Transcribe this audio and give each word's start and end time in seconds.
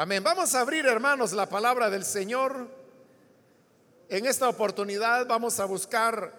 Amén. 0.00 0.22
Vamos 0.22 0.54
a 0.54 0.60
abrir, 0.60 0.86
hermanos, 0.86 1.32
la 1.32 1.48
palabra 1.48 1.90
del 1.90 2.04
Señor. 2.04 2.68
En 4.08 4.26
esta 4.26 4.48
oportunidad 4.48 5.26
vamos 5.26 5.58
a 5.58 5.64
buscar 5.64 6.32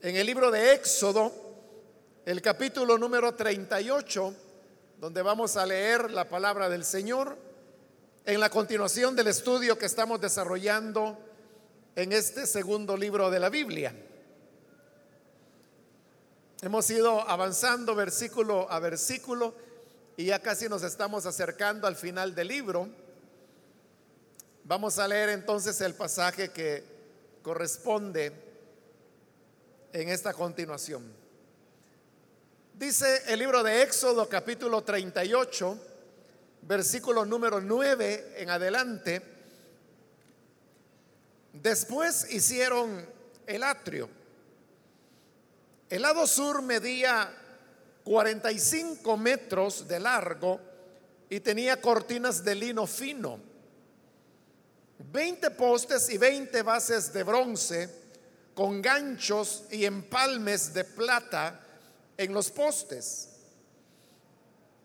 en 0.00 0.16
el 0.16 0.26
libro 0.26 0.50
de 0.50 0.72
Éxodo, 0.72 1.30
el 2.26 2.42
capítulo 2.42 2.98
número 2.98 3.36
38, 3.36 4.34
donde 4.98 5.22
vamos 5.22 5.56
a 5.56 5.64
leer 5.64 6.10
la 6.10 6.28
palabra 6.28 6.68
del 6.68 6.84
Señor 6.84 7.38
en 8.24 8.40
la 8.40 8.50
continuación 8.50 9.14
del 9.14 9.28
estudio 9.28 9.78
que 9.78 9.86
estamos 9.86 10.20
desarrollando 10.20 11.16
en 11.94 12.10
este 12.10 12.48
segundo 12.48 12.96
libro 12.96 13.30
de 13.30 13.38
la 13.38 13.48
Biblia. 13.48 13.94
Hemos 16.62 16.90
ido 16.90 17.20
avanzando 17.20 17.94
versículo 17.94 18.68
a 18.68 18.80
versículo 18.80 19.67
y 20.18 20.24
ya 20.24 20.40
casi 20.40 20.68
nos 20.68 20.82
estamos 20.82 21.26
acercando 21.26 21.86
al 21.86 21.94
final 21.94 22.34
del 22.34 22.48
libro. 22.48 22.88
Vamos 24.64 24.98
a 24.98 25.06
leer 25.06 25.28
entonces 25.28 25.80
el 25.80 25.94
pasaje 25.94 26.50
que 26.50 26.82
corresponde 27.40 28.32
en 29.92 30.08
esta 30.08 30.34
continuación. 30.34 31.04
Dice 32.74 33.22
el 33.28 33.38
libro 33.38 33.62
de 33.62 33.82
Éxodo 33.82 34.28
capítulo 34.28 34.82
38, 34.82 35.78
versículo 36.62 37.24
número 37.24 37.60
9 37.60 38.34
en 38.38 38.50
adelante. 38.50 39.22
Después 41.52 42.28
hicieron 42.32 43.08
el 43.46 43.62
atrio. 43.62 44.10
El 45.88 46.02
lado 46.02 46.26
sur 46.26 46.60
medía 46.60 47.32
45 48.08 49.18
metros 49.18 49.86
de 49.86 50.00
largo 50.00 50.58
y 51.28 51.40
tenía 51.40 51.78
cortinas 51.78 52.42
de 52.42 52.54
lino 52.54 52.86
fino, 52.86 53.38
20 55.12 55.50
postes 55.50 56.08
y 56.08 56.16
20 56.16 56.62
bases 56.62 57.12
de 57.12 57.22
bronce 57.22 57.90
con 58.54 58.80
ganchos 58.80 59.64
y 59.70 59.84
empalmes 59.84 60.72
de 60.72 60.84
plata 60.84 61.60
en 62.16 62.32
los 62.32 62.50
postes. 62.50 63.28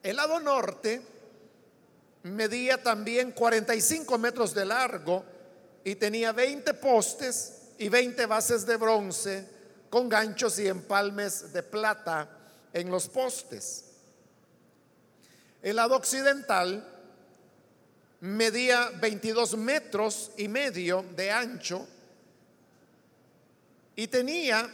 El 0.04 0.18
lado 0.18 0.42
norte 0.42 1.02
medía 2.24 2.84
también 2.84 3.32
45 3.32 4.18
metros 4.18 4.54
de 4.54 4.66
largo 4.66 5.24
y 5.86 5.96
tenía 5.96 6.34
20 6.34 6.74
postes 6.74 7.70
y 7.78 7.88
20 7.88 8.26
bases 8.26 8.66
de 8.66 8.76
bronce 8.76 9.48
con 9.90 10.10
ganchos 10.10 10.60
y 10.60 10.68
empalmes 10.68 11.54
de 11.54 11.64
plata 11.64 12.42
en 12.74 12.90
los 12.90 13.08
postes. 13.08 13.86
El 15.62 15.78
lado 15.78 15.96
occidental 15.96 16.86
medía 18.20 18.90
22 19.00 19.58
metros 19.58 20.32
y 20.38 20.48
medio 20.48 21.06
de 21.16 21.32
ancho 21.32 21.88
y 23.96 24.08
tenía 24.08 24.70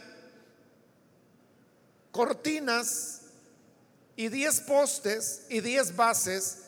cortinas 2.10 3.22
y 4.16 4.28
10 4.28 4.60
postes 4.62 5.46
y 5.48 5.60
10 5.60 5.96
bases 5.96 6.58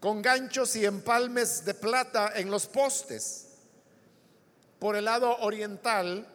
con 0.00 0.22
ganchos 0.22 0.76
y 0.76 0.84
empalmes 0.84 1.64
de 1.64 1.74
plata 1.74 2.32
en 2.36 2.50
los 2.50 2.66
postes. 2.66 3.46
Por 4.78 4.96
el 4.96 5.06
lado 5.06 5.36
oriental, 5.38 6.26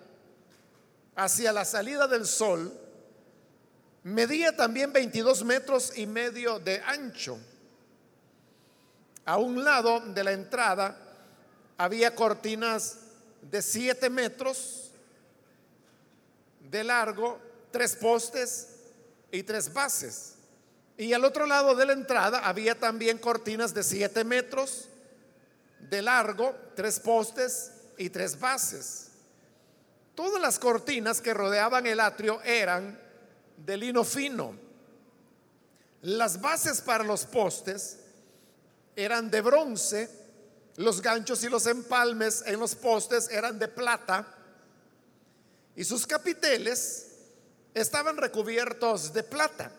hacia 1.15 1.53
la 1.53 1.65
salida 1.65 2.07
del 2.07 2.25
sol, 2.25 2.77
Medía 4.03 4.55
también 4.55 4.91
22 4.91 5.45
metros 5.45 5.97
y 5.97 6.05
medio 6.05 6.59
de 6.59 6.81
ancho. 6.85 7.39
A 9.25 9.37
un 9.37 9.63
lado 9.63 10.01
de 10.01 10.23
la 10.23 10.33
entrada 10.33 10.97
había 11.77 12.13
cortinas 12.13 12.97
de 13.41 13.61
7 13.61 14.09
metros 14.09 14.91
de 16.69 16.83
largo, 16.83 17.39
tres 17.71 17.95
postes 17.95 18.67
y 19.31 19.43
tres 19.43 19.71
bases. 19.71 20.35
Y 20.97 21.13
al 21.13 21.23
otro 21.23 21.45
lado 21.45 21.73
de 21.73 21.85
la 21.85 21.93
entrada 21.93 22.39
había 22.39 22.77
también 22.77 23.17
cortinas 23.17 23.73
de 23.73 23.83
7 23.83 24.23
metros 24.25 24.89
de 25.79 26.01
largo, 26.01 26.53
tres 26.75 26.99
postes 26.99 27.71
y 27.97 28.09
tres 28.09 28.37
bases. 28.37 29.11
Todas 30.13 30.41
las 30.41 30.59
cortinas 30.59 31.21
que 31.21 31.33
rodeaban 31.33 31.87
el 31.87 31.99
atrio 31.99 32.41
eran 32.43 32.99
de 33.65 33.77
lino 33.77 34.03
fino. 34.03 34.55
Las 36.01 36.41
bases 36.41 36.81
para 36.81 37.03
los 37.03 37.25
postes 37.25 37.99
eran 38.95 39.31
de 39.31 39.41
bronce, 39.41 40.09
los 40.75 41.01
ganchos 41.01 41.43
y 41.43 41.49
los 41.49 41.65
empalmes 41.67 42.43
en 42.45 42.59
los 42.59 42.75
postes 42.75 43.29
eran 43.29 43.57
de 43.59 43.67
plata 43.67 44.27
y 45.75 45.83
sus 45.83 46.05
capiteles 46.05 47.15
estaban 47.73 48.17
recubiertos 48.17 49.13
de 49.13 49.23
plata. 49.23 49.71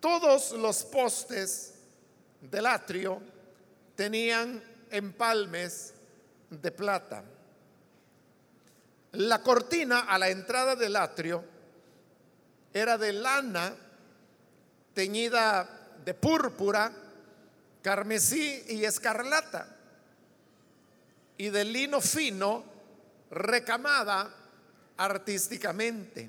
Todos 0.00 0.52
los 0.52 0.84
postes 0.84 1.74
del 2.40 2.66
atrio 2.66 3.20
tenían 3.96 4.62
empalmes 4.90 5.94
de 6.50 6.70
plata. 6.70 7.24
La 9.12 9.42
cortina 9.42 10.00
a 10.00 10.18
la 10.18 10.28
entrada 10.28 10.76
del 10.76 10.96
atrio 10.96 11.53
era 12.74 12.98
de 12.98 13.12
lana 13.12 13.72
teñida 14.94 15.96
de 16.04 16.12
púrpura, 16.12 16.92
carmesí 17.80 18.64
y 18.68 18.84
escarlata, 18.84 19.76
y 21.38 21.50
de 21.50 21.64
lino 21.64 22.00
fino 22.00 22.64
recamada 23.30 24.34
artísticamente. 24.96 26.28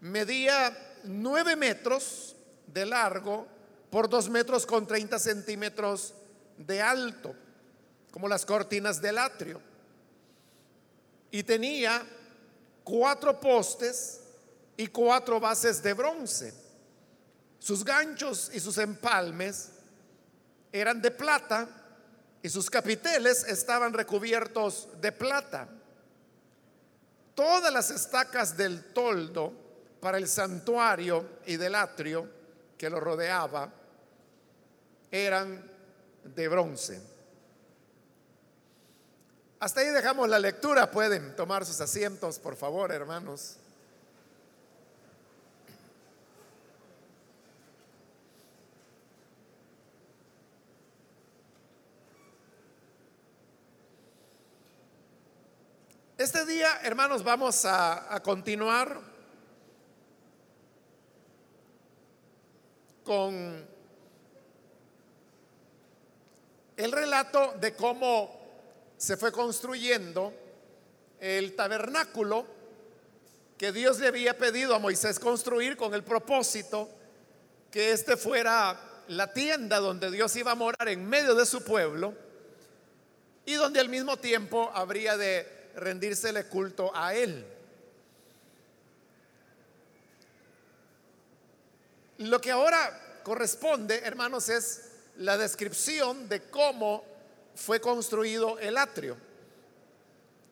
Medía 0.00 0.76
nueve 1.04 1.56
metros 1.56 2.34
de 2.66 2.86
largo 2.86 3.46
por 3.90 4.08
dos 4.08 4.30
metros 4.30 4.64
con 4.64 4.86
treinta 4.86 5.18
centímetros 5.18 6.14
de 6.56 6.80
alto, 6.80 7.34
como 8.10 8.28
las 8.28 8.46
cortinas 8.46 9.00
del 9.00 9.18
atrio. 9.18 9.60
Y 11.30 11.42
tenía 11.42 12.02
cuatro 12.84 13.38
postes 13.40 14.21
y 14.76 14.86
cuatro 14.88 15.38
bases 15.40 15.82
de 15.82 15.92
bronce. 15.94 16.54
Sus 17.58 17.84
ganchos 17.84 18.50
y 18.52 18.60
sus 18.60 18.78
empalmes 18.78 19.70
eran 20.72 21.00
de 21.00 21.10
plata 21.10 21.68
y 22.42 22.48
sus 22.48 22.68
capiteles 22.68 23.44
estaban 23.44 23.92
recubiertos 23.92 24.88
de 25.00 25.12
plata. 25.12 25.68
Todas 27.34 27.72
las 27.72 27.90
estacas 27.90 28.56
del 28.56 28.92
toldo 28.92 29.52
para 30.00 30.18
el 30.18 30.26
santuario 30.26 31.38
y 31.46 31.56
del 31.56 31.74
atrio 31.76 32.28
que 32.76 32.90
lo 32.90 32.98
rodeaba 32.98 33.72
eran 35.10 35.70
de 36.24 36.48
bronce. 36.48 37.00
Hasta 39.60 39.80
ahí 39.80 39.88
dejamos 39.88 40.28
la 40.28 40.40
lectura. 40.40 40.90
Pueden 40.90 41.36
tomar 41.36 41.64
sus 41.64 41.80
asientos, 41.80 42.40
por 42.40 42.56
favor, 42.56 42.90
hermanos. 42.90 43.58
Este 56.22 56.46
día, 56.46 56.78
hermanos, 56.84 57.24
vamos 57.24 57.64
a, 57.64 58.20
continuar 58.22 59.00
con 63.02 63.66
el 66.76 66.92
relato 66.92 67.56
de 67.60 67.74
cómo 67.74 68.40
se 68.96 69.16
fue 69.16 69.32
construyendo 69.32 70.32
el 71.18 71.56
tabernáculo 71.56 72.46
que 73.58 73.72
Dios 73.72 73.98
le 73.98 74.06
había 74.06 74.38
pedido 74.38 74.76
a 74.76 74.78
Moisés 74.78 75.18
construir 75.18 75.76
con 75.76 75.92
el 75.92 76.04
propósito 76.04 76.88
que 77.68 77.90
este 77.90 78.16
fuera 78.16 78.80
la 79.08 79.32
tienda 79.32 79.80
donde 79.80 80.08
Dios 80.08 80.36
iba 80.36 80.52
a 80.52 80.54
morar 80.54 80.88
en 80.88 81.04
medio 81.04 81.34
de 81.34 81.46
su 81.46 81.64
pueblo 81.64 82.14
y 83.44 83.54
donde 83.54 83.80
al 83.80 83.88
mismo 83.88 84.16
tiempo 84.18 84.70
habría 84.72 85.16
de 85.16 85.61
rendírsele 85.76 86.44
culto 86.44 86.90
a 86.94 87.14
Él. 87.14 87.44
Lo 92.18 92.40
que 92.40 92.50
ahora 92.50 93.20
corresponde, 93.22 93.98
hermanos, 94.04 94.48
es 94.48 94.90
la 95.16 95.36
descripción 95.36 96.28
de 96.28 96.42
cómo 96.42 97.04
fue 97.54 97.80
construido 97.80 98.58
el 98.58 98.78
atrio. 98.78 99.16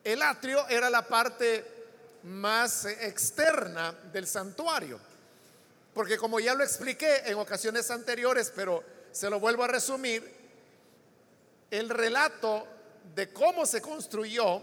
El 0.02 0.22
atrio 0.22 0.66
era 0.68 0.90
la 0.90 1.06
parte 1.06 1.64
más 2.24 2.84
externa 2.86 3.92
del 4.12 4.26
santuario, 4.26 4.98
porque 5.94 6.18
como 6.18 6.40
ya 6.40 6.54
lo 6.54 6.64
expliqué 6.64 7.22
en 7.26 7.36
ocasiones 7.36 7.90
anteriores, 7.90 8.52
pero 8.54 8.82
se 9.12 9.30
lo 9.30 9.40
vuelvo 9.40 9.64
a 9.64 9.68
resumir, 9.68 10.40
el 11.70 11.88
relato 11.88 12.66
de 13.14 13.32
cómo 13.32 13.64
se 13.64 13.80
construyó 13.80 14.62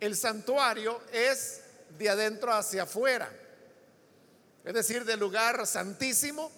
el 0.00 0.16
santuario 0.16 1.00
es 1.12 1.62
de 1.98 2.08
adentro 2.08 2.52
hacia 2.52 2.82
afuera, 2.84 3.30
es 4.64 4.74
decir, 4.74 5.04
del 5.04 5.20
lugar 5.20 5.66
santísimo 5.66 6.50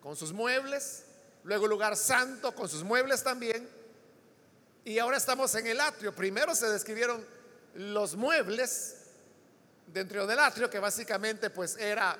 con 0.00 0.16
sus 0.16 0.32
muebles, 0.32 1.04
luego 1.44 1.66
lugar 1.66 1.96
santo 1.96 2.54
con 2.54 2.68
sus 2.68 2.82
muebles 2.84 3.22
también, 3.22 3.68
y 4.84 4.98
ahora 5.00 5.16
estamos 5.16 5.52
en 5.56 5.66
el 5.66 5.80
atrio. 5.80 6.14
Primero 6.14 6.54
se 6.54 6.68
describieron 6.68 7.24
los 7.74 8.14
muebles 8.14 8.98
dentro 9.88 10.26
del 10.26 10.38
atrio, 10.38 10.70
que 10.70 10.78
básicamente 10.78 11.50
pues 11.50 11.76
era 11.76 12.16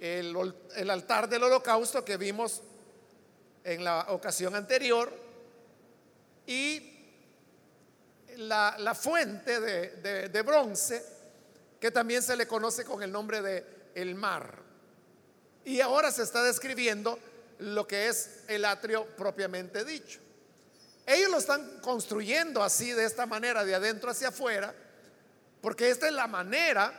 el, 0.00 0.54
el 0.74 0.90
altar 0.90 1.28
del 1.28 1.44
holocausto 1.44 2.04
que 2.04 2.16
vimos 2.16 2.62
en 3.62 3.84
la 3.84 4.06
ocasión 4.08 4.54
anterior 4.54 5.12
y 6.46 6.95
la, 8.36 8.94
fuente 8.94 9.60
de, 9.60 10.28
de, 10.28 10.42
bronce 10.42 11.04
que 11.80 11.90
también 11.90 12.22
se 12.22 12.36
le 12.36 12.46
conoce 12.46 12.84
con 12.84 13.02
el 13.02 13.12
nombre 13.12 13.42
de 13.42 13.66
el 13.94 14.14
mar. 14.14 14.62
Y 15.64 15.80
ahora 15.80 16.10
se 16.10 16.22
está 16.22 16.42
describiendo 16.42 17.18
lo 17.58 17.86
que 17.86 18.08
es 18.08 18.40
el 18.48 18.64
atrio 18.64 19.06
propiamente 19.16 19.84
dicho. 19.84 20.20
Ellos 21.06 21.30
lo 21.30 21.38
están 21.38 21.80
construyendo 21.80 22.62
así, 22.62 22.92
de 22.92 23.04
esta 23.04 23.26
manera, 23.26 23.64
de 23.64 23.74
adentro 23.74 24.10
hacia 24.10 24.28
afuera, 24.28 24.74
porque 25.60 25.90
esta 25.90 26.06
es 26.06 26.12
la 26.12 26.26
manera 26.26 26.92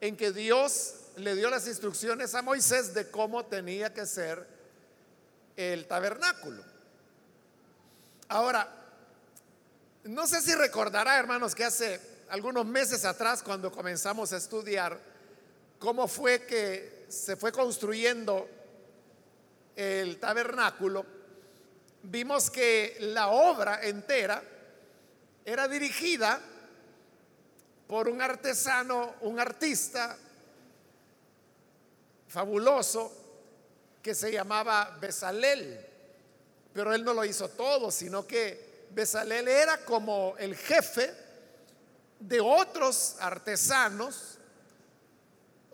en 0.00 0.16
que 0.16 0.32
Dios 0.32 0.94
le 1.16 1.34
dio 1.34 1.50
las 1.50 1.66
instrucciones 1.66 2.34
a 2.34 2.42
Moisés 2.42 2.94
de 2.94 3.10
cómo 3.10 3.46
tenía 3.46 3.92
que 3.92 4.06
ser 4.06 4.46
el 5.56 5.86
tabernáculo. 5.86 6.62
Ahora, 8.28 8.75
no 10.08 10.26
sé 10.26 10.40
si 10.40 10.54
recordará, 10.54 11.18
hermanos, 11.18 11.54
que 11.54 11.64
hace 11.64 12.00
algunos 12.28 12.66
meses 12.66 13.04
atrás, 13.04 13.42
cuando 13.42 13.70
comenzamos 13.72 14.32
a 14.32 14.36
estudiar 14.36 14.98
cómo 15.78 16.08
fue 16.08 16.44
que 16.46 17.06
se 17.08 17.36
fue 17.36 17.52
construyendo 17.52 18.48
el 19.74 20.18
tabernáculo, 20.18 21.04
vimos 22.02 22.50
que 22.50 22.96
la 23.00 23.28
obra 23.28 23.80
entera 23.82 24.42
era 25.44 25.68
dirigida 25.68 26.40
por 27.86 28.08
un 28.08 28.20
artesano, 28.20 29.14
un 29.20 29.38
artista 29.38 30.16
fabuloso, 32.28 33.12
que 34.02 34.14
se 34.14 34.30
llamaba 34.30 34.96
Besalel. 35.00 35.84
Pero 36.72 36.94
él 36.94 37.04
no 37.04 37.14
lo 37.14 37.24
hizo 37.24 37.48
todo, 37.48 37.90
sino 37.90 38.26
que 38.26 38.65
Besalel 38.96 39.46
era 39.46 39.84
como 39.84 40.34
el 40.38 40.56
jefe 40.56 41.12
de 42.18 42.40
otros 42.40 43.16
artesanos, 43.20 44.38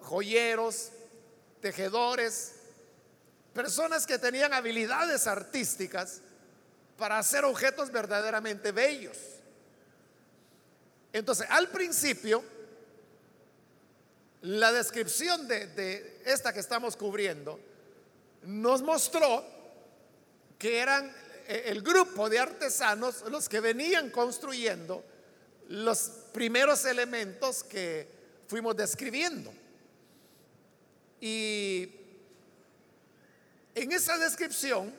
joyeros, 0.01 0.91
tejedores, 1.61 2.55
personas 3.55 4.09
que 4.09 4.19
tenían 4.19 4.53
habilidades 4.53 5.29
artísticas 5.29 6.21
para 6.99 7.17
hacer 7.17 7.45
objetos 7.45 7.93
verdaderamente 7.93 8.73
bellos. 8.73 9.17
Entonces, 11.13 11.47
al 11.49 11.69
principio, 11.69 12.43
la 14.41 14.73
descripción 14.73 15.47
de, 15.47 15.69
de 15.69 16.23
esta 16.25 16.53
que 16.53 16.59
estamos 16.59 16.97
cubriendo, 16.97 17.61
nos 18.43 18.83
mostró 18.83 19.47
que 20.59 20.81
eran 20.81 21.22
el 21.49 21.83
grupo 21.83 22.29
de 22.29 22.39
artesanos 22.39 23.23
los 23.31 23.49
que 23.49 23.61
venían 23.61 24.11
construyendo 24.11 25.05
los 25.69 26.11
primeros 26.33 26.85
elementos 26.85 27.65
que 27.65 28.09
fuimos 28.47 28.77
describiendo. 28.77 29.53
Y 31.21 31.89
en 33.75 33.93
esa 33.93 34.19
descripción, 34.19 34.93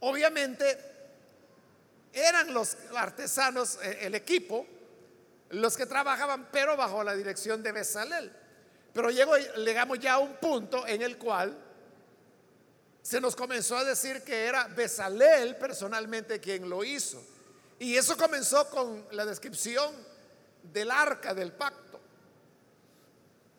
obviamente, 0.00 0.78
eran 2.12 2.54
los 2.54 2.76
artesanos, 2.96 3.78
eh, 3.82 3.98
el 4.02 4.14
equipo, 4.14 4.66
los 5.50 5.76
que 5.76 5.86
trabajaban, 5.86 6.48
pero 6.50 6.76
bajo 6.76 7.02
la 7.02 7.14
dirección 7.14 7.62
de 7.62 7.72
Besalel. 7.72 8.32
Pero 8.92 9.10
llegamos 9.10 9.98
ya 9.98 10.14
a 10.14 10.18
un 10.18 10.36
punto 10.36 10.86
en 10.86 11.02
el 11.02 11.18
cual 11.18 11.58
se 13.04 13.20
nos 13.20 13.36
comenzó 13.36 13.76
a 13.76 13.84
decir 13.84 14.22
que 14.22 14.46
era 14.46 14.66
Besalel 14.68 15.56
personalmente 15.56 16.40
quien 16.40 16.70
lo 16.70 16.82
hizo. 16.82 17.22
Y 17.78 17.98
eso 17.98 18.16
comenzó 18.16 18.66
con 18.70 19.06
la 19.10 19.26
descripción 19.26 19.94
del 20.72 20.90
arca 20.90 21.34
del 21.34 21.52
pacto. 21.52 22.00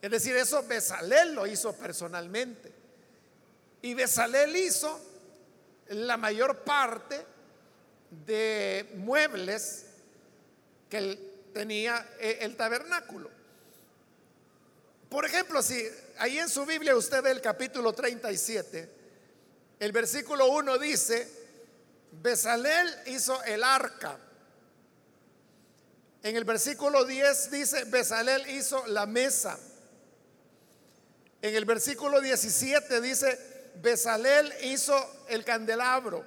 Es 0.01 0.09
decir, 0.09 0.35
eso 0.35 0.63
Besalel 0.63 1.35
lo 1.35 1.45
hizo 1.45 1.73
personalmente. 1.73 2.73
Y 3.83 3.93
Besalel 3.93 4.55
hizo 4.55 4.99
la 5.89 6.17
mayor 6.17 6.63
parte 6.63 7.23
de 8.25 8.93
muebles 8.95 9.85
que 10.89 11.19
tenía 11.53 12.13
eh, 12.19 12.39
el 12.41 12.57
tabernáculo. 12.57 13.29
Por 15.07 15.23
ejemplo, 15.23 15.61
si 15.61 15.87
ahí 16.17 16.39
en 16.39 16.49
su 16.49 16.65
Biblia 16.65 16.95
usted 16.95 17.21
ve 17.21 17.29
el 17.29 17.41
capítulo 17.41 17.93
37, 17.93 18.94
el 19.79 19.91
versículo 19.91 20.47
1 20.51 20.77
dice, 20.77 21.29
Besalel 22.11 22.89
hizo 23.07 23.41
el 23.43 23.63
arca. 23.63 24.17
En 26.23 26.35
el 26.35 26.43
versículo 26.43 27.05
10 27.05 27.51
dice, 27.51 27.83
Besalel 27.85 28.49
hizo 28.49 28.85
la 28.87 29.05
mesa. 29.05 29.59
En 31.41 31.55
el 31.55 31.65
versículo 31.65 32.21
17 32.21 33.01
dice, 33.01 33.71
Besalel 33.81 34.51
hizo 34.63 34.95
el 35.27 35.43
candelabro. 35.43 36.25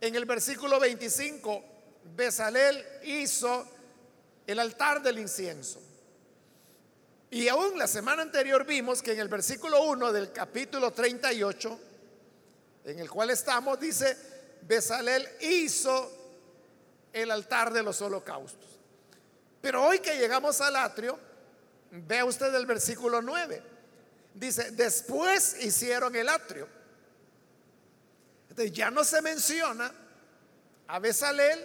En 0.00 0.14
el 0.14 0.26
versículo 0.26 0.78
25, 0.80 1.64
Besalel 2.14 2.84
hizo 3.04 3.66
el 4.46 4.58
altar 4.58 5.02
del 5.02 5.18
incienso. 5.20 5.80
Y 7.34 7.48
aún 7.48 7.76
la 7.76 7.88
semana 7.88 8.22
anterior 8.22 8.64
vimos 8.64 9.02
que 9.02 9.10
en 9.10 9.18
el 9.18 9.26
versículo 9.26 9.82
1 9.82 10.12
del 10.12 10.30
capítulo 10.30 10.92
38, 10.92 11.80
en 12.84 13.00
el 13.00 13.10
cual 13.10 13.30
estamos, 13.30 13.80
dice, 13.80 14.16
Besalel 14.62 15.28
hizo 15.40 16.12
el 17.12 17.32
altar 17.32 17.72
de 17.72 17.82
los 17.82 18.00
holocaustos. 18.00 18.78
Pero 19.60 19.84
hoy 19.84 19.98
que 19.98 20.16
llegamos 20.16 20.60
al 20.60 20.76
atrio, 20.76 21.18
vea 21.90 22.24
usted 22.24 22.54
el 22.54 22.66
versículo 22.66 23.20
9. 23.20 23.60
Dice, 24.32 24.70
después 24.70 25.56
hicieron 25.60 26.14
el 26.14 26.28
atrio. 26.28 26.68
Entonces 28.48 28.72
ya 28.72 28.92
no 28.92 29.02
se 29.02 29.20
menciona 29.22 29.92
a 30.86 31.00
Besalel 31.00 31.58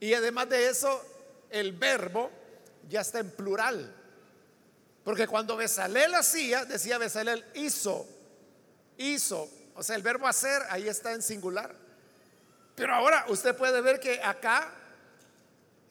y 0.00 0.14
además 0.14 0.48
de 0.48 0.70
eso 0.70 1.44
el 1.50 1.72
verbo 1.72 2.30
ya 2.88 3.02
está 3.02 3.18
en 3.18 3.30
plural. 3.32 4.05
Porque 5.06 5.28
cuando 5.28 5.56
Besalel 5.56 6.16
hacía, 6.16 6.64
decía 6.64 6.98
Besalel 6.98 7.44
hizo, 7.54 8.08
hizo. 8.98 9.48
O 9.76 9.82
sea, 9.84 9.94
el 9.94 10.02
verbo 10.02 10.26
hacer 10.26 10.60
ahí 10.68 10.88
está 10.88 11.12
en 11.12 11.22
singular. 11.22 11.72
Pero 12.74 12.92
ahora 12.92 13.24
usted 13.28 13.54
puede 13.54 13.80
ver 13.82 14.00
que 14.00 14.20
acá 14.20 14.68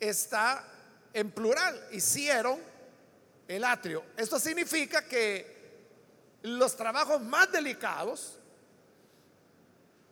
está 0.01 0.67
en 1.13 1.31
plural. 1.31 1.81
Hicieron 1.93 2.59
el 3.47 3.63
atrio. 3.63 4.03
Esto 4.17 4.37
significa 4.37 5.05
que 5.05 5.79
los 6.41 6.75
trabajos 6.75 7.21
más 7.21 7.49
delicados 7.53 8.37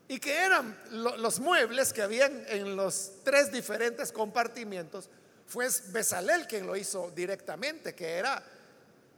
y 0.08 0.18
que 0.18 0.34
eran 0.46 0.80
los 0.92 1.42
muebles 1.42 1.92
que 1.92 2.04
habían 2.04 2.46
en 2.48 2.78
los 2.78 3.12
tres 3.26 3.52
diferentes 3.52 4.14
compartimientos, 4.14 5.10
fue 5.46 5.68
Besalel 5.90 6.48
quien 6.48 6.66
lo 6.66 6.78
hizo 6.78 7.12
directamente, 7.12 7.94
que 7.94 8.14
era 8.14 8.42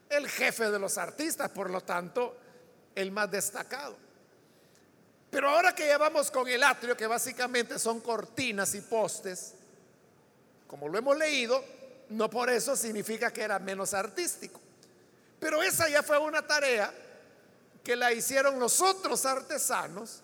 el 0.09 0.29
jefe 0.29 0.69
de 0.69 0.79
los 0.79 0.97
artistas, 0.97 1.49
por 1.49 1.69
lo 1.69 1.81
tanto, 1.81 2.37
el 2.93 3.11
más 3.11 3.29
destacado. 3.29 3.95
Pero 5.29 5.49
ahora 5.49 5.75
que 5.75 5.87
ya 5.87 5.97
vamos 5.97 6.31
con 6.31 6.47
el 6.47 6.63
atrio, 6.63 6.95
que 6.95 7.07
básicamente 7.07 7.77
son 7.77 7.99
cortinas 7.99 8.73
y 8.75 8.81
postes, 8.81 9.53
como 10.67 10.87
lo 10.87 10.97
hemos 10.97 11.17
leído, 11.17 11.63
no 12.09 12.29
por 12.29 12.49
eso 12.49 12.75
significa 12.75 13.31
que 13.31 13.41
era 13.41 13.59
menos 13.59 13.93
artístico. 13.93 14.61
Pero 15.39 15.61
esa 15.61 15.89
ya 15.89 16.03
fue 16.03 16.17
una 16.17 16.45
tarea 16.45 16.93
que 17.83 17.95
la 17.95 18.13
hicieron 18.13 18.59
los 18.59 18.81
otros 18.81 19.25
artesanos, 19.25 20.21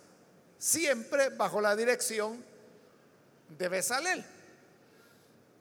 siempre 0.58 1.30
bajo 1.30 1.60
la 1.60 1.76
dirección 1.76 2.44
de 3.50 3.68
Besalel. 3.68 4.26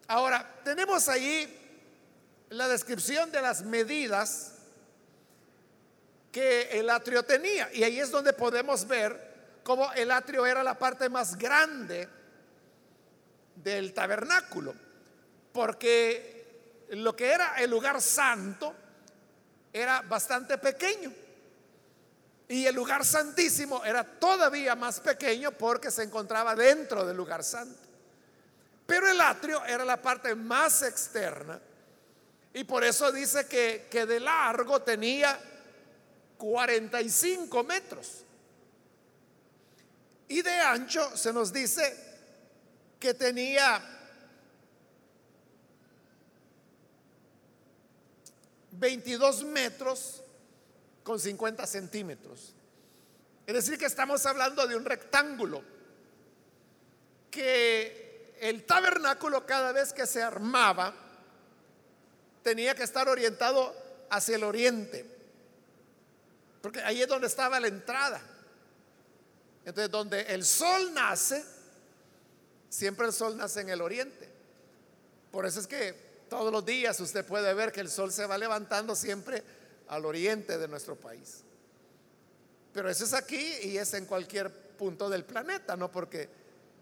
Ahora, 0.08 0.60
tenemos 0.64 1.08
ahí 1.08 1.59
la 2.50 2.68
descripción 2.68 3.30
de 3.30 3.40
las 3.40 3.62
medidas 3.62 4.52
que 6.32 6.78
el 6.78 6.90
atrio 6.90 7.24
tenía. 7.24 7.70
Y 7.72 7.82
ahí 7.82 8.00
es 8.00 8.10
donde 8.10 8.32
podemos 8.32 8.86
ver 8.86 9.60
cómo 9.62 9.92
el 9.92 10.10
atrio 10.10 10.46
era 10.46 10.62
la 10.62 10.78
parte 10.78 11.08
más 11.08 11.36
grande 11.36 12.08
del 13.56 13.92
tabernáculo, 13.92 14.74
porque 15.52 16.86
lo 16.90 17.14
que 17.14 17.30
era 17.30 17.54
el 17.56 17.70
lugar 17.70 18.00
santo 18.00 18.74
era 19.72 20.02
bastante 20.02 20.58
pequeño. 20.58 21.12
Y 22.48 22.66
el 22.66 22.74
lugar 22.74 23.04
santísimo 23.04 23.84
era 23.84 24.02
todavía 24.02 24.74
más 24.74 24.98
pequeño 24.98 25.52
porque 25.52 25.92
se 25.92 26.02
encontraba 26.02 26.56
dentro 26.56 27.06
del 27.06 27.16
lugar 27.16 27.44
santo. 27.44 27.78
Pero 28.86 29.08
el 29.08 29.20
atrio 29.20 29.64
era 29.64 29.84
la 29.84 30.02
parte 30.02 30.34
más 30.34 30.82
externa. 30.82 31.60
Y 32.52 32.64
por 32.64 32.82
eso 32.84 33.12
dice 33.12 33.46
que, 33.46 33.86
que 33.90 34.06
de 34.06 34.20
largo 34.20 34.82
tenía 34.82 35.38
45 36.36 37.64
metros. 37.64 38.24
Y 40.28 40.42
de 40.42 40.52
ancho 40.52 41.16
se 41.16 41.32
nos 41.32 41.52
dice 41.52 41.96
que 42.98 43.14
tenía 43.14 43.82
22 48.72 49.44
metros 49.44 50.22
con 51.02 51.18
50 51.18 51.66
centímetros. 51.66 52.54
Es 53.46 53.54
decir, 53.54 53.78
que 53.78 53.86
estamos 53.86 54.24
hablando 54.26 54.66
de 54.66 54.76
un 54.76 54.84
rectángulo 54.84 55.62
que 57.30 58.36
el 58.40 58.64
tabernáculo 58.64 59.46
cada 59.46 59.72
vez 59.72 59.92
que 59.92 60.06
se 60.06 60.22
armaba 60.22 60.94
tenía 62.42 62.74
que 62.74 62.82
estar 62.82 63.08
orientado 63.08 63.74
hacia 64.10 64.36
el 64.36 64.44
oriente, 64.44 65.04
porque 66.62 66.80
ahí 66.80 67.02
es 67.02 67.08
donde 67.08 67.26
estaba 67.26 67.58
la 67.60 67.68
entrada. 67.68 68.20
Entonces, 69.64 69.90
donde 69.90 70.22
el 70.22 70.44
sol 70.44 70.92
nace, 70.94 71.44
siempre 72.68 73.06
el 73.06 73.12
sol 73.12 73.36
nace 73.36 73.60
en 73.60 73.68
el 73.68 73.80
oriente. 73.80 74.28
Por 75.30 75.46
eso 75.46 75.60
es 75.60 75.66
que 75.66 75.92
todos 76.28 76.52
los 76.52 76.64
días 76.64 76.98
usted 77.00 77.24
puede 77.24 77.52
ver 77.54 77.72
que 77.72 77.80
el 77.80 77.90
sol 77.90 78.12
se 78.12 78.26
va 78.26 78.38
levantando 78.38 78.96
siempre 78.96 79.42
al 79.88 80.04
oriente 80.04 80.58
de 80.58 80.68
nuestro 80.68 80.96
país. 80.96 81.42
Pero 82.72 82.88
eso 82.88 83.04
es 83.04 83.12
aquí 83.12 83.54
y 83.62 83.78
es 83.78 83.92
en 83.94 84.06
cualquier 84.06 84.50
punto 84.50 85.08
del 85.08 85.24
planeta, 85.24 85.76
¿no? 85.76 85.90
Porque 85.90 86.28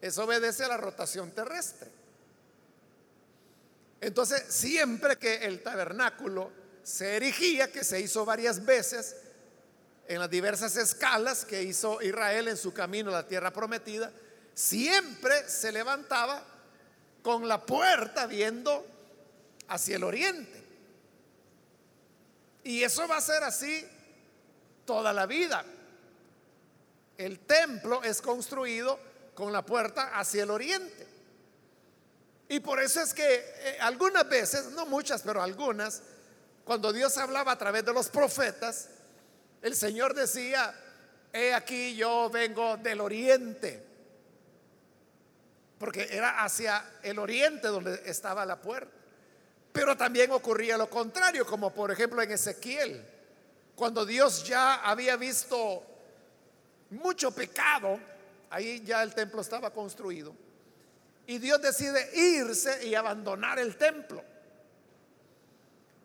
eso 0.00 0.24
obedece 0.24 0.64
a 0.64 0.68
la 0.68 0.76
rotación 0.76 1.30
terrestre. 1.30 1.90
Entonces, 4.00 4.44
siempre 4.48 5.16
que 5.16 5.36
el 5.46 5.62
tabernáculo 5.62 6.52
se 6.82 7.16
erigía, 7.16 7.72
que 7.72 7.84
se 7.84 8.00
hizo 8.00 8.24
varias 8.24 8.64
veces, 8.64 9.16
en 10.06 10.20
las 10.20 10.30
diversas 10.30 10.76
escalas 10.76 11.44
que 11.44 11.62
hizo 11.62 12.00
Israel 12.00 12.48
en 12.48 12.56
su 12.56 12.72
camino 12.72 13.10
a 13.10 13.14
la 13.14 13.28
tierra 13.28 13.52
prometida, 13.52 14.10
siempre 14.54 15.48
se 15.48 15.70
levantaba 15.70 16.42
con 17.22 17.46
la 17.46 17.64
puerta 17.64 18.26
viendo 18.26 18.86
hacia 19.68 19.96
el 19.96 20.04
oriente. 20.04 20.64
Y 22.64 22.82
eso 22.82 23.06
va 23.08 23.18
a 23.18 23.20
ser 23.20 23.44
así 23.44 23.86
toda 24.84 25.12
la 25.12 25.26
vida. 25.26 25.64
El 27.16 27.40
templo 27.40 28.02
es 28.02 28.22
construido 28.22 28.98
con 29.34 29.52
la 29.52 29.64
puerta 29.64 30.18
hacia 30.18 30.44
el 30.44 30.50
oriente. 30.50 31.06
Y 32.48 32.60
por 32.60 32.80
eso 32.80 33.02
es 33.02 33.12
que 33.12 33.24
eh, 33.24 33.78
algunas 33.80 34.28
veces, 34.28 34.66
no 34.70 34.86
muchas, 34.86 35.22
pero 35.22 35.42
algunas, 35.42 36.02
cuando 36.64 36.92
Dios 36.92 37.16
hablaba 37.18 37.52
a 37.52 37.58
través 37.58 37.84
de 37.84 37.92
los 37.92 38.08
profetas, 38.08 38.88
el 39.60 39.76
Señor 39.76 40.14
decía, 40.14 40.74
he 41.32 41.52
aquí 41.52 41.94
yo 41.94 42.30
vengo 42.30 42.76
del 42.78 43.00
oriente, 43.00 43.84
porque 45.78 46.08
era 46.10 46.42
hacia 46.42 46.84
el 47.02 47.18
oriente 47.18 47.68
donde 47.68 48.02
estaba 48.06 48.46
la 48.46 48.60
puerta. 48.60 48.92
Pero 49.72 49.96
también 49.96 50.30
ocurría 50.32 50.76
lo 50.78 50.88
contrario, 50.88 51.46
como 51.46 51.72
por 51.72 51.90
ejemplo 51.90 52.20
en 52.22 52.32
Ezequiel, 52.32 53.06
cuando 53.76 54.04
Dios 54.04 54.42
ya 54.44 54.76
había 54.76 55.16
visto 55.16 55.82
mucho 56.90 57.30
pecado, 57.30 58.00
ahí 58.50 58.82
ya 58.84 59.02
el 59.02 59.14
templo 59.14 59.40
estaba 59.40 59.70
construido, 59.70 60.34
y 61.28 61.38
Dios 61.38 61.60
decide 61.60 62.10
irse 62.14 62.86
y 62.86 62.94
abandonar 62.94 63.58
el 63.58 63.76
templo. 63.76 64.24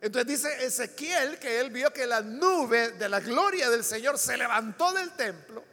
Entonces 0.02 0.28
dice 0.28 0.66
Ezequiel 0.66 1.40
que 1.40 1.62
él 1.62 1.70
vio 1.72 1.94
que 1.94 2.06
la 2.06 2.20
nube 2.20 2.92
de 2.92 3.08
la 3.08 3.22
gloria 3.22 3.70
del 3.70 3.86
Señor 3.86 4.20
se 4.20 4.36
levantó 4.36 4.92
del 4.92 5.12
templo 5.12 5.64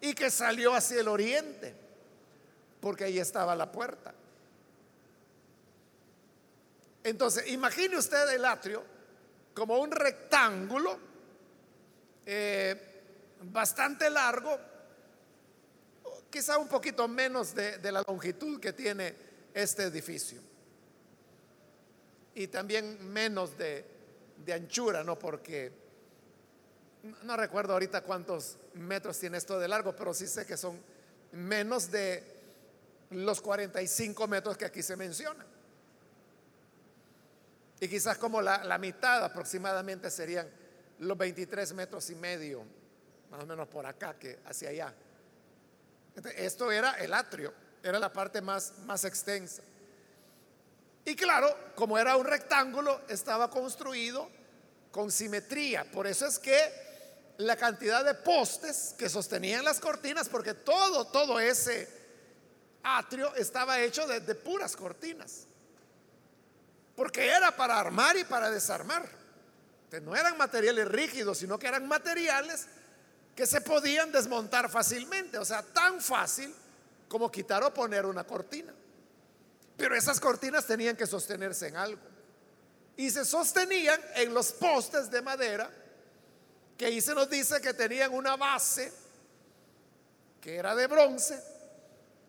y 0.00 0.14
que 0.14 0.30
salió 0.30 0.74
hacia 0.74 1.00
el 1.00 1.08
oriente, 1.08 1.74
porque 2.80 3.04
ahí 3.04 3.18
estaba 3.18 3.54
la 3.54 3.70
puerta. 3.70 4.14
Entonces, 7.04 7.48
imagine 7.48 7.98
usted 7.98 8.32
el 8.32 8.46
atrio 8.46 8.82
como 9.52 9.78
un 9.78 9.90
rectángulo 9.90 10.98
eh, 12.24 13.02
bastante 13.42 14.08
largo, 14.08 14.58
quizá 16.36 16.58
un 16.58 16.68
poquito 16.68 17.08
menos 17.08 17.54
de 17.54 17.90
la 17.90 18.02
longitud 18.06 18.60
que 18.60 18.74
tiene 18.74 19.14
este 19.54 19.84
edificio 19.84 20.38
y 22.36 22.48
también 22.48 23.10
menos 23.10 23.56
de, 23.56 23.82
anchura, 24.52 25.02
¿no? 25.02 25.18
Porque 25.18 25.72
no 27.22 27.34
recuerdo 27.38 27.72
ahorita 27.72 28.02
cuántos 28.02 28.58
metros 28.74 29.18
tiene 29.18 29.38
esto 29.38 29.58
de 29.58 29.66
largo, 29.66 29.96
pero 29.96 30.12
sí 30.12 30.26
sé 30.26 30.44
que 30.44 30.58
son 30.58 30.78
menos 31.32 31.90
de 31.90 32.22
los 33.08 33.40
45 33.40 34.28
metros 34.28 34.58
que 34.58 34.66
aquí 34.66 34.82
se 34.82 34.94
mencionan. 34.94 35.46
Y 37.80 37.88
quizás 37.88 38.18
como 38.18 38.42
la, 38.42 38.62
la, 38.62 38.76
mitad 38.76 39.24
aproximadamente 39.24 40.10
serían 40.10 40.46
los 40.98 41.16
23 41.16 41.72
metros 41.72 42.10
y 42.10 42.14
medio, 42.14 42.64
más 43.30 43.42
o 43.42 43.46
menos 43.46 43.66
por 43.68 43.86
acá 43.86 44.18
que 44.18 44.40
hacia 44.44 44.68
allá. 44.68 44.94
Esto 46.36 46.70
era 46.72 46.92
el 46.92 47.12
atrio, 47.12 47.52
era 47.82 47.98
la 47.98 48.12
parte 48.12 48.40
más, 48.40 48.72
más 48.84 49.04
extensa. 49.04 49.62
Y 51.04 51.14
claro, 51.14 51.56
como 51.74 51.98
era 51.98 52.16
un 52.16 52.26
rectángulo, 52.26 53.02
estaba 53.08 53.48
construido 53.48 54.28
con 54.90 55.12
simetría. 55.12 55.84
Por 55.92 56.06
eso 56.06 56.26
es 56.26 56.38
que 56.38 57.34
la 57.38 57.56
cantidad 57.56 58.04
de 58.04 58.14
postes 58.14 58.94
que 58.98 59.08
sostenían 59.08 59.64
las 59.64 59.78
cortinas, 59.78 60.28
porque 60.28 60.54
todo, 60.54 61.06
todo 61.06 61.38
ese 61.38 61.88
atrio 62.82 63.34
estaba 63.34 63.80
hecho 63.80 64.06
de, 64.06 64.20
puras 64.34 64.76
cortinas. 64.76 65.46
Porque 66.94 67.28
era 67.28 67.54
para 67.54 67.78
armar 67.78 68.16
y 68.16 68.24
para 68.24 68.50
desarmar. 68.50 69.08
no 70.02 70.16
eran 70.16 70.36
materiales 70.36 70.88
rígidos, 70.88 71.38
sino 71.38 71.58
que 71.58 71.66
eran 71.66 71.86
materiales 71.86 72.66
que 73.36 73.46
se 73.46 73.60
podían 73.60 74.10
desmontar 74.10 74.70
fácilmente. 74.70 75.36
O 75.36 75.44
sea, 75.44 75.62
tan 75.62 76.00
fácil 76.00 76.52
como 77.06 77.30
quitar 77.30 77.62
o 77.62 77.72
poner 77.72 78.06
una 78.06 78.24
cortina. 78.24 78.74
Pero 79.76 79.94
esas 79.94 80.18
cortinas 80.18 80.66
tenían 80.66 80.96
que 80.96 81.06
sostenerse 81.06 81.68
en 81.68 81.76
algo. 81.76 82.00
Y 82.96 83.10
se 83.10 83.26
sostenían 83.26 84.00
en 84.14 84.32
los 84.32 84.52
postes 84.52 85.10
de 85.10 85.20
madera, 85.20 85.70
que 86.78 86.86
ahí 86.86 87.02
se 87.02 87.14
nos 87.14 87.28
dice 87.28 87.60
que 87.60 87.74
tenían 87.74 88.14
una 88.14 88.36
base, 88.36 88.90
que 90.40 90.56
era 90.56 90.74
de 90.74 90.86
bronce, 90.86 91.38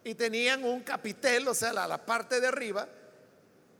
y 0.03 0.13
tenían 0.13 0.65
un 0.65 0.81
capitel, 0.81 1.47
o 1.47 1.55
sea, 1.55 1.71
la, 1.71 2.05
parte 2.05 2.41
de 2.41 2.47
arriba, 2.47 2.85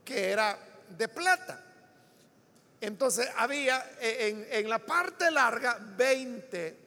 que 0.05 0.31
era 0.31 0.57
de 0.97 1.09
plata. 1.09 1.61
Entonces 2.79 3.27
había 3.35 3.97
en, 3.99 4.47
en 4.49 4.69
la 4.69 4.79
parte 4.79 5.29
larga 5.29 5.77
20 5.81 6.86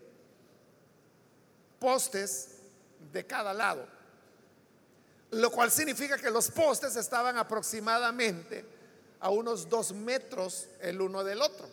postes 1.80 2.50
de 3.12 3.26
cada 3.26 3.52
lado 3.52 4.00
lo 5.32 5.50
cual 5.50 5.70
significa 5.70 6.18
que 6.18 6.30
los 6.30 6.50
postes 6.50 6.96
estaban 6.96 7.37
aproximadamente 7.38 8.64
a 9.20 9.30
unos 9.30 9.68
dos 9.68 9.92
metros 9.92 10.66
el 10.80 11.00
uno 11.00 11.22
del 11.22 11.40
otro. 11.40 11.68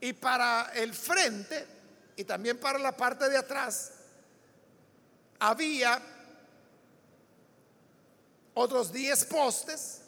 Y 0.00 0.12
para 0.14 0.70
el 0.74 0.94
frente 0.94 1.66
y 2.16 2.24
también 2.24 2.58
para 2.58 2.78
la 2.78 2.96
parte 2.96 3.28
de 3.28 3.36
atrás 3.36 3.92
había 5.38 6.00
otros 8.54 8.92
10 8.92 9.24
postes 9.26 10.00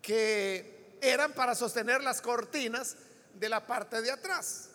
que 0.00 0.96
eran 1.00 1.32
para 1.32 1.54
sostener 1.54 2.02
las 2.02 2.20
cortinas 2.20 2.96
de 3.34 3.48
la 3.48 3.66
parte 3.66 4.00
de 4.00 4.10
atrás. 4.10 4.68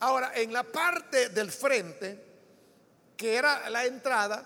Ahora, 0.00 0.32
en 0.34 0.52
la 0.52 0.62
parte 0.62 1.30
del 1.30 1.50
frente, 1.50 2.24
que 3.16 3.34
era 3.34 3.68
la 3.68 3.84
entrada, 3.84 4.44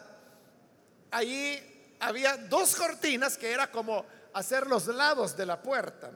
allí 1.11 1.95
había 2.01 2.37
dos 2.37 2.75
cortinas 2.75 3.37
que 3.37 3.53
era 3.53 3.71
como 3.71 4.07
hacer 4.33 4.67
los 4.67 4.87
lados 4.87 5.37
de 5.37 5.47
la 5.47 5.61
puerta. 5.61 6.11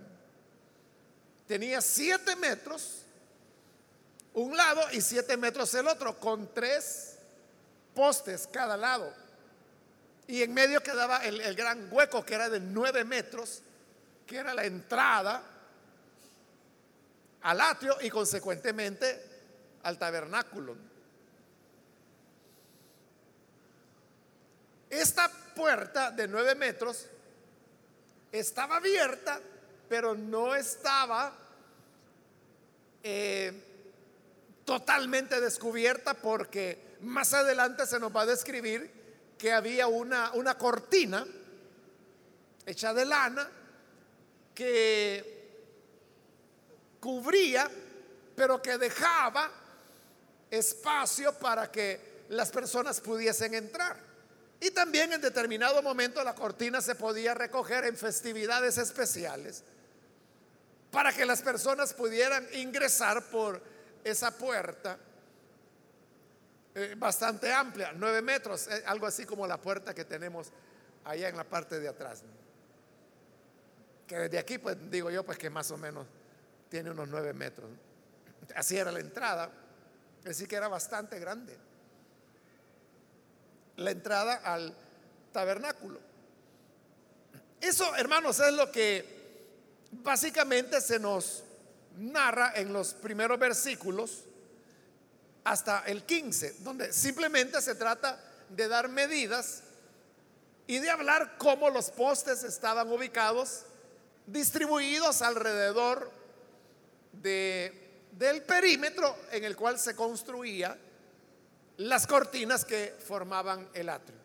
tenía 1.47 1.81
siete 1.81 2.35
metros 2.35 3.03
un 4.37 4.55
lado 4.55 4.83
y 4.93 5.01
siete 5.01 5.37
metros 5.39 5.73
el 5.75 5.89
otro, 5.89 6.19
con 6.19 6.53
tres 6.53 7.17
postes 7.95 8.47
cada 8.53 8.77
lado. 8.77 9.11
Y 10.27 10.43
en 10.43 10.53
medio 10.53 10.83
quedaba 10.83 11.25
el, 11.25 11.41
el 11.41 11.55
gran 11.55 11.89
hueco 11.91 12.23
que 12.23 12.35
era 12.35 12.51
de 12.51 12.61
nueve 12.61 13.03
metros, 13.05 13.63
que 14.27 14.37
era 14.37 14.53
la 14.53 14.65
entrada 14.65 15.43
al 17.43 17.61
atrio 17.61 17.97
y 18.01 18.11
consecuentemente 18.11 19.23
al 19.83 19.99
tabernáculo. 19.99 20.77
Esta 24.91 25.31
puerta 25.55 26.11
de 26.11 26.29
nueve 26.29 26.55
metros 26.55 27.07
estaba 28.33 28.77
abierta, 28.77 29.41
pero 29.89 30.15
no 30.15 30.55
estaba 30.55 31.37
eh, 33.03 33.53
totalmente 34.65 35.41
descubierta 35.41 36.15
porque 36.15 36.97
más 37.03 37.33
adelante 37.35 37.87
se 37.87 38.01
nos 38.01 38.15
va 38.15 38.23
a 38.23 38.27
describir 38.27 38.91
que 39.39 39.53
había 39.53 39.87
una, 39.87 40.33
una 40.33 40.57
cortina 40.57 41.25
hecha 42.65 42.93
de 42.93 43.05
lana 43.05 43.49
que 44.55 45.36
cubría, 47.01 47.71
pero 48.35 48.61
que 48.61 48.79
dejaba 48.79 49.51
espacio 50.51 51.33
para 51.39 51.71
que 51.71 52.25
las 52.29 52.51
personas 52.51 53.01
pudiesen 53.01 53.55
entrar. 53.55 53.97
Y 54.61 54.71
también 54.71 55.13
en 55.13 55.21
determinado 55.21 55.83
momento 55.83 56.23
la 56.25 56.35
cortina 56.35 56.81
se 56.81 56.95
podía 56.95 57.35
recoger 57.35 57.85
en 57.85 57.97
festividades 57.97 58.79
especiales 58.79 59.63
para 60.91 61.13
que 61.13 61.27
las 61.27 61.43
personas 61.43 61.93
pudieran 61.93 62.47
ingresar 62.55 63.23
por 63.25 63.61
esa 64.03 64.31
puerta 64.31 64.99
eh, 66.75 66.95
bastante 66.97 67.53
amplia, 67.53 67.93
nueve 67.95 68.23
metros, 68.23 68.69
eh, 68.69 68.83
algo 68.87 69.07
así 69.07 69.25
como 69.25 69.47
la 69.47 69.61
puerta 69.61 69.95
que 69.95 70.05
tenemos 70.05 70.49
allá 71.05 71.29
en 71.29 71.37
la 71.37 71.45
parte 71.45 71.81
de 71.81 71.89
atrás. 71.89 72.23
Que 74.07 74.17
desde 74.21 74.39
aquí, 74.39 74.59
pues 74.59 74.77
digo 74.91 75.11
yo, 75.11 75.25
pues 75.25 75.37
que 75.39 75.51
más 75.51 75.71
o 75.71 75.77
menos 75.77 76.07
tiene 76.69 76.91
unos 76.91 77.09
nueve 77.09 77.33
metros. 77.33 77.71
Así 78.55 78.77
era 78.77 78.93
la 78.93 79.01
entrada, 79.01 79.51
decir, 80.23 80.49
que 80.49 80.57
era 80.57 80.69
bastante 80.69 81.19
grande. 81.19 81.57
La 83.77 83.91
entrada 83.91 84.37
al 84.37 84.75
tabernáculo. 85.33 86.01
Eso, 87.61 87.95
hermanos, 87.97 88.41
es 88.41 88.53
lo 88.53 88.71
que 88.71 89.17
básicamente 89.91 90.81
se 90.81 90.99
nos 90.99 91.43
narra 91.97 92.53
en 92.55 92.73
los 92.73 92.95
primeros 92.95 93.39
versículos 93.39 94.25
hasta 95.45 95.85
el 95.87 96.05
15, 96.05 96.57
donde 96.61 96.93
simplemente 96.93 97.61
se 97.63 97.75
trata 97.75 98.19
de 98.49 98.69
dar 98.69 98.89
medidas 98.89 99.63
y 100.67 100.79
de 100.79 100.91
hablar 100.91 101.37
cómo 101.39 101.71
los 101.71 101.91
postes 101.91 102.43
estaban 102.43 102.91
ubicados, 102.91 103.63
distribuidos 104.27 105.23
alrededor 105.23 106.11
de, 107.23 108.07
del 108.13 108.43
perímetro 108.43 109.17
en 109.31 109.45
el 109.45 109.57
cual 109.57 109.79
se 109.79 109.95
construía 109.95 110.77
las 111.79 112.07
cortinas 112.07 112.65
que 112.65 112.95
formaban 113.07 113.69
el 113.75 113.89
atrio. 113.89 114.19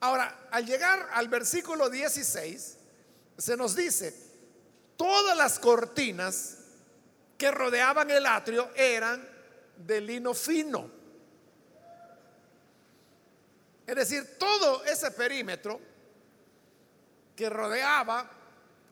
Ahora, 0.00 0.48
al 0.50 0.66
llegar 0.66 1.08
al 1.12 1.28
versículo 1.28 1.88
16, 1.88 2.76
se 3.38 3.56
nos 3.56 3.74
dice, 3.74 4.14
todas 4.96 5.36
las 5.36 5.58
cortinas 5.58 6.58
que 7.38 7.50
rodeaban 7.50 8.10
el 8.10 8.26
atrio 8.26 8.70
eran 8.74 9.28
de 9.76 10.00
lino 10.00 10.34
fino. 10.34 10.90
Es 13.86 13.96
decir, 13.96 14.38
todo 14.38 14.84
ese 14.84 15.10
perímetro 15.10 15.80
que 17.34 17.50
rodeaba 17.50 18.30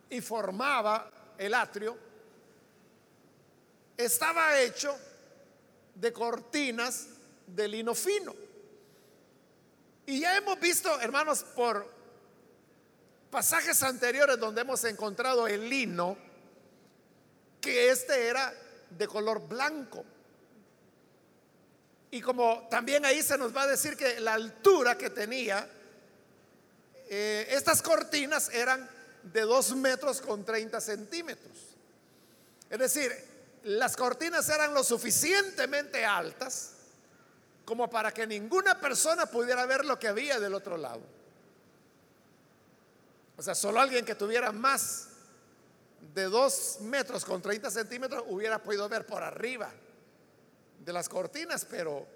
y 0.08 0.20
formaba 0.20 1.10
el 1.38 1.54
atrio 1.54 2.09
estaba 4.04 4.58
hecho 4.60 4.96
de 5.94 6.12
cortinas 6.12 7.06
de 7.46 7.68
lino 7.68 7.94
fino. 7.94 8.34
Y 10.06 10.20
ya 10.20 10.36
hemos 10.36 10.58
visto, 10.58 11.00
hermanos, 11.00 11.44
por 11.54 11.88
pasajes 13.30 13.82
anteriores 13.82 14.38
donde 14.38 14.62
hemos 14.62 14.82
encontrado 14.84 15.46
el 15.46 15.68
lino, 15.68 16.16
que 17.60 17.90
este 17.90 18.28
era 18.28 18.52
de 18.90 19.06
color 19.06 19.46
blanco. 19.46 20.04
Y 22.10 22.20
como 22.20 22.66
también 22.68 23.04
ahí 23.04 23.22
se 23.22 23.38
nos 23.38 23.54
va 23.54 23.62
a 23.62 23.66
decir 23.68 23.96
que 23.96 24.18
la 24.18 24.34
altura 24.34 24.98
que 24.98 25.10
tenía, 25.10 25.68
eh, 27.08 27.46
estas 27.50 27.82
cortinas 27.82 28.48
eran 28.52 28.88
de 29.22 29.42
2 29.42 29.76
metros 29.76 30.20
con 30.20 30.44
30 30.44 30.80
centímetros. 30.80 31.56
Es 32.68 32.78
decir, 32.78 33.29
las 33.64 33.96
cortinas 33.96 34.48
eran 34.48 34.74
lo 34.74 34.82
suficientemente 34.82 36.04
altas 36.04 36.72
como 37.64 37.88
para 37.88 38.12
que 38.12 38.26
ninguna 38.26 38.80
persona 38.80 39.26
pudiera 39.26 39.64
ver 39.66 39.84
lo 39.84 39.98
que 39.98 40.08
había 40.08 40.40
del 40.40 40.54
otro 40.54 40.76
lado. 40.76 41.02
O 43.36 43.42
sea, 43.42 43.54
solo 43.54 43.80
alguien 43.80 44.04
que 44.04 44.14
tuviera 44.14 44.52
más 44.52 45.08
de 46.14 46.24
dos 46.24 46.78
metros 46.80 47.24
con 47.24 47.40
30 47.40 47.70
centímetros 47.70 48.24
hubiera 48.28 48.62
podido 48.62 48.88
ver 48.88 49.06
por 49.06 49.22
arriba 49.22 49.70
de 50.78 50.92
las 50.92 51.08
cortinas, 51.08 51.64
pero 51.64 52.06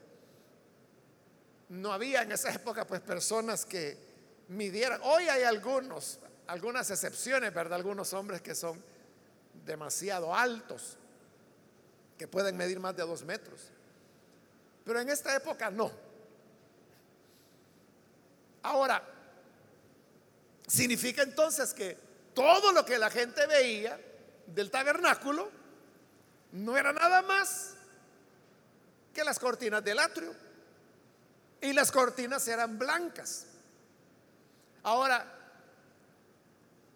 no 1.69 1.93
había 1.93 2.23
en 2.23 2.33
esa 2.33 2.53
época 2.53 2.87
pues 2.87 3.01
personas 3.01 3.65
que 3.65 3.97
midieran. 4.49 5.01
Hoy 5.03 5.29
hay 5.29 5.45
algunos, 5.45 6.19
algunas 6.47 6.91
excepciones, 6.91 7.53
¿verdad? 7.55 7.75
Algunos 7.75 8.13
hombres 8.13 8.43
que 8.43 8.55
son 8.55 8.83
demasiado 9.65 10.35
altos, 10.35 10.99
que 12.19 12.29
pueden 12.29 12.57
medir 12.57 12.81
más 12.81 12.97
de 12.97 13.03
dos 13.03 13.25
metros. 13.25 13.61
Pero 14.85 15.01
en 15.01 15.09
esta 15.09 15.35
época 15.35 15.71
no. 15.71 15.91
Ahora, 18.63 19.03
significa 20.67 21.23
entonces 21.23 21.73
que 21.75 21.99
todo 22.35 22.73
lo 22.73 22.85
que 22.85 22.99
la 22.99 23.11
gente 23.11 23.47
veía 23.47 24.01
del 24.47 24.71
tabernáculo 24.71 25.51
no 26.53 26.77
era 26.77 26.93
nada 26.93 27.23
más 27.23 27.75
que 29.13 29.25
las 29.25 29.39
cortinas 29.39 29.83
del 29.83 29.99
atrio. 29.99 30.35
Y 31.61 31.73
las 31.73 31.91
cortinas 31.91 32.47
eran 32.47 32.79
blancas. 32.79 33.47
Ahora, 34.83 35.27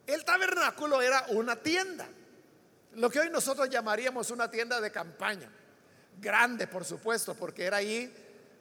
el 0.06 0.24
tabernáculo 0.24 1.00
era 1.00 1.24
una 1.28 1.56
tienda, 1.56 2.06
lo 2.98 3.10
que 3.10 3.20
hoy 3.20 3.30
nosotros 3.30 3.68
llamaríamos 3.68 4.30
una 4.30 4.50
tienda 4.50 4.80
de 4.80 4.90
campaña, 4.90 5.50
grande 6.20 6.66
por 6.66 6.84
supuesto, 6.84 7.34
porque 7.34 7.64
era 7.64 7.78
ahí 7.78 8.12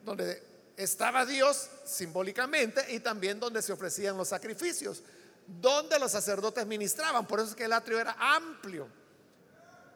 donde 0.04 0.44
estaba 0.78 1.26
Dios 1.26 1.70
simbólicamente 1.86 2.94
y 2.94 3.00
también 3.00 3.40
donde 3.40 3.62
se 3.62 3.74
ofrecían 3.74 4.16
los 4.18 4.30
sacrificios 4.30 5.04
donde 5.48 5.98
los 5.98 6.12
sacerdotes 6.12 6.68
ministraban. 6.68 7.26
Por 7.26 7.40
eso 7.40 7.50
es 7.50 7.56
que 7.56 7.64
el 7.64 7.74
atrio 7.74 8.00
era 8.00 8.16
amplio, 8.20 8.88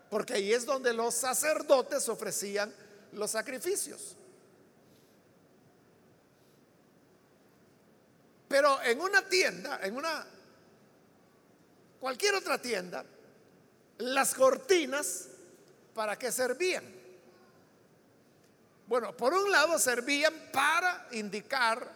porque 0.10 0.34
ahí 0.36 0.54
es 0.54 0.66
donde 0.66 0.94
los 0.94 1.14
sacerdotes 1.14 2.08
ofrecían 2.10 2.74
los 3.12 3.32
sacrificios. 3.32 4.16
Pero 8.48 8.82
en 8.84 9.00
una 9.00 9.22
tienda, 9.28 9.80
en 9.84 9.96
una 9.96 10.26
cualquier 12.00 12.36
otra 12.36 12.62
tienda, 12.62 13.06
las 14.02 14.34
cortinas, 14.34 15.28
¿para 15.94 16.18
qué 16.18 16.32
servían? 16.32 16.84
Bueno, 18.88 19.16
por 19.16 19.34
un 19.34 19.52
lado 19.52 19.78
servían 19.80 20.34
para 20.52 21.08
indicar 21.12 21.88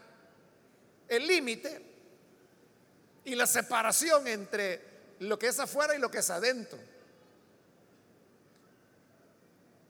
el 1.08 1.28
límite 1.28 1.82
y 3.26 3.36
la 3.36 3.48
separación 3.48 4.28
entre 4.28 4.82
lo 5.20 5.38
que 5.38 5.48
es 5.48 5.60
afuera 5.60 5.96
y 5.96 6.00
lo 6.00 6.10
que 6.10 6.20
es 6.20 6.30
adentro. 6.30 6.80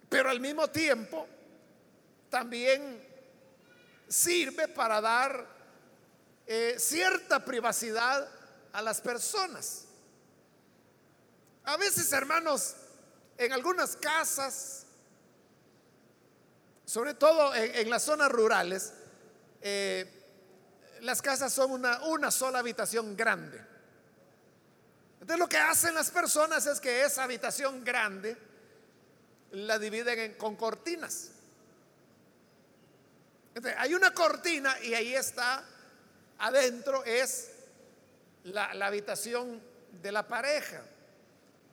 Pero 0.10 0.30
al 0.30 0.39
mismo 0.39 0.69
tiempo 0.69 1.28
también 2.30 3.06
sirve 4.08 4.67
para 4.69 5.01
dar 5.01 5.45
eh, 6.47 6.75
cierta 6.78 7.43
privacidad 7.43 8.28
a 8.71 8.82
las 8.82 9.01
personas. 9.01 9.86
A 11.65 11.78
veces, 11.78 12.12
hermanos, 12.13 12.75
en 13.38 13.51
algunas 13.51 13.95
casas, 13.95 14.86
sobre 16.86 17.15
todo 17.15 17.56
en, 17.56 17.89
las 17.89 18.04
zonas 18.04 18.32
rurales, 18.32 18.93
eh, 19.62 20.12
las 21.01 21.23
casas 21.23 21.51
son 21.51 21.71
una, 21.71 22.32
sola 22.32 22.60
habitación 22.60 23.17
grande. 23.17 23.60
Entonces 25.13 25.39
lo 25.39 25.49
que 25.49 25.58
hacen 25.58 25.95
las 25.95 26.12
personas 26.12 26.67
es 26.67 26.80
que 26.80 27.04
esa 27.04 27.23
habitación 27.23 27.84
grande 27.84 28.38
la 29.51 29.80
dividen 29.80 30.36
con 30.36 30.56
cortinas. 30.56 31.32
Entonces, 33.56 33.75
hay 33.80 33.95
una 33.95 34.13
cortina 34.13 34.80
y 34.82 34.93
ahí 34.93 35.15
está, 35.15 35.63
adentro 36.38 37.04
es 37.06 37.51
la 38.43 38.86
habitación 38.86 39.62
de 40.01 40.12
la 40.12 40.28
pareja. 40.28 40.84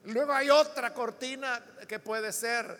Luego 0.04 0.32
hay 0.32 0.50
otra 0.50 0.92
cortina 0.92 1.62
que 1.86 1.98
puede 1.98 2.32
ser 2.32 2.78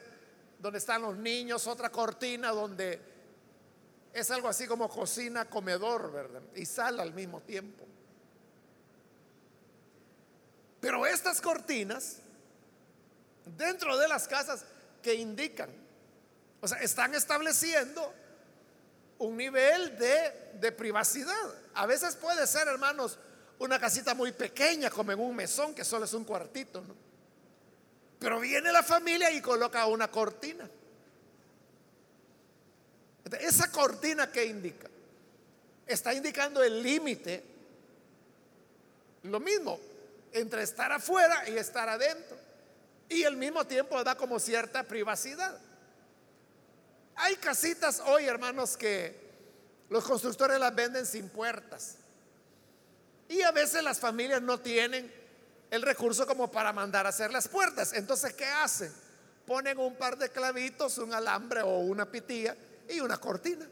donde 0.59 0.79
están 0.79 1.03
los 1.03 1.17
niños, 1.17 1.67
otra 1.67 1.91
cortina 1.91 2.51
donde 2.51 3.01
es 4.13 4.31
algo 4.31 4.49
así 4.49 4.67
como 4.67 4.89
cocina, 4.89 5.45
comedor, 5.49 6.13
¿verdad? 6.13 6.43
Y 6.55 6.67
sala 6.67 7.03
al 7.03 7.15
mismo 7.15 7.41
tiempo. 7.41 7.87
Pero 10.81 11.07
estas 11.07 11.41
cortinas, 11.41 12.17
dentro 13.57 13.97
de 13.97 14.09
las 14.09 14.27
casas 14.27 14.65
que 15.01 15.15
indican, 15.15 15.71
o 16.61 16.69
sea, 16.69 16.79
están 16.79 17.15
estableciendo 17.15 18.13
un 19.19 19.37
nivel 19.37 19.97
de, 19.97 20.51
de 20.55 20.73
privacidad. 20.73 21.55
A 21.75 21.87
veces 21.87 22.17
puede 22.17 22.47
ser, 22.49 22.67
hermanos, 22.67 23.19
una 23.61 23.79
casita 23.79 24.15
muy 24.15 24.33
pequeña, 24.33 24.91
como 24.91 25.13
en 25.13 25.21
un 25.21 25.37
mesón, 25.37 25.75
que 25.75 25.85
solo 25.85 26.05
es 26.05 26.15
un 26.15 26.25
cuartito, 26.25 26.81
¿no? 26.81 27.02
Pero 28.23 28.39
viene 28.39 28.71
la 28.71 28.85
familia 28.85 29.33
y 29.33 29.41
coloca 29.41 29.85
una 29.87 30.09
cortina. 30.09 30.71
Esa 33.41 33.69
cortina 33.73 34.31
que 34.31 34.45
indica, 34.45 34.89
está 35.85 36.15
indicando 36.15 36.63
el 36.63 36.81
límite, 36.81 37.43
lo 39.25 39.41
mismo, 39.41 39.81
entre 40.33 40.63
estar 40.63 40.93
afuera 40.93 41.49
y 41.49 41.57
estar 41.57 41.89
adentro. 41.89 42.37
Y 43.09 43.25
al 43.25 43.37
mismo 43.37 43.67
tiempo 43.67 44.03
da 44.05 44.15
como 44.15 44.39
cierta 44.39 44.85
privacidad. 44.85 45.59
Hay 47.17 47.35
casitas 47.37 48.01
hoy, 48.07 48.27
hermanos, 48.27 48.77
que 48.77 49.21
los 49.91 50.05
constructores 50.05 50.61
las 50.61 50.73
venden 50.73 51.07
sin 51.07 51.29
puertas. 51.29 51.97
Y 53.29 53.43
a 53.43 53.51
veces 53.51 53.83
las 53.83 53.99
familias 53.99 54.41
no 54.43 54.61
tienen 54.61 55.22
el 55.73 55.81
recurso 55.81 56.27
como 56.27 56.51
para 56.51 56.71
mandar 56.71 57.07
a 57.07 57.09
hacer 57.09 57.33
las 57.33 57.49
puertas. 57.49 57.95
Entonces, 57.95 58.35
¿qué 58.35 58.45
hacen? 58.45 58.93
Ponen 59.47 59.79
un 59.79 59.97
par 59.97 60.19
de 60.19 60.29
clavitos, 60.29 60.99
un 60.99 61.15
alambre 61.15 61.63
o 61.63 61.79
una 61.79 62.05
pitilla 62.05 62.55
y 62.87 63.01
una 63.01 63.17
cortina. 63.17 63.67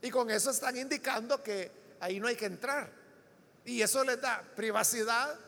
Y 0.00 0.10
con 0.10 0.30
eso 0.30 0.50
están 0.50 0.78
indicando 0.78 1.42
que 1.42 1.70
ahí 2.00 2.18
no 2.18 2.26
hay 2.26 2.36
que 2.36 2.46
entrar. 2.46 2.90
Y 3.66 3.82
eso 3.82 4.02
les 4.02 4.18
da 4.18 4.42
privacidad, 4.56 5.38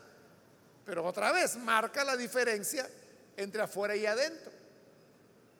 pero 0.84 1.06
otra 1.06 1.32
vez 1.32 1.56
marca 1.56 2.04
la 2.04 2.18
diferencia 2.18 2.86
entre 3.34 3.62
afuera 3.62 3.96
y 3.96 4.04
adentro. 4.04 4.52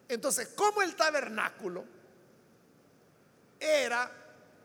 Entonces, 0.09 0.49
como 0.49 0.83
el 0.83 0.95
tabernáculo 0.95 1.87
era 3.59 4.13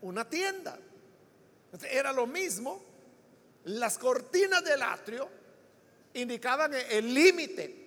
una 0.02 0.28
tienda, 0.28 0.78
era 1.88 2.12
lo 2.12 2.26
mismo, 2.26 2.95
las 3.66 3.98
cortinas 3.98 4.62
del 4.62 4.80
atrio 4.80 5.28
indicaban 6.14 6.72
el 6.72 7.12
límite. 7.12 7.86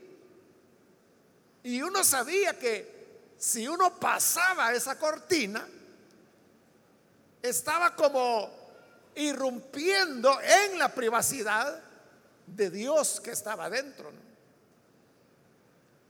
Y 1.63 1.81
uno 1.81 2.03
sabía 2.03 2.57
que 2.59 3.31
si 3.37 3.67
uno 3.67 3.97
pasaba 3.97 4.73
esa 4.73 4.99
cortina, 4.99 5.65
estaba 7.41 7.95
como 7.95 8.51
irrumpiendo 9.15 10.37
en 10.41 10.77
la 10.77 10.93
privacidad 10.93 11.81
de 12.45 12.69
Dios 12.69 13.21
que 13.21 13.31
estaba 13.31 13.69
dentro. 13.69 14.11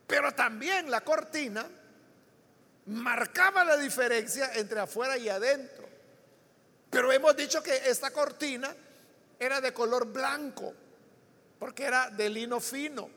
Pero 0.08 0.34
también 0.34 0.90
la 0.90 1.02
cortina 1.02 1.68
marcaba 2.88 3.64
la 3.64 3.78
diferencia 3.78 4.52
entre 4.56 4.80
afuera 4.80 5.16
y 5.16 5.30
adentro. 5.30 5.88
Pero 6.90 7.12
hemos 7.12 7.36
dicho 7.36 7.62
que 7.62 7.88
esta 7.88 8.10
cortina 8.10 8.76
era 9.40 9.62
de 9.62 9.74
color 9.74 10.06
blanco, 10.06 10.74
porque 11.58 11.86
era 11.86 12.10
de 12.10 12.30
lino 12.30 12.60
fino. 12.60 13.10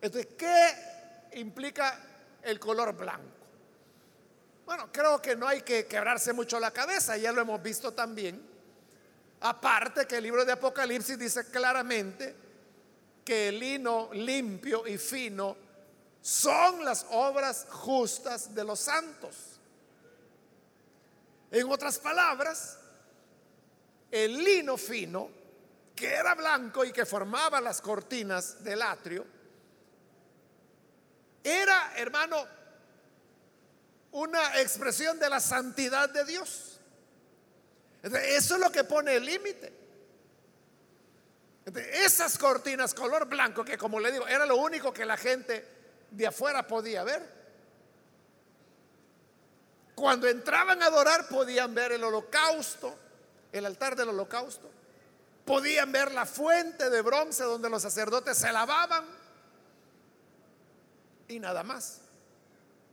Entonces, 0.00 0.32
¿qué 0.36 1.30
implica 1.34 1.98
el 2.42 2.58
color 2.58 2.94
blanco? 2.96 3.40
Bueno, 4.66 4.90
creo 4.92 5.20
que 5.22 5.36
no 5.36 5.46
hay 5.46 5.62
que 5.62 5.86
quebrarse 5.86 6.32
mucho 6.32 6.58
la 6.58 6.70
cabeza, 6.70 7.16
ya 7.16 7.32
lo 7.32 7.40
hemos 7.40 7.62
visto 7.62 7.92
también. 7.92 8.40
Aparte 9.40 10.06
que 10.06 10.16
el 10.16 10.24
libro 10.24 10.44
de 10.44 10.52
Apocalipsis 10.52 11.18
dice 11.18 11.50
claramente 11.50 12.34
que 13.24 13.48
el 13.48 13.58
lino 13.58 14.10
limpio 14.12 14.86
y 14.86 14.98
fino 14.98 15.56
son 16.20 16.84
las 16.84 17.06
obras 17.10 17.66
justas 17.70 18.54
de 18.54 18.64
los 18.64 18.80
santos. 18.80 19.60
En 21.50 21.70
otras 21.70 21.98
palabras, 21.98 22.79
el 24.10 24.42
lino 24.42 24.76
fino, 24.76 25.30
que 25.94 26.12
era 26.14 26.34
blanco 26.34 26.84
y 26.84 26.92
que 26.92 27.06
formaba 27.06 27.60
las 27.60 27.80
cortinas 27.80 28.62
del 28.64 28.82
atrio, 28.82 29.26
era, 31.42 31.92
hermano, 31.96 32.46
una 34.12 34.60
expresión 34.60 35.18
de 35.18 35.30
la 35.30 35.40
santidad 35.40 36.08
de 36.08 36.24
Dios. 36.24 36.80
Eso 38.02 38.54
es 38.54 38.60
lo 38.60 38.70
que 38.70 38.84
pone 38.84 39.14
el 39.14 39.24
límite. 39.24 39.72
Esas 41.92 42.36
cortinas 42.38 42.94
color 42.94 43.26
blanco, 43.26 43.64
que 43.64 43.78
como 43.78 44.00
le 44.00 44.10
digo, 44.10 44.26
era 44.26 44.44
lo 44.46 44.56
único 44.56 44.92
que 44.92 45.04
la 45.04 45.16
gente 45.16 45.64
de 46.10 46.26
afuera 46.26 46.66
podía 46.66 47.04
ver. 47.04 47.40
Cuando 49.94 50.26
entraban 50.26 50.82
a 50.82 50.86
adorar 50.86 51.28
podían 51.28 51.74
ver 51.74 51.92
el 51.92 52.02
holocausto, 52.02 52.98
el 53.52 53.66
altar 53.66 53.96
del 53.96 54.10
holocausto. 54.10 54.70
Podían 55.44 55.90
ver 55.90 56.12
la 56.12 56.26
fuente 56.26 56.90
de 56.90 57.02
bronce 57.02 57.44
donde 57.44 57.68
los 57.68 57.82
sacerdotes 57.82 58.36
se 58.36 58.52
lavaban. 58.52 59.04
Y 61.28 61.40
nada 61.40 61.62
más. 61.62 62.00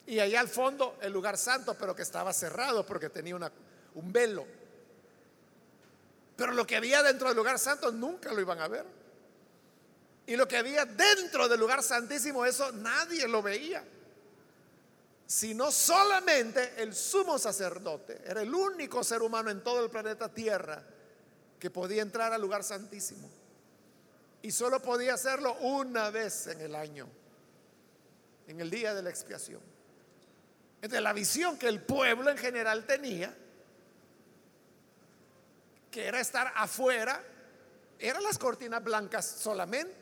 Y 0.05 0.19
allá 0.19 0.39
al 0.39 0.47
fondo 0.47 0.97
el 1.01 1.11
lugar 1.11 1.37
santo, 1.37 1.75
pero 1.75 1.95
que 1.95 2.01
estaba 2.01 2.31
cerrado 2.33 2.85
porque 2.85 3.09
tenía 3.09 3.35
un 3.35 4.13
velo. 4.13 4.45
Pero 6.35 6.53
lo 6.53 6.65
que 6.65 6.77
había 6.77 7.03
dentro 7.03 7.27
del 7.27 7.37
lugar 7.37 7.59
santo 7.59 7.91
nunca 7.91 8.31
lo 8.31 8.39
iban 8.39 8.59
a 8.61 8.67
ver. 8.67 8.85
Y 10.27 10.35
lo 10.35 10.47
que 10.47 10.57
había 10.57 10.85
dentro 10.85 11.47
del 11.47 11.59
lugar 11.59 11.81
santísimo, 11.81 12.45
eso 12.45 12.71
nadie 12.73 13.27
lo 13.27 13.41
veía. 13.41 13.83
Sino 15.27 15.71
solamente 15.71 16.81
el 16.81 16.95
sumo 16.95 17.37
sacerdote. 17.37 18.21
Era 18.25 18.41
el 18.41 18.55
único 18.55 19.03
ser 19.03 19.21
humano 19.21 19.51
en 19.51 19.61
todo 19.61 19.83
el 19.83 19.89
planeta 19.91 20.33
Tierra 20.33 20.81
que 21.59 21.69
podía 21.69 22.01
entrar 22.01 22.33
al 22.33 22.41
lugar 22.41 22.63
santísimo. 22.63 23.29
Y 24.41 24.51
solo 24.51 24.81
podía 24.81 25.15
hacerlo 25.15 25.55
una 25.55 26.09
vez 26.09 26.47
en 26.47 26.61
el 26.61 26.73
año, 26.73 27.07
en 28.47 28.61
el 28.61 28.69
día 28.69 28.93
de 28.93 29.03
la 29.03 29.09
expiación. 29.09 29.61
Entonces 30.77 31.01
la 31.01 31.13
visión 31.13 31.57
que 31.57 31.67
el 31.67 31.81
pueblo 31.81 32.31
en 32.31 32.37
general 32.37 32.85
tenía 32.85 33.35
que 35.91 36.05
era 36.05 36.19
estar 36.19 36.53
afuera, 36.55 37.23
eran 37.97 38.21
las 38.21 38.37
cortinas 38.37 38.83
blancas 38.83 39.25
solamente. 39.25 39.95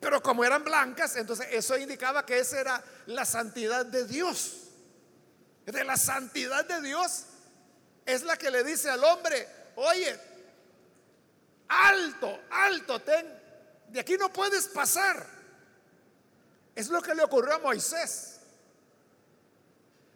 Pero 0.00 0.22
como 0.22 0.42
eran 0.42 0.64
blancas, 0.64 1.16
entonces 1.16 1.48
eso 1.50 1.76
indicaba 1.76 2.24
que 2.24 2.38
esa 2.38 2.60
era 2.60 2.84
la 3.10 3.24
santidad 3.24 3.84
de 3.86 4.04
Dios. 4.06 4.56
De 5.66 5.84
la 5.84 5.96
santidad 5.96 6.64
de 6.64 6.80
Dios 6.80 7.24
es 8.06 8.22
la 8.22 8.36
que 8.36 8.50
le 8.50 8.64
dice 8.64 8.90
al 8.90 9.02
hombre, 9.04 9.46
oye, 9.76 10.18
alto, 11.68 12.40
alto, 12.50 13.00
ten, 13.02 13.26
de 13.88 14.00
aquí 14.00 14.16
no 14.16 14.32
puedes 14.32 14.68
pasar. 14.68 15.26
Es 16.74 16.88
lo 16.88 17.02
que 17.02 17.14
le 17.14 17.22
ocurrió 17.22 17.54
a 17.54 17.58
Moisés. 17.58 18.40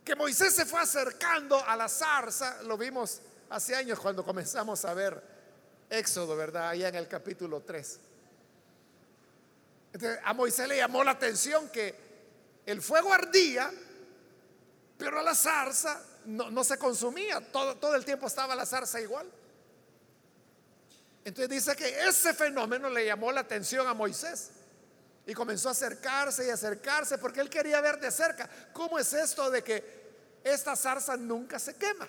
Que 0.04 0.14
Moisés 0.14 0.54
se 0.54 0.66
fue 0.66 0.80
acercando 0.80 1.62
a 1.64 1.76
la 1.76 1.88
zarza, 1.88 2.62
lo 2.62 2.76
vimos 2.76 3.20
hace 3.50 3.74
años 3.74 3.98
cuando 4.00 4.24
comenzamos 4.24 4.84
a 4.84 4.94
ver 4.94 5.22
Éxodo, 5.90 6.36
¿verdad? 6.36 6.70
Allá 6.70 6.88
en 6.88 6.96
el 6.96 7.08
capítulo 7.08 7.60
3. 7.60 8.00
a 10.24 10.32
Moisés 10.34 10.68
le 10.68 10.76
llamó 10.76 11.04
la 11.04 11.12
atención 11.12 11.68
que 11.68 12.03
el 12.66 12.80
fuego 12.82 13.12
ardía, 13.12 13.70
pero 14.96 15.22
la 15.22 15.34
zarza 15.34 16.02
no, 16.26 16.64
se 16.64 16.78
consumía, 16.78 17.40
todo, 17.52 17.76
todo 17.76 17.94
el 17.94 18.04
tiempo 18.04 18.26
estaba 18.26 18.54
la 18.54 18.66
zarza 18.66 19.00
igual. 19.00 19.30
Entonces 21.24 21.48
dice 21.48 21.74
que 21.74 22.06
ese 22.06 22.34
fenómeno 22.34 22.90
le 22.90 23.06
llamó 23.06 23.32
la 23.32 23.40
atención 23.40 23.86
a 23.86 23.94
Moisés. 23.94 24.50
Y 25.26 25.32
comenzó 25.32 25.70
a 25.70 25.72
acercarse 25.72 26.46
y 26.46 26.50
acercarse 26.50 27.16
porque 27.16 27.40
él 27.40 27.48
quería 27.48 27.80
ver 27.80 27.98
de 27.98 28.10
cerca 28.10 28.48
cómo 28.74 28.98
es 28.98 29.10
esto 29.14 29.50
de 29.50 29.64
que 29.64 30.04
esta 30.44 30.76
zarza 30.76 31.16
nunca 31.16 31.58
se 31.58 31.76
quema. 31.76 32.06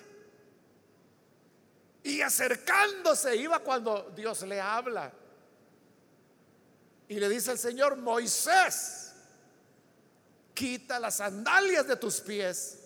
Y 2.02 2.20
acercándose 2.20 3.34
iba 3.36 3.58
cuando 3.60 4.12
Dios 4.14 4.42
le 4.42 4.60
habla 4.60 5.10
Y 7.08 7.18
le 7.18 7.28
dice 7.28 7.50
el 7.50 7.58
Señor, 7.58 7.96
Moisés, 7.96 9.05
quita 10.56 10.98
las 10.98 11.16
sandalias 11.16 11.86
de 11.86 11.96
tus 11.96 12.20
pies, 12.20 12.78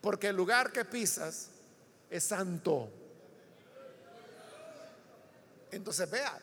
porque 0.00 0.28
el 0.28 0.36
lugar 0.36 0.72
que 0.72 0.84
pisas 0.84 1.48
es 2.08 2.24
santo. 2.24 2.88
Entonces 5.72 6.08
vea, 6.08 6.40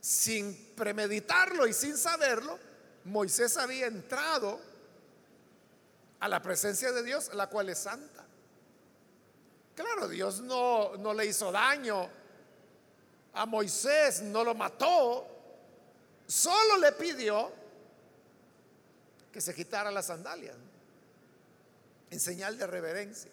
sin 0.00 0.72
premeditarlo 0.76 1.66
y 1.66 1.72
sin 1.72 1.96
saberlo, 1.98 2.58
Moisés 3.04 3.56
había 3.56 3.86
entrado 3.86 4.60
a 6.20 6.28
la 6.28 6.40
presencia 6.40 6.92
de 6.92 7.02
Dios, 7.02 7.34
la 7.34 7.48
cual 7.48 7.70
es 7.70 7.78
santa. 7.78 8.24
Claro, 9.74 10.06
Dios 10.06 10.40
no, 10.42 10.96
no 10.96 11.12
le 11.12 11.26
hizo 11.26 11.50
daño 11.50 12.08
a 13.32 13.46
Moisés, 13.46 14.22
no 14.22 14.44
lo 14.44 14.54
mató, 14.54 15.26
solo 16.26 16.76
le 16.78 16.92
pidió 16.92 17.61
que 19.32 19.40
se 19.40 19.54
quitara 19.54 19.90
las 19.90 20.06
sandalias 20.06 20.56
en 22.10 22.20
señal 22.20 22.58
de 22.58 22.66
reverencia. 22.66 23.30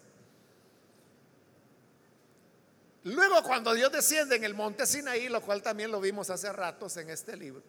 Luego 3.04 3.42
cuando 3.42 3.72
Dios 3.74 3.92
desciende 3.92 4.36
en 4.36 4.44
el 4.44 4.54
monte 4.54 4.86
Sinaí, 4.86 5.28
lo 5.28 5.40
cual 5.42 5.62
también 5.62 5.90
lo 5.90 6.00
vimos 6.00 6.30
hace 6.30 6.52
ratos 6.52 6.96
en 6.96 7.10
este 7.10 7.36
libro, 7.36 7.62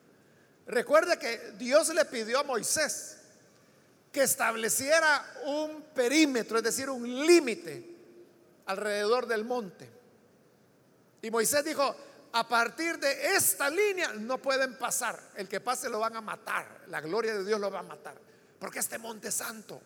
recuerde 0.67 1.17
que 1.17 1.53
Dios 1.57 1.93
le 1.93 2.05
pidió 2.05 2.39
a 2.39 2.43
Moisés 2.43 3.17
que 4.11 4.23
estableciera 4.23 5.25
un 5.45 5.83
perímetro, 5.93 6.57
es 6.57 6.63
decir, 6.63 6.89
un 6.89 7.25
límite 7.25 7.85
alrededor 8.65 9.25
del 9.25 9.45
monte. 9.45 9.89
Y 11.21 11.31
Moisés 11.31 11.63
dijo, 11.63 11.95
a 12.33 12.47
partir 12.47 12.97
de 12.97 13.35
esta 13.35 13.69
línea 13.69 14.13
no 14.13 14.37
pueden 14.37 14.77
pasar, 14.77 15.31
el 15.35 15.47
que 15.47 15.59
pase 15.59 15.89
lo 15.89 15.99
van 15.99 16.15
a 16.15 16.21
matar, 16.21 16.85
la 16.87 17.01
gloria 17.01 17.33
de 17.33 17.45
Dios 17.45 17.59
lo 17.59 17.69
va 17.69 17.79
a 17.79 17.83
matar, 17.83 18.15
porque 18.59 18.79
este 18.79 18.97
monte 18.97 19.31
santo. 19.31 19.81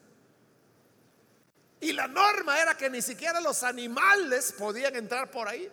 Y 1.80 1.94
la 1.94 2.08
norma 2.08 2.60
era 2.60 2.76
que 2.76 2.90
ni 2.90 3.02
siquiera 3.02 3.40
los 3.42 3.64
animales 3.64 4.54
podían 4.58 4.96
entrar 4.96 5.30
por 5.30 5.48
ahí. 5.48 5.72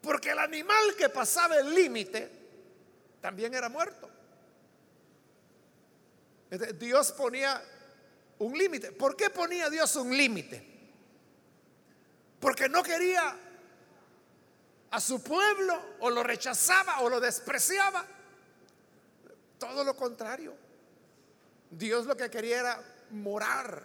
Porque 0.00 0.30
el 0.30 0.38
animal 0.38 0.94
que 0.96 1.08
pasaba 1.08 1.56
el 1.56 1.74
límite 1.74 2.30
también 3.20 3.54
era 3.54 3.68
muerto. 3.68 4.08
Dios 6.78 7.12
ponía 7.12 7.62
un 8.38 8.56
límite. 8.56 8.92
¿Por 8.92 9.16
qué 9.16 9.30
ponía 9.30 9.68
Dios 9.68 9.96
un 9.96 10.16
límite? 10.16 10.64
Porque 12.40 12.68
no 12.68 12.82
quería 12.82 13.36
a 14.96 15.00
su 15.00 15.22
pueblo 15.22 15.78
o 16.00 16.08
lo 16.08 16.22
rechazaba 16.22 17.00
o 17.00 17.10
lo 17.10 17.20
despreciaba. 17.20 18.02
Todo 19.58 19.84
lo 19.84 19.94
contrario. 19.94 20.54
Dios 21.70 22.06
lo 22.06 22.16
que 22.16 22.30
quería 22.30 22.60
era 22.60 22.82
morar 23.10 23.82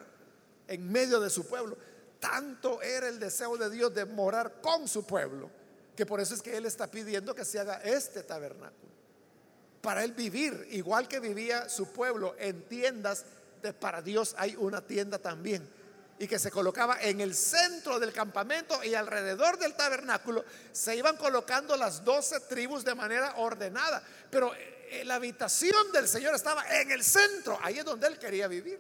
en 0.70 0.90
medio 0.90 1.20
de 1.20 1.30
su 1.30 1.46
pueblo. 1.46 1.78
Tanto 2.22 2.82
era 2.82 3.10
el 3.10 3.20
deseo 3.20 3.58
de 3.58 3.70
Dios 3.70 3.94
de 3.94 4.06
morar 4.06 4.62
con 4.62 4.88
su 4.88 5.06
pueblo, 5.06 5.50
que 5.98 6.06
por 6.06 6.22
eso 6.22 6.34
es 6.34 6.42
que 6.42 6.56
Él 6.56 6.66
está 6.66 6.88
pidiendo 6.88 7.36
que 7.36 7.44
se 7.44 7.60
haga 7.60 7.82
este 7.84 8.24
tabernáculo. 8.24 8.94
Para 9.82 10.06
Él 10.06 10.14
vivir, 10.14 10.66
igual 10.72 11.10
que 11.10 11.20
vivía 11.20 11.68
su 11.68 11.92
pueblo 11.92 12.36
en 12.40 12.70
tiendas, 12.70 13.26
de 13.62 13.74
para 13.74 14.02
Dios 14.02 14.34
hay 14.38 14.56
una 14.56 14.80
tienda 14.80 15.20
también. 15.20 15.68
Y 16.22 16.28
que 16.28 16.38
se 16.38 16.52
colocaba 16.52 17.02
en 17.02 17.20
el 17.20 17.34
centro 17.34 18.00
del 18.00 18.14
campamento 18.14 18.84
y 18.84 18.94
alrededor 18.94 19.58
del 19.58 19.74
tabernáculo 19.74 20.46
se 20.72 20.96
iban 20.96 21.18
colocando 21.18 21.76
las 21.76 22.06
doce 22.06 22.40
tribus 22.42 22.86
de 22.86 22.94
manera 22.94 23.34
ordenada. 23.38 24.04
Pero 24.30 24.54
eh, 24.54 25.02
la 25.04 25.16
habitación 25.16 25.92
del 25.92 26.08
Señor 26.08 26.36
estaba 26.36 26.64
en 26.80 26.92
el 26.92 27.04
centro, 27.04 27.58
ahí 27.60 27.80
es 27.80 27.86
donde 27.86 28.06
Él 28.06 28.20
quería 28.20 28.48
vivir. 28.48 28.80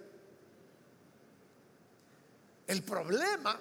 El 2.68 2.84
problema 2.84 3.60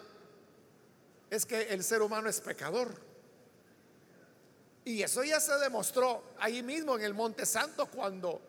es 1.30 1.46
que 1.46 1.62
el 1.62 1.82
ser 1.82 2.02
humano 2.02 2.28
es 2.28 2.38
pecador. 2.42 2.94
Y 4.84 5.02
eso 5.02 5.24
ya 5.24 5.40
se 5.40 5.56
demostró 5.56 6.34
ahí 6.38 6.62
mismo 6.62 6.96
en 6.96 7.04
el 7.04 7.14
Monte 7.14 7.46
Santo 7.46 7.86
cuando 7.86 8.42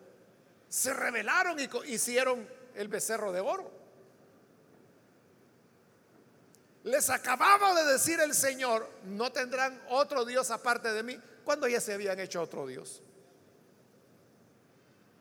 se 0.68 0.92
rebelaron 0.92 1.58
y 1.58 1.70
hicieron 1.90 2.46
el 2.74 2.88
becerro 2.88 3.32
de 3.32 3.40
oro. 3.40 3.81
Les 6.84 7.08
acababa 7.10 7.74
de 7.74 7.92
decir 7.92 8.18
el 8.20 8.34
Señor, 8.34 8.88
no 9.04 9.30
tendrán 9.30 9.80
otro 9.88 10.24
Dios 10.24 10.50
aparte 10.50 10.92
de 10.92 11.02
mí, 11.02 11.20
cuando 11.44 11.68
ya 11.68 11.80
se 11.80 11.94
habían 11.94 12.18
hecho 12.18 12.42
otro 12.42 12.66
Dios. 12.66 13.00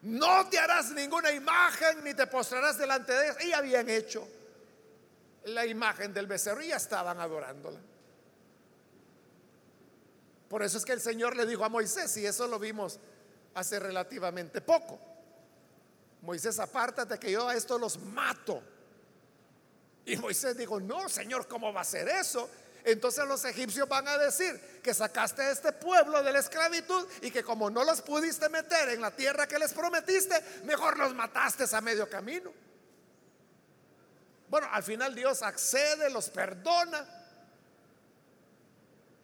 No 0.01 0.49
te 0.49 0.57
harás 0.57 0.91
ninguna 0.91 1.31
imagen 1.31 2.03
ni 2.03 2.13
te 2.15 2.25
postrarás 2.25 2.77
delante 2.77 3.13
de 3.13 3.27
ellos. 3.27 3.43
Y 3.43 3.53
habían 3.53 3.89
hecho 3.89 4.27
la 5.45 5.65
imagen 5.65 6.13
del 6.13 6.25
becerro 6.25 6.61
y 6.61 6.69
ya 6.69 6.77
estaban 6.77 7.19
adorándola. 7.19 7.79
Por 10.49 10.63
eso 10.63 10.77
es 10.77 10.85
que 10.85 10.93
el 10.93 11.01
Señor 11.01 11.35
le 11.35 11.45
dijo 11.45 11.63
a 11.63 11.69
Moisés, 11.69 12.17
y 12.17 12.25
eso 12.25 12.47
lo 12.47 12.59
vimos 12.59 12.99
hace 13.53 13.79
relativamente 13.79 14.59
poco. 14.61 14.99
Moisés, 16.21 16.59
apártate 16.59 17.17
que 17.17 17.31
yo 17.31 17.47
a 17.47 17.55
esto 17.55 17.77
los 17.77 17.99
mato. 17.99 18.61
Y 20.05 20.17
Moisés 20.17 20.57
dijo, 20.57 20.79
no, 20.79 21.07
Señor, 21.09 21.47
¿cómo 21.47 21.71
va 21.71 21.81
a 21.81 21.85
ser 21.85 22.07
eso? 22.09 22.49
Entonces 22.83 23.27
los 23.27 23.45
egipcios 23.45 23.87
van 23.87 24.07
a 24.07 24.17
decir 24.17 24.59
que 24.81 24.93
sacaste 24.93 25.43
a 25.43 25.51
este 25.51 25.71
pueblo 25.71 26.23
de 26.23 26.31
la 26.31 26.39
esclavitud 26.39 27.07
y 27.21 27.29
que 27.29 27.43
como 27.43 27.69
no 27.69 27.83
los 27.83 28.01
pudiste 28.01 28.49
meter 28.49 28.89
en 28.89 29.01
la 29.01 29.11
tierra 29.11 29.47
que 29.47 29.59
les 29.59 29.73
prometiste, 29.73 30.41
mejor 30.63 30.97
los 30.97 31.13
mataste 31.13 31.65
a 31.75 31.81
medio 31.81 32.09
camino. 32.09 32.51
Bueno, 34.49 34.67
al 34.71 34.83
final 34.83 35.13
Dios 35.13 35.43
accede, 35.43 36.09
los 36.09 36.29
perdona. 36.29 37.07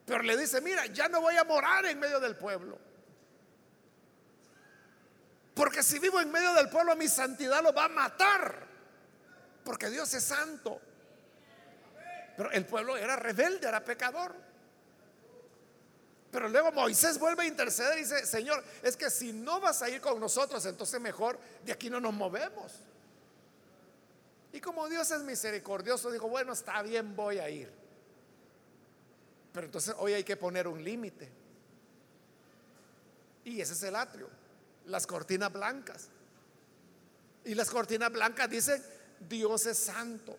Pero 0.06 0.24
le 0.24 0.38
dice, 0.38 0.62
mira, 0.62 0.86
ya 0.86 1.10
no 1.10 1.20
voy 1.20 1.36
a 1.36 1.44
morar 1.44 1.86
en 1.86 2.00
medio 2.00 2.20
del 2.20 2.38
pueblo. 2.38 2.78
Porque 5.54 5.82
si 5.82 6.00
vivo 6.00 6.22
en 6.22 6.32
medio 6.32 6.54
del 6.54 6.70
pueblo, 6.70 6.96
mi 6.96 7.08
santidad 7.08 7.62
lo 7.64 7.74
va 7.74 7.86
a 7.86 7.90
matar. 7.90 8.68
Porque 9.68 9.90
Dios 9.90 10.14
es 10.14 10.24
santo. 10.24 10.80
Pero 12.38 12.50
el 12.52 12.66
pueblo 12.66 12.96
era 12.96 13.18
rebelde, 13.18 13.68
era 13.68 13.84
pecador. 13.84 14.34
Pero 16.32 16.48
luego 16.48 16.72
Moisés 16.72 17.20
vuelve 17.20 17.44
a 17.44 17.48
interceder 17.48 17.98
y 17.98 18.04
dice, 18.04 18.26
Señor, 18.26 18.64
es 18.82 18.96
que 18.96 19.10
si 19.10 19.34
no 19.34 19.60
vas 19.60 19.82
a 19.82 19.90
ir 19.90 20.00
con 20.00 20.22
nosotros, 20.22 20.66
entonces 20.66 21.02
mejor 21.02 21.38
de 21.66 21.74
aquí 21.74 21.90
no 21.90 22.00
nos 22.00 22.14
movemos. 22.14 22.76
Y 24.54 24.62
como 24.62 24.88
Dios 24.88 25.12
es 25.12 25.20
misericordioso, 25.24 26.12
dijo, 26.12 26.30
bueno, 26.30 26.54
está 26.54 26.82
bien, 26.82 27.14
voy 27.14 27.40
a 27.40 27.50
ir. 27.50 27.70
Pero 29.52 29.66
entonces 29.66 29.94
hoy 29.98 30.14
hay 30.14 30.24
que 30.24 30.38
poner 30.38 30.66
un 30.70 30.82
límite. 30.82 31.30
Y 33.44 33.60
ese 33.60 33.74
es 33.74 33.84
el 33.84 33.98
atrio, 33.98 34.30
las 34.86 35.06
cortinas 35.06 35.52
blancas. 35.52 36.08
Y 37.44 37.54
las 37.54 37.70
cortinas 37.70 38.14
blancas 38.14 38.50
dicen, 38.50 38.82
Dios 39.20 39.66
es 39.66 39.78
santo. 39.78 40.38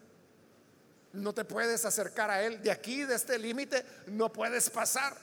No 1.13 1.33
te 1.33 1.45
puedes 1.45 1.85
acercar 1.85 2.31
a 2.31 2.43
Él. 2.43 2.63
De 2.63 2.71
aquí, 2.71 3.05
de 3.05 3.15
este 3.15 3.39
límite, 3.39 3.85
no 4.07 4.33
puedes 4.33 4.69
pasar. 4.71 5.17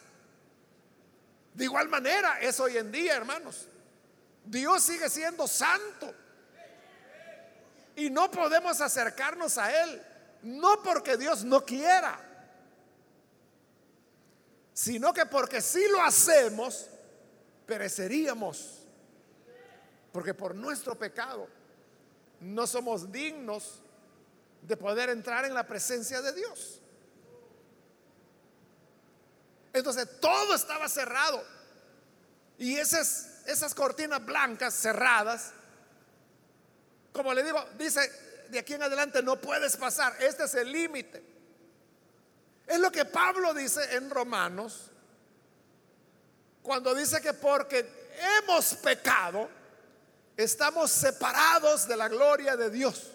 De 1.54 1.63
igual 1.63 1.88
manera 1.88 2.39
es 2.41 2.60
hoy 2.60 2.78
en 2.78 2.91
día, 2.91 3.15
hermanos. 3.15 3.68
Dios 4.44 4.84
sigue 4.84 5.10
siendo 5.10 5.48
santo. 5.48 6.13
Y 7.96 8.10
no 8.10 8.30
podemos 8.30 8.82
acercarnos 8.82 9.58
a 9.58 9.84
Él, 9.84 10.02
no 10.44 10.84
porque 10.84 11.15
Dios 11.15 11.46
no 11.46 11.63
quiera, 11.63 12.20
sino 14.74 15.13
que 15.13 15.26
porque 15.26 15.62
si 15.62 15.88
lo 15.88 16.02
hacemos, 16.02 16.89
pereceríamos. 17.65 18.82
Porque 20.12 20.34
por 20.34 20.56
nuestro 20.56 20.98
pecado 20.98 21.48
no 22.39 22.67
somos 22.67 23.12
dignos 23.12 23.82
de 24.62 24.78
poder 24.78 25.10
entrar 25.10 25.45
en 25.45 25.54
la 25.54 25.65
presencia 25.67 26.21
de 26.21 26.34
Dios. 26.34 26.82
Entonces 29.74 30.19
todo 30.19 30.56
estaba 30.56 30.88
cerrado. 30.88 31.43
Y 32.58 32.78
esas, 32.78 33.43
esas 33.45 33.76
cortinas 33.76 34.26
blancas 34.26 34.74
cerradas 34.74 35.52
como 37.15 37.34
le 37.34 37.43
digo, 37.43 37.65
dice, 37.78 38.12
de 38.50 38.60
aquí 38.60 38.74
en 38.74 38.84
adelante 38.84 39.24
no 39.24 39.39
puedes 39.39 39.78
pasar. 39.78 40.17
Este 40.19 40.43
es 40.43 40.54
el 40.56 40.69
límite. 40.69 41.24
Es 42.67 42.78
lo 42.78 42.91
que 42.91 43.06
Pablo 43.06 43.54
dice 43.54 43.95
en 43.95 44.10
Romanos, 44.10 44.91
cuando 46.62 46.93
dice 46.93 47.21
que 47.21 47.32
porque 47.32 47.89
hemos 48.38 48.76
pecado, 48.76 49.50
estamos 50.38 50.91
separados 50.91 51.88
de 51.88 51.95
la 51.95 52.08
gloria 52.08 52.56
de 52.56 52.69
Dios. 52.69 53.12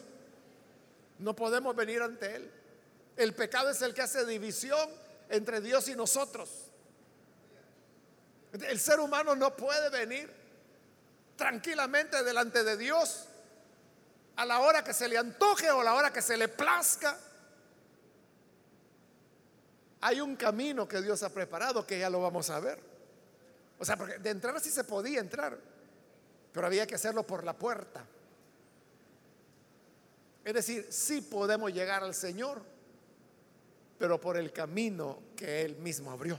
No 1.19 1.35
podemos 1.37 1.77
venir 1.77 2.03
ante 2.03 2.37
Él. 2.37 2.51
El 3.17 3.35
pecado 3.35 3.71
es 3.71 3.83
el 3.83 3.93
que 3.93 4.03
hace 4.03 4.25
división 4.25 4.89
entre 5.29 5.61
Dios 5.61 5.89
y 5.89 5.95
nosotros. 5.95 6.49
El 8.53 8.81
ser 8.81 9.01
humano 9.01 9.37
no 9.37 9.55
puede 9.57 9.91
venir 9.91 10.33
tranquilamente 11.37 12.23
delante 12.25 12.65
de 12.65 12.77
Dios 12.77 13.27
a 14.37 14.45
la 14.45 14.61
hora 14.61 14.83
que 14.83 14.95
se 14.95 15.09
le 15.09 15.19
antoje 15.19 15.71
o 15.71 15.81
a 15.81 15.85
la 15.85 15.95
hora 15.95 16.13
que 16.13 16.23
se 16.23 16.37
le 16.37 16.49
plazca. 16.49 17.17
Hay 20.01 20.21
un 20.21 20.35
camino 20.37 20.89
que 20.89 21.03
Dios 21.03 21.23
ha 21.23 21.29
preparado 21.29 21.87
que 21.87 21.99
ya 21.99 22.09
lo 22.09 22.23
vamos 22.23 22.49
a 22.51 22.59
ver. 22.59 22.81
O 23.79 23.85
sea, 23.85 23.97
porque 23.97 24.19
de 24.19 24.31
entrar 24.31 24.59
sí 24.61 24.71
se 24.71 24.85
podía 24.85 25.21
entrar, 25.21 25.59
pero 26.53 26.67
había 26.67 26.87
que 26.87 26.95
hacerlo 26.95 27.27
por 27.27 27.45
la 27.45 27.55
puerta. 27.55 28.05
Es 30.45 30.55
decir, 30.55 30.87
sí 30.91 31.21
podemos 31.21 31.73
llegar 31.73 32.03
al 32.03 32.15
Señor, 32.15 32.63
pero 33.99 34.21
por 34.21 34.37
el 34.37 34.53
camino 34.53 35.23
que 35.37 35.63
Él 35.63 35.77
mismo 35.77 36.11
abrió. 36.11 36.39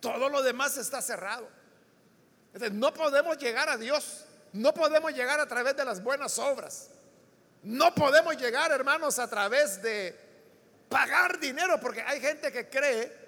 Todo 0.00 0.28
lo 0.28 0.42
demás 0.42 0.76
está 0.76 1.02
cerrado. 1.02 1.48
no 2.72 2.94
podemos 2.94 3.36
llegar 3.38 3.68
a 3.68 3.76
Dios. 3.76 4.24
No 4.52 4.72
podemos 4.72 5.12
llegar 5.12 5.40
a 5.40 5.46
través 5.46 5.76
de 5.76 5.84
las 5.84 6.02
buenas 6.02 6.38
obras. 6.38 6.90
No 7.62 7.94
podemos 7.94 8.36
llegar, 8.36 8.70
hermanos, 8.70 9.18
a 9.18 9.28
través 9.28 9.82
de 9.82 10.16
pagar 10.88 11.38
dinero, 11.38 11.78
porque 11.80 12.00
hay 12.00 12.20
gente 12.20 12.50
que 12.50 12.68
cree 12.68 13.27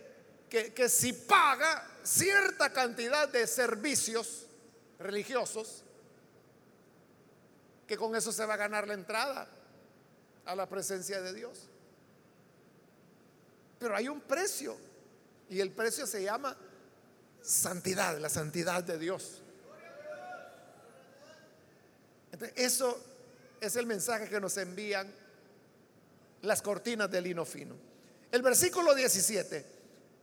que, 0.50 0.88
si 0.88 1.12
paga 1.12 1.86
cierta 2.02 2.70
cantidad 2.72 3.28
de 3.28 3.46
servicios 3.46 4.46
religiosos, 4.98 5.84
que 7.86 7.96
con 7.96 8.14
eso 8.14 8.32
se 8.32 8.44
va 8.44 8.54
a 8.54 8.56
ganar 8.58 8.86
la 8.86 8.94
entrada 8.94 9.48
a 10.44 10.54
la 10.54 10.68
presencia 10.68 11.20
de 11.22 11.32
Dios. 11.32 11.68
Pero 13.78 13.96
hay 13.96 14.08
un 14.08 14.20
precio 14.20 14.76
y 15.48 15.60
el 15.60 15.70
precio 15.70 16.06
se 16.06 16.22
llama 16.22 16.56
santidad, 17.40 18.18
la 18.18 18.28
santidad 18.28 18.84
de 18.84 18.98
Dios. 18.98 19.42
eso 22.54 22.98
es 23.60 23.76
el 23.76 23.86
mensaje 23.86 24.28
que 24.28 24.40
nos 24.40 24.56
envían 24.56 25.12
las 26.42 26.62
cortinas 26.62 27.10
de 27.10 27.20
lino 27.20 27.44
fino. 27.44 27.76
El 28.32 28.42
versículo 28.42 28.94
17, 28.94 29.79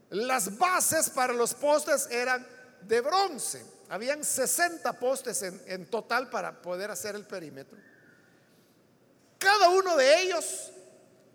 las 0.09 0.57
bases 0.57 1.09
para 1.09 1.33
los 1.33 1.53
postes 1.53 2.07
eran 2.09 2.45
de 2.81 3.01
bronce. 3.01 3.65
Habían 3.89 4.23
60 4.23 4.93
postes 4.93 5.41
en, 5.41 5.61
en 5.65 5.85
total 5.85 6.29
para 6.29 6.61
poder 6.61 6.91
hacer 6.91 7.15
el 7.15 7.25
perímetro. 7.25 7.77
Cada 9.37 9.69
uno 9.69 9.95
de 9.95 10.21
ellos 10.21 10.71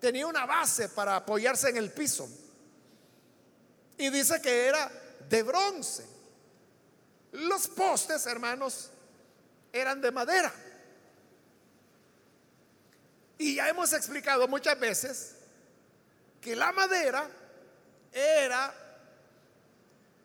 tenía 0.00 0.26
una 0.26 0.46
base 0.46 0.88
para 0.88 1.16
apoyarse 1.16 1.68
en 1.68 1.76
el 1.76 1.90
piso. 1.90 2.28
Y 3.96 4.10
dice 4.10 4.40
que 4.40 4.66
era 4.66 4.90
de 5.28 5.42
bronce. 5.42 6.04
Los 7.32 7.68
postes, 7.68 8.26
hermanos, 8.26 8.90
eran 9.72 10.00
de 10.00 10.10
madera. 10.10 10.52
Y 13.38 13.56
ya 13.56 13.68
hemos 13.68 13.92
explicado 13.92 14.46
muchas 14.48 14.78
veces 14.78 15.36
que 16.40 16.54
la 16.54 16.72
madera 16.72 17.28
era 18.12 18.74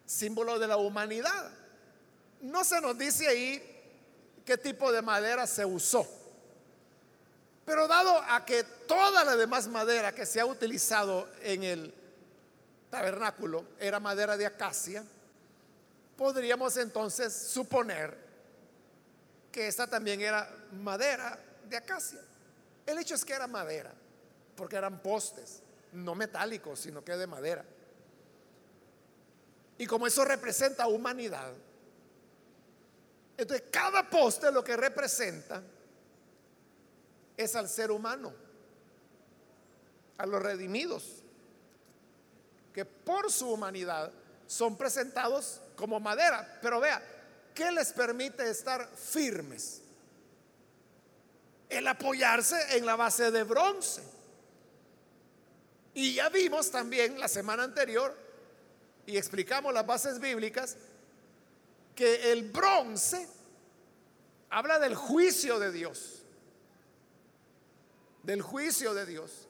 símbolo 0.05 0.59
de 0.59 0.67
la 0.67 0.77
humanidad. 0.77 1.51
No 2.41 2.63
se 2.63 2.79
nos 2.81 2.97
dice 2.97 3.27
ahí 3.27 3.61
qué 4.45 4.57
tipo 4.57 4.91
de 4.91 5.01
madera 5.01 5.47
se 5.47 5.65
usó. 5.65 6.07
Pero 7.65 7.87
dado 7.87 8.17
a 8.29 8.45
que 8.45 8.63
toda 8.63 9.25
la 9.25 9.35
demás 9.35 9.67
madera 9.67 10.13
que 10.13 10.25
se 10.25 10.39
ha 10.39 10.45
utilizado 10.45 11.29
en 11.41 11.63
el 11.63 11.93
tabernáculo 12.89 13.65
era 13.79 13.99
madera 13.99 14.37
de 14.37 14.45
acacia, 14.45 15.03
podríamos 16.15 16.77
entonces 16.77 17.33
suponer 17.33 18.17
que 19.51 19.67
esta 19.67 19.87
también 19.87 20.21
era 20.21 20.49
madera 20.71 21.37
de 21.67 21.75
acacia. 21.75 22.21
El 22.85 22.99
hecho 22.99 23.15
es 23.15 23.25
que 23.25 23.33
era 23.33 23.47
madera, 23.47 23.91
porque 24.55 24.77
eran 24.77 24.99
postes, 24.99 25.61
no 25.91 26.15
metálicos, 26.15 26.79
sino 26.79 27.03
que 27.03 27.17
de 27.17 27.27
madera. 27.27 27.65
Y 29.77 29.85
como 29.85 30.07
eso 30.07 30.25
representa 30.25 30.87
humanidad, 30.87 31.53
entonces 33.37 33.67
cada 33.71 34.09
poste 34.09 34.51
lo 34.51 34.63
que 34.63 34.75
representa 34.75 35.61
es 37.35 37.55
al 37.55 37.69
ser 37.69 37.91
humano, 37.91 38.33
a 40.17 40.25
los 40.25 40.41
redimidos 40.41 41.23
que 42.77 42.85
por 42.85 43.31
su 43.31 43.49
humanidad 43.51 44.11
son 44.45 44.77
presentados 44.77 45.61
como 45.75 45.99
madera. 45.99 46.59
Pero 46.61 46.79
vea, 46.79 47.01
¿qué 47.55 47.71
les 47.71 47.91
permite 47.91 48.47
estar 48.51 48.87
firmes? 48.95 49.81
El 51.67 51.87
apoyarse 51.87 52.77
en 52.77 52.85
la 52.85 52.95
base 52.95 53.31
de 53.31 53.41
bronce. 53.41 54.03
Y 55.95 56.13
ya 56.13 56.29
vimos 56.29 56.69
también 56.69 57.19
la 57.19 57.27
semana 57.27 57.63
anterior, 57.63 58.15
y 59.07 59.17
explicamos 59.17 59.73
las 59.73 59.85
bases 59.85 60.19
bíblicas, 60.19 60.75
que 61.95 62.31
el 62.31 62.51
bronce 62.51 63.25
habla 64.49 64.77
del 64.79 64.95
juicio 64.95 65.57
de 65.59 65.71
Dios. 65.71 66.23
Del 68.21 68.41
juicio 68.41 68.93
de 68.93 69.05
Dios. 69.05 69.47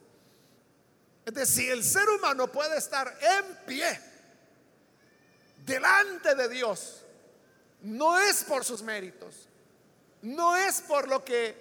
Entonces, 1.25 1.53
si 1.53 1.67
el 1.67 1.83
ser 1.83 2.07
humano 2.07 2.49
puede 2.51 2.77
estar 2.77 3.17
en 3.19 3.65
pie 3.65 3.99
delante 5.65 6.35
de 6.35 6.47
Dios, 6.47 7.03
no 7.81 8.17
es 8.19 8.43
por 8.43 8.63
sus 8.63 8.83
méritos, 8.83 9.49
no 10.21 10.55
es 10.55 10.81
por 10.81 11.07
lo 11.07 11.25
que 11.25 11.57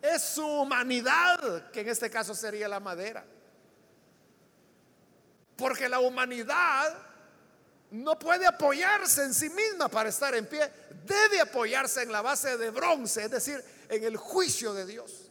es 0.00 0.22
su 0.22 0.46
humanidad, 0.46 1.70
que 1.70 1.82
en 1.82 1.90
este 1.90 2.08
caso 2.08 2.34
sería 2.34 2.66
la 2.66 2.80
madera. 2.80 3.24
Porque 5.56 5.88
la 5.88 6.00
humanidad 6.00 7.05
no 7.90 8.18
puede 8.18 8.46
apoyarse 8.46 9.22
en 9.22 9.34
sí 9.34 9.48
misma 9.50 9.88
para 9.88 10.08
estar 10.08 10.34
en 10.34 10.46
pie, 10.46 10.70
debe 11.04 11.40
apoyarse 11.40 12.02
en 12.02 12.12
la 12.12 12.22
base 12.22 12.56
de 12.56 12.70
bronce, 12.70 13.24
es 13.24 13.30
decir, 13.30 13.62
en 13.88 14.04
el 14.04 14.16
juicio 14.16 14.74
de 14.74 14.86
Dios. 14.86 15.30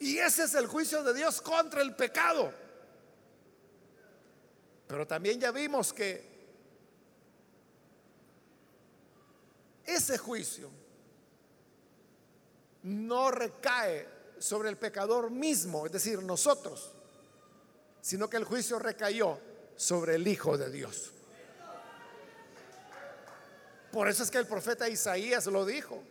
Y 0.00 0.18
ese 0.18 0.44
es 0.44 0.54
el 0.54 0.66
juicio 0.66 1.02
de 1.02 1.14
Dios 1.14 1.40
contra 1.40 1.82
el 1.82 1.94
pecado. 1.94 2.52
Pero 4.86 5.06
también 5.06 5.40
ya 5.40 5.50
vimos 5.50 5.92
que 5.92 6.26
ese 9.84 10.18
juicio 10.18 10.70
no 12.82 13.30
recae 13.30 14.08
sobre 14.38 14.68
el 14.70 14.76
pecador 14.76 15.30
mismo, 15.30 15.86
es 15.86 15.92
decir, 15.92 16.22
nosotros, 16.22 16.92
sino 18.00 18.30
que 18.30 18.36
el 18.36 18.44
juicio 18.44 18.78
recayó 18.78 19.38
sobre 19.76 20.14
el 20.14 20.26
Hijo 20.26 20.56
de 20.56 20.70
Dios. 20.70 21.12
Por 23.92 24.08
eso 24.08 24.22
es 24.22 24.30
que 24.30 24.38
el 24.38 24.46
profeta 24.46 24.88
Isaías 24.88 25.46
lo 25.46 25.64
dijo, 25.64 26.02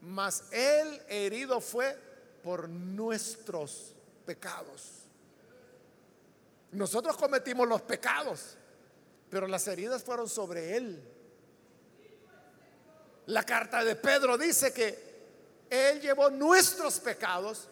mas 0.00 0.44
él 0.50 1.02
herido 1.08 1.60
fue 1.60 1.98
por 2.42 2.68
nuestros 2.68 3.94
pecados. 4.26 5.04
Nosotros 6.72 7.16
cometimos 7.16 7.66
los 7.68 7.82
pecados, 7.82 8.56
pero 9.30 9.46
las 9.46 9.66
heridas 9.66 10.02
fueron 10.02 10.28
sobre 10.28 10.76
él. 10.76 11.02
La 13.26 13.44
carta 13.44 13.82
de 13.82 13.96
Pedro 13.96 14.36
dice 14.36 14.72
que 14.72 15.14
él 15.70 16.00
llevó 16.00 16.28
nuestros 16.30 17.00
pecados 17.00 17.68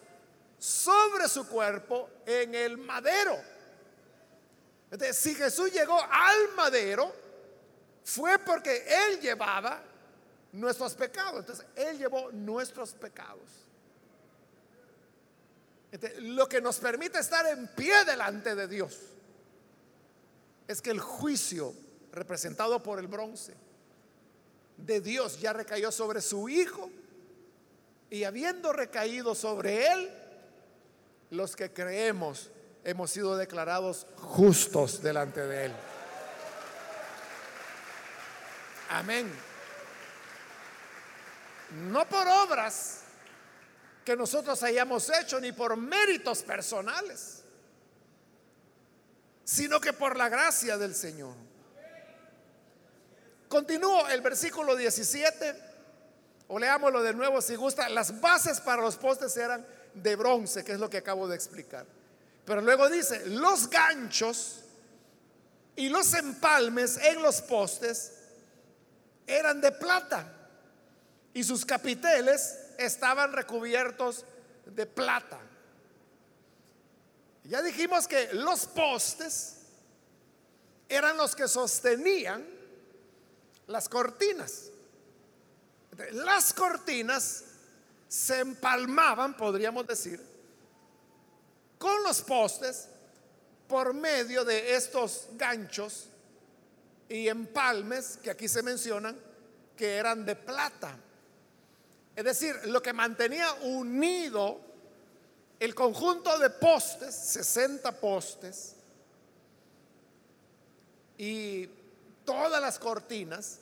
sobre 0.57 1.27
su 1.27 1.47
cuerpo 1.47 2.09
en 2.25 2.55
el 2.55 2.77
madero. 2.77 3.37
Entonces, 4.89 5.17
si 5.17 5.35
Jesús 5.35 5.71
llegó 5.71 5.99
al 5.99 6.53
madero, 6.55 7.13
fue 8.03 8.39
porque 8.39 8.85
Él 8.87 9.19
llevaba 9.19 9.81
nuestros 10.51 10.93
pecados. 10.93 11.39
Entonces, 11.39 11.65
Él 11.75 11.97
llevó 11.97 12.31
nuestros 12.31 12.93
pecados 12.93 13.63
lo 16.19 16.49
que 16.49 16.61
nos 16.61 16.79
permite 16.79 17.19
estar 17.19 17.45
en 17.45 17.67
pie 17.67 18.03
delante 18.05 18.55
de 18.55 18.67
Dios 18.67 18.99
es 20.67 20.81
que 20.81 20.89
el 20.89 20.99
juicio 20.99 21.73
representado 22.11 22.81
por 22.81 22.99
el 22.99 23.07
bronce 23.07 23.53
de 24.77 25.01
Dios 25.01 25.39
ya 25.39 25.53
recayó 25.53 25.91
sobre 25.91 26.21
su 26.21 26.49
Hijo 26.49 26.89
y 28.09 28.23
habiendo 28.23 28.73
recaído 28.73 29.35
sobre 29.35 29.87
él, 29.87 30.09
los 31.29 31.55
que 31.55 31.71
creemos 31.71 32.49
hemos 32.83 33.11
sido 33.11 33.37
declarados 33.37 34.05
justos 34.17 35.01
delante 35.01 35.41
de 35.41 35.65
él. 35.65 35.73
Amén. 38.93 39.31
No 41.89 42.07
por 42.07 42.27
obras, 42.27 42.99
que 44.05 44.15
nosotros 44.15 44.61
hayamos 44.61 45.09
hecho 45.09 45.39
ni 45.39 45.51
por 45.51 45.75
méritos 45.75 46.43
personales, 46.43 47.41
sino 49.43 49.79
que 49.81 49.93
por 49.93 50.15
la 50.15 50.29
gracia 50.29 50.77
del 50.77 50.93
Señor. 50.93 51.33
Continúo 53.47 54.07
el 54.09 54.21
versículo 54.21 54.75
17, 54.75 55.55
o 56.49 56.59
leámoslo 56.59 57.01
de 57.01 57.13
nuevo 57.13 57.41
si 57.41 57.55
gusta. 57.55 57.89
Las 57.89 58.21
bases 58.21 58.61
para 58.61 58.83
los 58.83 58.97
postes 58.97 59.35
eran 59.37 59.65
de 59.95 60.15
bronce, 60.15 60.63
que 60.63 60.73
es 60.73 60.79
lo 60.79 60.89
que 60.89 60.97
acabo 60.97 61.27
de 61.27 61.35
explicar. 61.35 61.87
Pero 62.45 62.61
luego 62.61 62.89
dice, 62.89 63.25
los 63.25 63.71
ganchos 63.71 64.59
y 65.75 65.89
los 65.89 66.13
empalmes 66.13 66.97
en 66.97 67.23
los 67.23 67.41
postes 67.41 68.19
eran 69.27 69.61
de 69.61 69.71
plata 69.71 70.31
y 71.33 71.43
sus 71.43 71.65
capiteles 71.65 72.59
estaban 72.77 73.33
recubiertos 73.33 74.25
de 74.65 74.85
plata. 74.85 75.39
Ya 77.43 77.61
dijimos 77.61 78.07
que 78.07 78.33
los 78.33 78.65
postes 78.67 79.57
eran 80.87 81.17
los 81.17 81.35
que 81.35 81.47
sostenían 81.47 82.45
las 83.67 83.89
cortinas. 83.89 84.69
Las 86.11 86.53
cortinas 86.53 87.43
se 88.07 88.39
empalmaban, 88.39 89.35
podríamos 89.35 89.85
decir, 89.87 90.21
con 91.77 92.03
los 92.03 92.21
postes 92.21 92.87
por 93.67 93.93
medio 93.93 94.45
de 94.45 94.75
estos 94.75 95.27
ganchos 95.33 96.07
y 97.13 97.29
empalmes 97.29 98.17
que 98.23 98.31
aquí 98.31 98.47
se 98.47 98.63
mencionan 98.63 99.15
que 99.77 99.97
eran 99.97 100.25
de 100.25 100.35
plata. 100.35 100.97
Es 102.15 102.25
decir, 102.25 102.55
lo 102.65 102.81
que 102.81 102.91
mantenía 102.91 103.53
unido 103.61 104.59
el 105.59 105.75
conjunto 105.75 106.39
de 106.39 106.49
postes, 106.49 107.13
60 107.13 107.91
postes, 107.99 108.75
y 111.15 111.69
todas 112.25 112.59
las 112.59 112.79
cortinas 112.79 113.59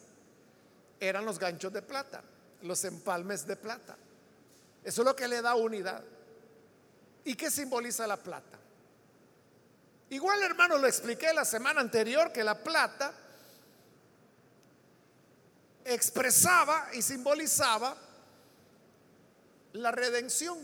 eran 0.98 1.26
los 1.26 1.38
ganchos 1.38 1.74
de 1.74 1.82
plata, 1.82 2.24
los 2.62 2.82
empalmes 2.86 3.46
de 3.46 3.58
plata. 3.58 3.98
Eso 4.82 5.02
es 5.02 5.06
lo 5.06 5.14
que 5.14 5.28
le 5.28 5.42
da 5.42 5.56
unidad. 5.56 6.02
¿Y 7.26 7.36
qué 7.36 7.52
simboliza 7.52 8.08
la 8.08 8.16
plata? 8.16 8.58
Igual, 10.10 10.42
hermano, 10.42 10.78
lo 10.78 10.88
expliqué 10.88 11.34
la 11.34 11.44
semana 11.44 11.82
anterior 11.82 12.32
que 12.32 12.46
la 12.46 12.58
plata 12.58 13.14
expresaba 15.86 16.90
y 16.94 17.02
simbolizaba 17.02 17.98
la 19.74 19.92
redención. 19.92 20.58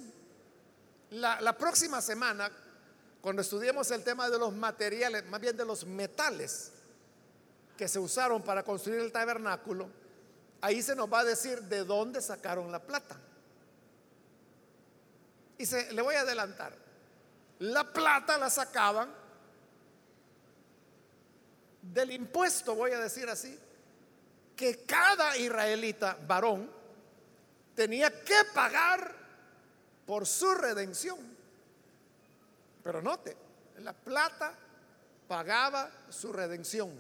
La, 1.11 1.57
próxima 1.57 2.01
semana, 2.01 2.51
cuando 3.21 3.41
estudiemos 3.41 3.89
el 3.91 4.03
tema 4.03 4.29
de 4.29 4.37
los 4.37 4.53
materiales, 4.53 5.25
más 5.25 5.39
bien 5.39 5.55
de 5.55 5.65
los 5.65 5.85
metales 5.85 6.71
que 7.77 7.87
se 7.87 7.99
usaron 7.99 8.41
para 8.41 8.63
construir 8.63 8.99
el 8.99 9.11
tabernáculo, 9.11 9.89
ahí 10.61 10.81
se 10.81 10.95
nos 10.95 11.11
va 11.11 11.19
a 11.19 11.23
decir 11.23 11.61
de 11.63 11.85
dónde 11.85 12.21
sacaron 12.21 12.71
la 12.71 12.81
plata. 12.81 13.17
Y 15.57 15.65
se, 15.65 15.91
le 15.93 16.01
voy 16.01 16.15
a 16.15 16.21
adelantar. 16.21 16.75
La 17.59 17.91
plata 17.91 18.37
la 18.37 18.49
sacaban 18.49 19.09
del 21.81 22.11
impuesto, 22.11 22.75
voy 22.75 22.91
a 22.91 22.99
decir 22.99 23.29
así, 23.29 23.57
que 24.57 24.83
cada 24.85 25.37
israelita 25.37 26.17
varón 26.27 26.69
tenía 27.75 28.09
que 28.23 28.35
pagar 28.53 29.15
por 30.05 30.25
su 30.25 30.53
redención. 30.55 31.19
Pero 32.83 33.01
note, 33.01 33.37
la 33.77 33.93
plata 33.93 34.53
pagaba 35.27 35.91
su 36.09 36.33
redención. 36.33 36.91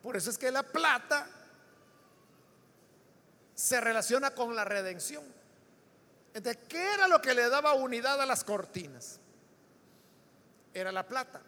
Por 0.00 0.16
eso 0.16 0.30
es 0.30 0.38
que 0.38 0.52
la 0.52 0.62
plata 0.62 1.28
se 3.54 3.80
relaciona 3.80 4.30
con 4.30 4.54
la 4.54 4.64
redención. 4.64 5.24
Entonces, 6.34 6.62
¿qué 6.68 6.94
era 6.94 7.08
lo 7.08 7.20
que 7.20 7.34
le 7.34 7.48
daba 7.48 7.74
unidad 7.74 8.20
a 8.20 8.26
las 8.26 8.44
cortinas? 8.44 9.18
Era 10.72 10.92
la 10.92 11.06
plata. 11.06 11.42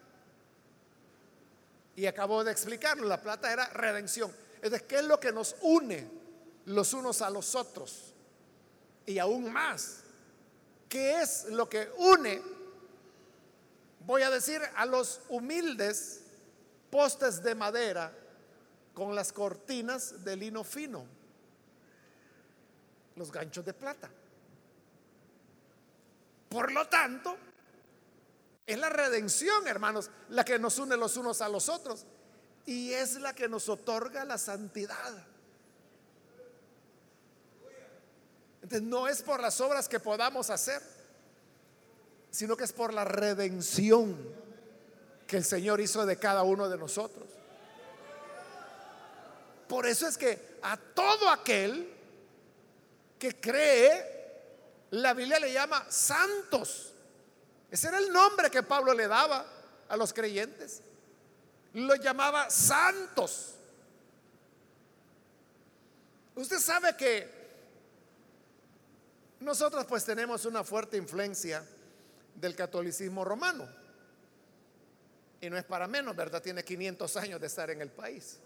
Y 1.97 2.07
acabo 2.07 2.43
de 2.43 2.53
explicarlo, 2.53 3.07
la 3.07 3.21
plata 3.21 3.53
era 3.53 3.67
redención. 3.69 4.35
Entonces, 4.57 4.83
¿qué 4.83 4.97
es 4.97 5.05
lo 5.05 5.21
que 5.21 5.33
nos 5.33 5.57
une 5.61 6.09
los 6.67 6.93
unos 6.93 7.23
a 7.23 7.31
los 7.31 7.55
otros? 7.55 8.15
Y 9.07 9.19
aún 9.19 9.53
más, 9.53 10.01
¿qué 10.89 11.21
es 11.21 11.45
lo 11.51 11.69
que 11.69 11.91
une, 11.99 12.43
voy 14.01 14.23
a 14.23 14.31
decir, 14.31 14.61
a 14.75 14.87
los 14.87 15.21
humildes 15.29 16.23
postes 16.91 17.43
de 17.43 17.55
madera 17.55 18.13
con 18.95 19.15
las 19.15 19.33
cortinas 19.33 20.25
de 20.25 20.37
lino 20.37 20.65
fino? 20.65 21.07
Los 23.17 23.31
ganchos 23.31 23.65
de 23.65 23.75
plata. 23.75 24.11
Por 26.49 26.73
lo 26.73 26.89
tanto, 26.89 27.37
es 28.67 28.79
la 28.79 28.89
redención, 28.89 29.67
hermanos, 29.67 30.11
la 30.31 30.45
que 30.45 30.59
nos 30.59 30.79
une 30.79 30.97
los 30.97 31.17
unos 31.17 31.41
a 31.41 31.49
los 31.49 31.69
otros. 31.69 32.07
Y 32.67 32.93
es 32.93 33.21
la 33.21 33.35
que 33.35 33.49
nos 33.49 33.69
otorga 33.69 34.25
la 34.25 34.39
santidad. 34.39 35.13
Entonces 38.63 38.89
no 38.89 39.07
es 39.07 39.21
por 39.21 39.41
las 39.41 39.61
obras 39.61 39.87
que 39.87 40.01
podamos 40.01 40.49
hacer, 40.49 40.81
sino 42.31 42.57
que 42.57 42.65
es 42.65 42.73
por 42.73 42.95
la 42.95 43.05
redención 43.05 44.17
que 45.27 45.37
el 45.37 45.45
Señor 45.45 45.83
hizo 45.83 46.07
de 46.07 46.17
cada 46.17 46.43
uno 46.43 46.71
de 46.71 46.79
nosotros. 46.79 47.29
Por 49.69 49.87
eso 49.87 50.07
es 50.09 50.17
que 50.17 50.59
a 50.63 50.79
todo 50.79 51.29
aquel 51.29 51.93
que 53.19 53.39
cree 53.39 54.15
la 54.93 55.13
Biblia 55.13 55.39
le 55.39 55.53
llama 55.53 55.85
santos. 55.91 56.94
Ese 57.75 57.89
era 57.89 57.99
el 57.99 58.13
nombre 58.13 58.53
que 58.53 58.63
Pablo 58.63 58.95
le 58.95 59.09
daba 59.09 59.45
a 59.89 59.97
los 59.97 60.13
creyentes. 60.13 60.81
Lo 61.73 61.97
llamaba 61.97 62.49
santos. 62.49 63.57
Usted 66.37 66.61
sabe 66.61 66.97
que 66.97 67.29
nosotros 69.41 69.85
pues 69.87 70.05
tenemos 70.05 70.45
una 70.45 70.63
fuerte 70.63 70.97
influencia 70.97 71.67
del 72.37 72.55
catolicismo 72.55 73.25
romano. 73.25 73.69
Y 75.41 75.51
no 75.51 75.59
es 75.59 75.65
para 75.65 75.89
menos, 75.89 76.15
¿verdad? 76.15 76.41
Tiene 76.41 76.63
500 76.63 77.17
años 77.17 77.41
de 77.41 77.49
estar 77.49 77.71
en 77.71 77.83
el 77.83 77.91
país. 77.91 78.39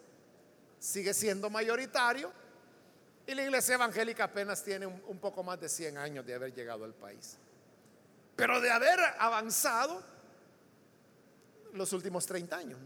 Sigue 0.78 1.12
siendo 1.12 1.50
mayoritario 1.50 2.32
y 3.26 3.34
la 3.34 3.42
iglesia 3.42 3.74
evangélica 3.74 4.24
apenas 4.24 4.64
tiene 4.64 4.86
un, 4.86 5.18
poco 5.18 5.42
más 5.42 5.60
de 5.60 5.68
100 5.68 5.98
años 5.98 6.24
de 6.24 6.32
haber 6.32 6.54
llegado 6.54 6.86
al 6.86 6.94
país. 6.94 7.36
Pero 8.38 8.60
de 8.60 8.70
haber 8.70 9.00
avanzado 9.18 10.00
los 11.72 11.92
últimos 11.92 12.24
30 12.24 12.56
años. 12.56 12.78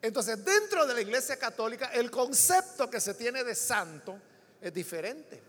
Entonces, 0.00 0.44
dentro 0.44 0.86
de 0.86 0.94
la 0.94 1.00
iglesia 1.00 1.36
católica, 1.36 1.86
el 1.94 2.12
concepto 2.12 2.88
que 2.88 3.00
se 3.00 3.14
tiene 3.14 3.42
de 3.42 3.56
santo 3.56 4.20
es 4.60 4.72
diferente. 4.72 5.42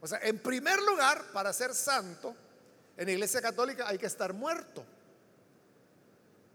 O 0.00 0.06
sea, 0.06 0.20
en 0.22 0.38
primer 0.38 0.80
lugar, 0.80 1.32
para 1.32 1.52
ser 1.52 1.74
santo, 1.74 2.32
en 2.96 3.06
la 3.06 3.10
iglesia 3.10 3.42
católica 3.42 3.88
hay 3.88 3.98
que 3.98 4.06
estar 4.06 4.32
muerto. 4.32 4.84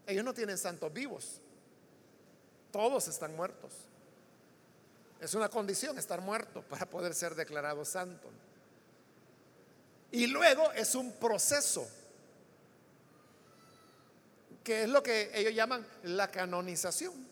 Ellos 0.06 0.24
no 0.24 0.34
tienen 0.34 0.58
santos 0.58 0.94
vivos. 0.94 1.42
Todos 2.72 3.10
están 3.10 3.36
muertos. 3.36 3.74
Es 5.20 5.34
una 5.34 5.50
condición 5.50 5.98
estar 5.98 6.22
muerto 6.22 6.62
para 6.62 6.86
poder 6.86 7.14
ser 7.14 7.34
declarado 7.36 7.84
santo. 7.84 8.30
Y 10.12 10.28
luego 10.28 10.72
es 10.74 10.96
un 10.96 11.12
proceso, 11.14 11.88
que 14.64 14.84
es 14.84 14.90
lo 14.90 15.02
que 15.02 15.32
ellos 15.34 15.54
llaman 15.54 15.86
la 16.04 16.30
canonización. 16.30 17.28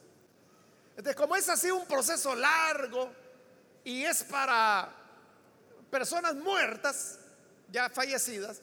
Entonces, 0.89 1.15
como 1.15 1.35
es 1.35 1.47
así 1.49 1.69
un 1.69 1.85
proceso 1.85 2.35
largo 2.35 3.11
y 3.83 4.03
es 4.03 4.23
para 4.23 4.93
personas 5.91 6.35
muertas, 6.35 7.19
ya 7.71 7.89
fallecidas, 7.89 8.61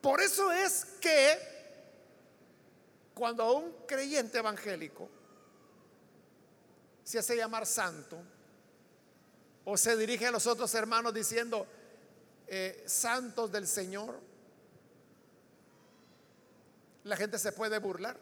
por 0.00 0.20
eso 0.20 0.52
es 0.52 0.84
que 1.00 1.38
cuando 3.14 3.52
un 3.52 3.72
creyente 3.86 4.38
evangélico 4.38 5.08
se 7.02 7.18
hace 7.18 7.36
llamar 7.36 7.66
santo 7.66 8.22
o 9.70 9.76
se 9.76 9.98
dirige 9.98 10.26
a 10.26 10.30
los 10.30 10.46
otros 10.46 10.74
hermanos 10.74 11.12
diciendo 11.12 11.66
eh, 12.46 12.84
santos 12.86 13.52
del 13.52 13.66
Señor, 13.66 14.18
la 17.04 17.14
gente 17.18 17.38
se 17.38 17.52
puede 17.52 17.78
burlar. 17.78 18.16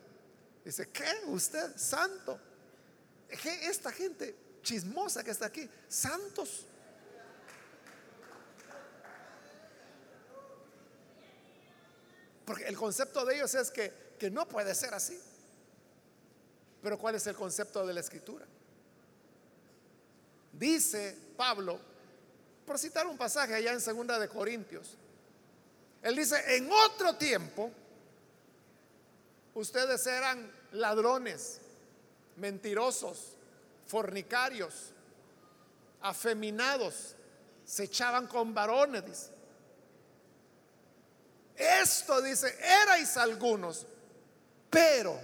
Dice, 0.65 0.89
¿qué? 0.89 1.09
¿Usted 1.27 1.77
santo? 1.77 2.41
¿Qué? 3.29 3.69
Esta 3.69 3.93
gente 3.93 4.35
chismosa 4.61 5.23
que 5.23 5.31
está 5.31 5.47
aquí, 5.47 5.71
santos. 5.89 6.67
Porque 12.45 12.65
el 12.67 12.77
concepto 12.77 13.25
de 13.25 13.37
ellos 13.37 13.55
es 13.55 13.71
que, 13.71 14.17
que 14.19 14.33
no 14.33 14.49
puede 14.49 14.75
ser 14.75 14.93
así. 14.95 15.17
Pero 16.83 16.99
¿cuál 16.99 17.15
es 17.15 17.25
el 17.29 17.37
concepto 17.37 17.87
de 17.87 17.95
la 17.95 18.01
escritura? 18.01 18.45
Dice 20.53 21.26
Pablo, 21.37 21.79
por 22.65 22.79
citar 22.79 23.07
un 23.07 23.17
pasaje 23.17 23.55
allá 23.55 23.73
en 23.73 23.81
Segunda 23.81 24.19
de 24.19 24.29
Corintios, 24.29 24.97
él 26.03 26.17
dice, 26.17 26.57
en 26.57 26.71
otro 26.71 27.17
tiempo, 27.17 27.71
ustedes 29.55 30.07
eran 30.07 30.51
ladrones, 30.73 31.61
mentirosos, 32.37 33.33
fornicarios, 33.87 34.93
afeminados, 36.01 37.15
se 37.65 37.85
echaban 37.85 38.27
con 38.27 38.55
varones. 38.55 39.31
Esto 41.57 42.21
dice, 42.21 42.57
erais 42.63 43.17
algunos, 43.17 43.87
pero 44.71 45.19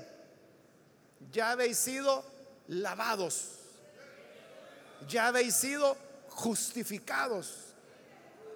ya 1.30 1.52
habéis 1.52 1.78
sido 1.78 2.24
lavados, 2.68 3.58
ya 5.06 5.28
habéis 5.28 5.54
sido 5.54 5.96
justificados. 6.28 7.74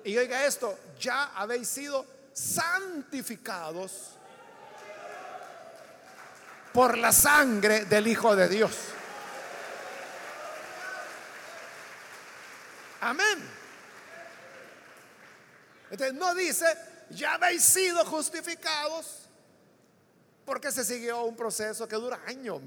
Y 0.05 0.17
oiga 0.17 0.47
esto, 0.47 0.79
ya 0.99 1.33
habéis 1.35 1.69
sido 1.69 2.07
santificados 2.33 4.13
por 6.73 6.99
la 6.99 7.11
sangre 7.11 7.87
del 7.87 8.07
Hijo 8.07 8.37
de 8.37 8.49
Dios. 8.49 8.73
Amén. 13.01 13.43
Entonces 15.91 16.15
no 16.15 16.35
dice, 16.35 16.67
ya 17.11 17.35
habéis 17.35 17.65
sido 17.65 18.05
justificados, 18.05 19.29
porque 20.45 20.71
se 20.71 20.85
siguió 20.85 21.25
un 21.25 21.37
proceso 21.37 21.87
que 21.89 21.97
dura 21.97 22.21
años. 22.27 22.61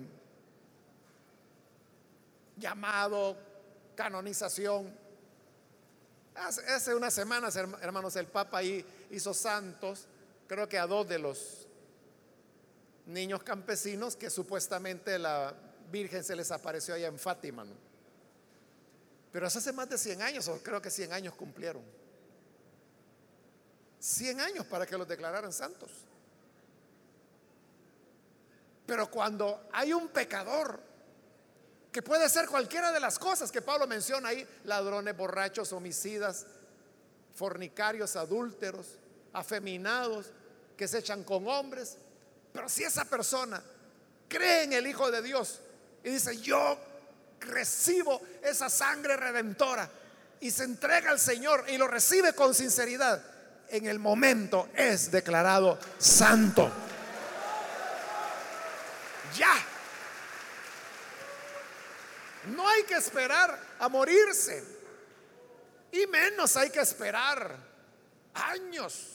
Llamado, 2.58 3.38
canonización. 4.00 4.98
Hace, 6.34 6.96
unas 6.96 7.14
semanas, 7.14 7.58
hermanos, 7.58 8.16
el 8.16 8.28
Papa 8.28 8.60
ahí 8.60 8.86
hizo 9.12 9.34
santos, 9.34 10.08
creo 10.48 10.70
que 10.70 10.80
a 10.80 10.88
dos 10.88 11.06
de 11.06 11.20
los 11.20 11.68
niños 13.08 13.44
campesinos 13.44 14.16
que 14.16 14.30
supuestamente 14.30 15.20
la 15.20 15.54
Virgen 15.92 16.24
se 16.24 16.34
les 16.34 16.50
apareció 16.50 16.94
allá 16.94 17.08
en 17.08 17.20
Fátima. 17.20 17.66
Pero 19.34 19.48
hace 19.48 19.74
más 19.74 19.90
de 19.90 19.98
100 19.98 20.22
años, 20.22 20.48
o 20.48 20.64
creo 20.64 20.82
que 20.82 20.90
100 20.90 21.12
años 21.12 21.34
cumplieron. 21.34 21.84
100 24.00 24.40
años 24.40 24.66
para 24.66 24.86
que 24.86 24.98
los 24.98 25.10
declararan 25.10 25.52
santos. 25.52 25.92
Pero 28.86 29.12
cuando 29.12 29.68
hay 29.74 29.92
un 29.92 30.08
pecador, 30.08 30.89
que 31.92 32.02
puede 32.02 32.30
ser 32.30 32.48
cualquiera 32.48 32.92
de 32.92 33.00
las 33.00 33.18
cosas 33.18 33.52
que 33.52 33.62
Pablo 33.62 33.88
menciona 33.88 34.30
ahí, 34.30 34.48
ladrones, 34.66 35.18
borrachos, 35.18 35.74
homicidas, 35.74 36.46
fornicarios, 37.34 38.16
adúlteros, 38.16 38.86
afeminados, 39.34 40.28
que 40.78 40.88
se 40.88 41.00
echan 41.00 41.24
con 41.24 41.48
hombres. 41.48 41.98
Pero 42.54 42.70
si 42.70 42.84
esa 42.84 43.06
persona 43.06 43.62
cree 44.28 44.64
en 44.64 44.74
el 44.74 44.88
Hijo 44.88 45.10
de 45.10 45.22
Dios 45.22 45.62
y 46.04 46.12
dice, 46.12 46.38
yo 46.38 46.78
recibo 47.40 48.22
esa 48.44 48.70
sangre 48.70 49.18
redentora 49.18 49.90
y 50.40 50.52
se 50.52 50.66
entrega 50.66 51.10
al 51.12 51.20
Señor 51.20 51.66
y 51.70 51.78
lo 51.78 51.88
recibe 51.88 52.34
con 52.34 52.54
sinceridad, 52.54 53.22
en 53.70 53.88
el 53.88 54.00
momento 54.00 54.70
es 54.76 55.12
declarado 55.12 55.78
santo. 55.98 56.72
Ya. 59.38 59.69
No 62.50 62.68
hay 62.68 62.84
que 62.84 62.96
esperar 62.96 63.58
a 63.80 63.90
morirse. 63.90 64.64
Y 65.92 66.06
menos 66.08 66.56
hay 66.58 66.70
que 66.70 66.80
esperar 66.80 67.56
años. 68.34 69.08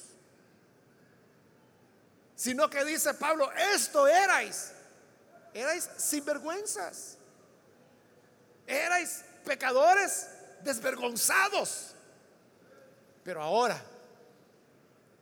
Sino 2.35 2.69
que 2.69 2.85
dice 2.85 3.15
Pablo, 3.15 3.51
esto 3.53 4.07
erais. 4.09 4.73
Erais 5.53 5.89
sinvergüenzas. 5.97 7.17
Erais 8.67 9.25
pecadores 9.45 10.29
desvergonzados. 10.63 11.95
Pero 13.23 13.43
ahora 13.43 13.81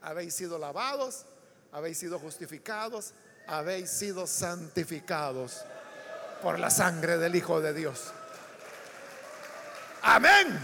habéis 0.00 0.34
sido 0.34 0.58
lavados, 0.58 1.24
habéis 1.70 1.98
sido 1.98 2.18
justificados, 2.18 3.12
habéis 3.46 3.90
sido 3.90 4.26
santificados 4.26 5.64
por 6.43 6.59
la 6.59 6.70
sangre 6.70 7.18
del 7.18 7.36
Hijo 7.36 7.61
de 7.61 7.72
Dios. 7.72 8.12
Amén. 10.03 10.59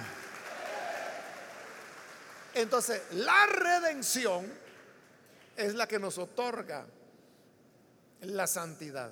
Entonces, 2.54 3.00
la 3.12 3.46
redención 3.46 4.52
es 5.56 5.74
la 5.74 5.86
que 5.86 6.00
nos 6.00 6.18
otorga 6.18 6.84
la 8.22 8.46
santidad. 8.48 9.10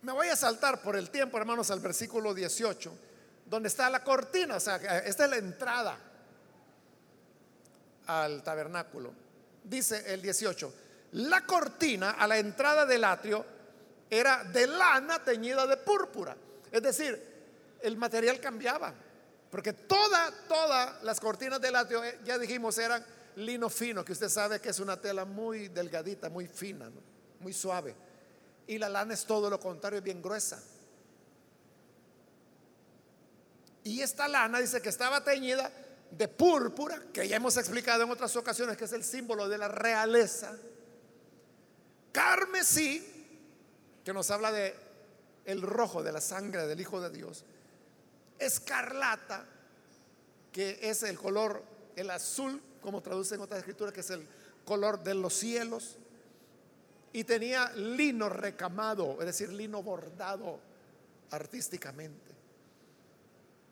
Me 0.00 0.12
voy 0.12 0.28
a 0.28 0.36
saltar 0.36 0.80
por 0.80 0.96
el 0.96 1.10
tiempo, 1.10 1.36
hermanos, 1.36 1.70
al 1.70 1.80
versículo 1.80 2.32
18, 2.32 2.96
donde 3.44 3.68
está 3.68 3.90
la 3.90 4.02
cortina, 4.02 4.56
o 4.56 4.60
sea, 4.60 4.76
esta 4.76 5.24
es 5.24 5.30
la 5.30 5.36
entrada 5.36 5.98
al 8.06 8.42
tabernáculo. 8.42 9.12
Dice 9.62 10.14
el 10.14 10.22
18, 10.22 10.74
la 11.12 11.44
cortina 11.44 12.12
a 12.12 12.26
la 12.26 12.38
entrada 12.38 12.86
del 12.86 13.04
atrio 13.04 13.55
era 14.10 14.44
de 14.44 14.66
lana 14.66 15.22
teñida 15.22 15.66
de 15.66 15.76
púrpura. 15.76 16.36
Es 16.70 16.82
decir, 16.82 17.20
el 17.82 17.96
material 17.96 18.40
cambiaba, 18.40 18.94
porque 19.50 19.72
toda, 19.72 20.32
todas 20.48 21.02
las 21.02 21.20
cortinas 21.20 21.60
del 21.60 21.76
atrio, 21.76 22.04
eh, 22.04 22.18
ya 22.24 22.38
dijimos, 22.38 22.76
eran 22.78 23.04
lino 23.36 23.68
fino, 23.68 24.04
que 24.04 24.12
usted 24.12 24.28
sabe 24.28 24.60
que 24.60 24.70
es 24.70 24.80
una 24.80 25.00
tela 25.00 25.24
muy 25.24 25.68
delgadita, 25.68 26.28
muy 26.28 26.46
fina, 26.46 26.90
muy 27.40 27.52
suave. 27.52 27.94
Y 28.66 28.78
la 28.78 28.88
lana 28.88 29.14
es 29.14 29.24
todo 29.24 29.48
lo 29.48 29.60
contrario, 29.60 29.98
es 29.98 30.04
bien 30.04 30.20
gruesa. 30.20 30.62
Y 33.84 34.00
esta 34.00 34.26
lana 34.26 34.58
dice 34.58 34.82
que 34.82 34.88
estaba 34.88 35.22
teñida 35.22 35.70
de 36.10 36.28
púrpura, 36.28 37.00
que 37.12 37.28
ya 37.28 37.36
hemos 37.36 37.56
explicado 37.56 38.02
en 38.02 38.10
otras 38.10 38.34
ocasiones 38.34 38.76
que 38.76 38.84
es 38.84 38.92
el 38.92 39.04
símbolo 39.04 39.48
de 39.48 39.58
la 39.58 39.68
realeza, 39.68 40.56
carmesí, 42.10 43.15
que 44.06 44.12
nos 44.12 44.30
habla 44.30 44.52
de 44.52 44.72
el 45.46 45.60
rojo 45.60 46.00
de 46.04 46.12
la 46.12 46.20
sangre 46.20 46.68
del 46.68 46.80
Hijo 46.80 47.00
de 47.00 47.10
Dios, 47.10 47.44
escarlata, 48.38 49.44
que 50.52 50.78
es 50.80 51.02
el 51.02 51.18
color, 51.18 51.60
el 51.96 52.10
azul, 52.10 52.62
como 52.80 53.02
traduce 53.02 53.34
en 53.34 53.40
otras 53.40 53.58
escrituras, 53.58 53.92
que 53.92 54.02
es 54.02 54.10
el 54.10 54.24
color 54.64 55.02
de 55.02 55.14
los 55.14 55.34
cielos, 55.34 55.96
y 57.12 57.24
tenía 57.24 57.72
lino 57.72 58.28
recamado, 58.28 59.16
es 59.18 59.26
decir, 59.26 59.52
lino 59.52 59.82
bordado 59.82 60.60
artísticamente. 61.32 62.30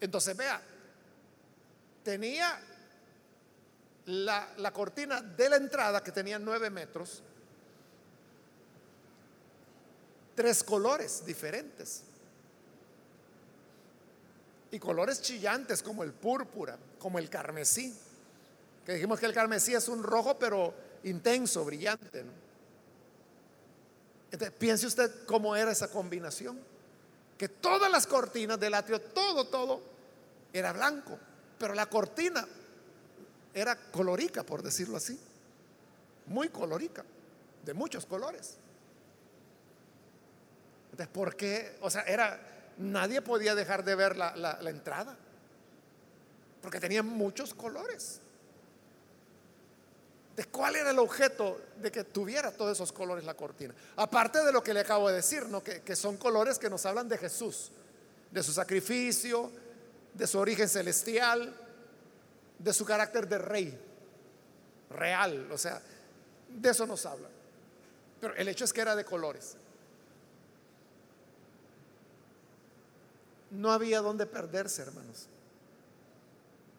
Entonces, 0.01 0.37
vea, 0.37 0.61
tenía 2.03 2.61
la, 4.07 4.73
cortina 4.73 5.23
de 5.23 5.49
la 5.49 5.57
entrada, 5.57 6.03
que 6.03 6.11
tenía 6.11 6.41
nueve 6.41 6.71
metros, 6.71 7.23
tres 10.35 10.63
colores 10.63 11.25
diferentes. 11.25 12.03
Y 14.71 14.79
colores 14.79 15.23
chillantes 15.23 15.83
como 15.83 16.03
el 16.03 16.13
púrpura, 16.13 16.77
como 16.99 17.19
el 17.19 17.31
carmesí. 17.31 17.95
Que 18.85 18.95
dijimos 18.95 19.21
que 19.21 19.27
el 19.27 19.33
carmesí 19.33 19.75
es 19.75 19.89
un 19.89 20.03
rojo 20.03 20.39
pero 20.39 20.75
intenso, 21.05 21.65
brillante. 21.65 22.25
Entonces, 24.31 24.57
piense 24.59 24.87
usted 24.87 25.25
cómo 25.27 25.55
era 25.55 25.71
esa 25.71 25.89
combinación. 25.89 26.59
Que 27.39 27.49
todas 27.49 27.91
las 27.91 28.07
cortinas 28.07 28.59
del 28.59 28.75
atrio, 28.75 29.01
todo, 29.01 29.47
todo, 29.47 29.81
era 30.53 30.73
blanco. 30.73 31.19
Pero 31.59 31.75
la 31.75 31.87
cortina 31.87 32.47
era 33.55 33.77
colorica, 33.93 34.43
por 34.43 34.63
decirlo 34.63 34.97
así. 34.97 35.19
Muy 36.27 36.49
colorica, 36.49 37.05
de 37.65 37.75
muchos 37.75 38.07
colores. 38.07 38.57
Entonces, 40.95 41.13
¿por 41.13 41.35
qué? 41.35 41.77
O 41.81 41.91
sea, 41.91 42.03
era, 42.03 42.39
nadie 42.79 43.21
podía 43.21 43.57
dejar 43.57 43.85
de 43.85 43.97
ver 43.97 44.17
la, 44.17 44.59
entrada. 44.67 45.17
Porque 46.63 46.79
tenía 46.79 47.03
muchos 47.03 47.53
colores. 47.53 48.21
¿De 50.37 50.45
cuál 50.45 50.77
era 50.77 50.91
el 50.91 50.99
objeto 51.01 51.61
de 51.81 51.91
que 51.91 52.05
tuviera 52.05 52.53
todos 52.53 52.77
esos 52.77 52.93
colores 52.93 53.25
la 53.25 53.35
cortina? 53.35 53.75
Aparte 53.97 54.45
de 54.45 54.53
lo 54.53 54.63
que 54.63 54.73
le 54.73 54.81
acabo 54.81 55.09
de 55.09 55.17
decir, 55.17 55.49
¿no? 55.49 55.65
que, 55.65 55.83
que 55.83 55.97
son 55.97 56.17
colores 56.17 56.61
que 56.61 56.71
nos 56.71 56.87
hablan 56.87 57.09
de 57.09 57.19
Jesús, 57.19 57.73
de 58.31 58.45
su 58.45 58.53
sacrificio, 58.53 59.51
de 60.13 60.29
su 60.29 60.39
origen 60.39 60.69
celestial, 60.69 61.57
de 62.57 62.73
su 62.73 62.85
carácter 62.85 63.27
de 63.27 63.39
rey. 63.39 63.81
real, 64.91 65.51
o 65.51 65.59
sea, 65.59 65.83
de 66.51 66.71
eso 66.71 66.87
nos 66.87 67.05
habla. 67.05 67.29
Pero 68.21 68.37
el 68.37 68.47
hecho 68.47 68.65
es 68.65 68.73
que 68.73 68.81
era 68.81 68.95
de 68.95 69.05
colores. 69.05 69.57
No 73.55 73.73
había 73.73 74.01
dónde 74.01 74.27
perderse, 74.27 74.83
hermanos. 74.83 75.29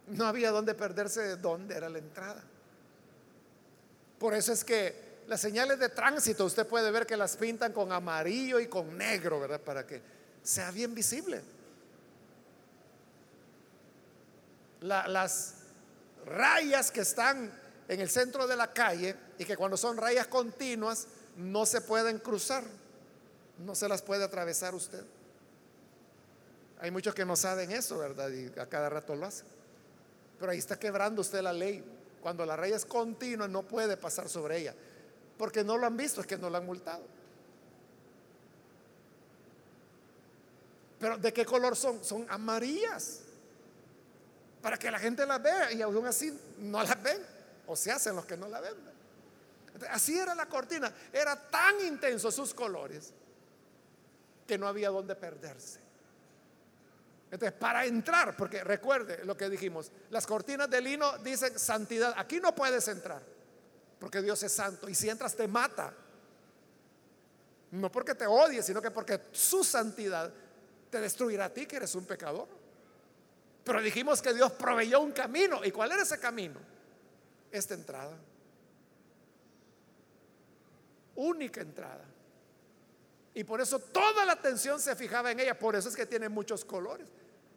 No 0.08 0.26
había 0.26 0.52
dónde 0.52 0.76
perderse 0.76 1.22
de 1.22 1.38
dónde 1.38 1.76
era 1.76 1.90
la 1.90 2.00
entrada. 2.00 2.44
Por 4.20 4.34
eso 4.34 4.52
es 4.52 4.64
que 4.64 5.24
las 5.28 5.42
señales 5.42 5.80
de 5.80 5.90
tránsito 5.90 6.46
usted 6.46 6.68
puede 6.68 6.92
ver 6.92 7.06
que 7.06 7.18
las 7.18 7.38
pintan 7.38 7.72
con 7.72 7.92
amarillo 7.92 8.60
y 8.60 8.68
con 8.68 8.98
negro, 8.98 9.40
¿verdad? 9.40 9.62
Para 9.62 9.88
que 9.88 10.02
sea 10.44 10.72
bien 10.72 10.94
visible. 10.94 11.42
las 14.82 15.56
rayas 16.28 16.92
que 16.92 17.02
están 17.02 17.52
en 17.88 18.00
el 18.00 18.10
centro 18.10 18.46
de 18.46 18.56
la 18.56 18.72
calle 18.72 19.16
y 19.40 19.46
que 19.46 19.58
cuando 19.58 19.78
son 19.78 19.98
rayas 19.98 20.28
continuas 20.28 21.08
no 21.38 21.66
se 21.66 21.82
pueden 21.82 22.20
cruzar, 22.20 22.64
no 23.58 23.74
se 23.74 23.88
las 23.88 24.04
puede 24.04 24.24
atravesar 24.24 24.76
usted. 24.76 25.04
Hay 26.80 26.92
muchos 26.92 27.16
que 27.16 27.26
no 27.26 27.36
saben 27.36 27.72
eso, 27.72 27.98
¿verdad? 27.98 28.30
Y 28.30 28.60
a 28.60 28.68
cada 28.68 28.90
rato 28.90 29.16
lo 29.16 29.26
hacen. 29.26 29.48
Pero 30.40 30.52
ahí 30.52 30.58
está 30.58 30.78
quebrando 30.78 31.22
usted 31.22 31.42
la 31.42 31.54
ley. 31.54 31.84
Cuando 32.22 32.46
la 32.46 32.56
raya 32.56 32.76
es 32.76 32.86
continua 32.86 33.48
no 33.48 33.64
puede 33.64 33.98
pasar 33.98 34.28
sobre 34.28 34.58
ella. 34.58 34.76
Porque 35.38 35.64
no 35.64 35.78
lo 35.78 35.86
han 35.86 35.96
visto, 35.96 36.22
es 36.22 36.28
que 36.28 36.38
no 36.38 36.50
lo 36.50 36.58
han 36.58 36.66
multado. 36.66 37.04
Pero 41.00 41.18
¿de 41.18 41.32
qué 41.34 41.46
color 41.46 41.76
son? 41.76 42.04
Son 42.04 42.26
amarillas. 42.30 43.22
Para 44.62 44.78
que 44.78 44.90
la 44.90 45.00
gente 45.00 45.26
las 45.26 45.42
vea 45.42 45.72
y 45.72 45.82
aún 45.82 46.06
así 46.06 46.38
no 46.58 46.82
las 46.82 47.02
ven. 47.02 47.22
O 47.68 47.76
se 47.76 47.92
hacen 47.92 48.16
los 48.16 48.26
que 48.26 48.36
no 48.36 48.48
la 48.48 48.60
ven. 48.60 48.74
Así 49.90 50.18
era 50.18 50.34
la 50.34 50.48
cortina. 50.48 50.92
Era 51.12 51.36
tan 51.50 51.80
intenso 51.86 52.32
sus 52.32 52.54
colores 52.54 53.14
que 54.48 54.58
no 54.58 54.68
había 54.68 54.90
donde 54.90 55.16
perderse. 55.16 55.85
Entonces, 57.32 57.58
para 57.58 57.86
entrar, 57.86 58.36
porque 58.38 58.64
recuerde 58.64 59.26
lo 59.26 59.36
que 59.36 59.50
dijimos, 59.50 59.92
las 60.10 60.26
cortinas 60.28 60.70
de 60.70 60.82
lino 60.82 61.18
dicen 61.20 61.58
santidad. 61.58 62.14
Aquí 62.18 62.40
no 62.40 62.54
puedes 62.54 62.88
entrar, 62.88 63.22
porque 64.00 64.22
Dios 64.22 64.42
es 64.44 64.52
santo. 64.52 64.88
Y 64.88 64.96
si 64.96 65.10
entras 65.10 65.36
te 65.36 65.48
mata. 65.48 65.94
No 67.72 67.92
porque 67.92 68.16
te 68.16 68.26
odie, 68.26 68.62
sino 68.64 68.82
que 68.82 68.92
porque 68.92 69.20
su 69.32 69.64
santidad 69.64 70.32
te 70.90 71.02
destruirá 71.02 71.46
a 71.46 71.50
ti, 71.50 71.66
que 71.66 71.76
eres 71.76 71.94
un 71.96 72.06
pecador. 72.06 72.48
Pero 73.66 73.82
dijimos 73.82 74.22
que 74.22 74.34
Dios 74.34 74.52
proveyó 74.54 75.02
un 75.02 75.12
camino. 75.12 75.66
¿Y 75.66 75.72
cuál 75.72 75.92
era 75.92 76.04
ese 76.04 76.20
camino? 76.20 76.60
Esta 77.52 77.74
entrada. 77.74 78.16
Única 81.16 81.62
entrada. 81.62 82.06
Y 83.36 83.44
por 83.44 83.60
eso 83.60 83.80
toda 83.80 84.26
la 84.26 84.32
atención 84.32 84.80
se 84.80 84.96
fijaba 84.96 85.30
en 85.30 85.42
ella. 85.42 85.60
Por 85.60 85.76
eso 85.76 85.90
es 85.90 85.96
que 85.96 86.06
tiene 86.06 86.30
muchos 86.30 86.64
colores. 86.64 87.06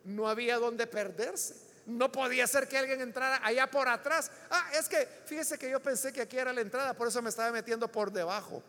No 0.05 0.29
había 0.29 0.59
donde 0.59 0.89
perderse. 0.89 1.55
No 1.87 2.11
podía 2.11 2.47
ser 2.49 2.69
que 2.69 2.77
alguien 2.77 3.01
entrara 3.01 3.41
allá 3.43 3.71
por 3.71 3.89
atrás. 3.89 4.31
Ah, 4.51 4.71
es 4.75 4.89
que 4.89 5.09
fíjese 5.25 5.57
que 5.57 5.71
yo 5.71 5.81
pensé 5.81 6.13
que 6.13 6.21
aquí 6.21 6.37
era 6.37 6.53
la 6.53 6.61
entrada, 6.61 6.93
por 6.95 7.09
eso 7.09 7.23
me 7.23 7.31
estaba 7.31 7.51
metiendo 7.53 7.91
por 7.91 8.13
debajo. 8.13 8.63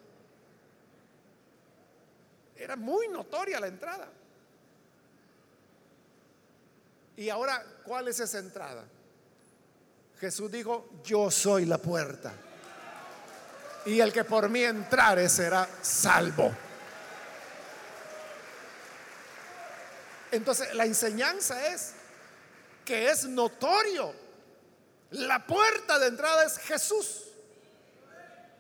Era 2.55 2.75
muy 2.75 3.07
notoria 3.07 3.59
la 3.59 3.67
entrada. 3.67 4.07
Y 7.17 7.27
ahora, 7.29 7.65
¿cuál 7.83 8.07
es 8.07 8.19
esa 8.19 8.37
entrada? 8.37 8.85
Jesús 10.19 10.51
dijo, 10.51 10.89
yo 11.03 11.31
soy 11.31 11.65
la 11.65 11.79
puerta. 11.79 12.31
Y 13.85 13.99
el 13.99 14.13
que 14.13 14.23
por 14.23 14.47
mí 14.47 14.63
entrare 14.63 15.27
será 15.27 15.67
salvo. 15.81 16.68
Entonces, 20.31 20.73
la 20.75 20.85
enseñanza 20.85 21.67
es 21.67 21.93
que 22.85 23.09
es 23.09 23.25
notorio. 23.25 24.13
La 25.11 25.45
puerta 25.45 25.97
de 25.99 26.07
entrada 26.07 26.43
es 26.43 26.57
Jesús. 26.59 27.25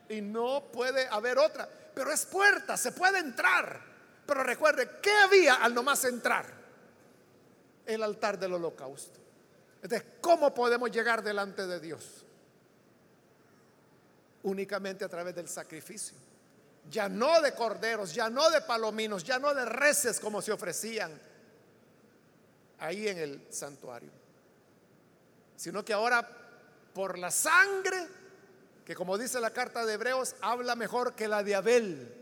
Y 0.07 0.21
no 0.21 0.63
puede 0.71 1.07
haber 1.07 1.37
otra. 1.37 1.69
Pero 1.93 2.11
es 2.11 2.25
puerta, 2.25 2.77
se 2.77 2.91
puede 2.91 3.19
entrar. 3.19 3.81
Pero 4.25 4.43
recuerde, 4.43 4.89
¿qué 5.01 5.11
había 5.11 5.55
al 5.55 5.73
nomás 5.73 6.03
entrar? 6.05 6.45
El 7.85 8.03
altar 8.03 8.37
del 8.37 8.53
holocausto. 8.53 9.19
Entonces, 9.81 10.07
¿cómo 10.21 10.53
podemos 10.53 10.91
llegar 10.91 11.23
delante 11.23 11.65
de 11.65 11.79
Dios? 11.79 12.25
Únicamente 14.43 15.05
a 15.05 15.09
través 15.09 15.35
del 15.35 15.47
sacrificio. 15.47 16.17
Ya 16.89 17.07
no 17.07 17.41
de 17.41 17.53
corderos, 17.53 18.13
ya 18.13 18.29
no 18.29 18.49
de 18.49 18.61
palominos, 18.61 19.23
ya 19.23 19.37
no 19.37 19.53
de 19.53 19.65
reces 19.65 20.19
como 20.19 20.41
se 20.41 20.51
ofrecían 20.51 21.28
ahí 22.79 23.07
en 23.07 23.17
el 23.17 23.41
santuario, 23.49 24.11
sino 25.55 25.83
que 25.83 25.93
ahora 25.93 26.27
por 26.93 27.17
la 27.17 27.31
sangre, 27.31 28.07
que 28.85 28.95
como 28.95 29.17
dice 29.17 29.39
la 29.39 29.51
carta 29.51 29.85
de 29.85 29.93
Hebreos, 29.93 30.35
habla 30.41 30.75
mejor 30.75 31.13
que 31.13 31.27
la 31.27 31.43
de 31.43 31.55
Abel. 31.55 32.15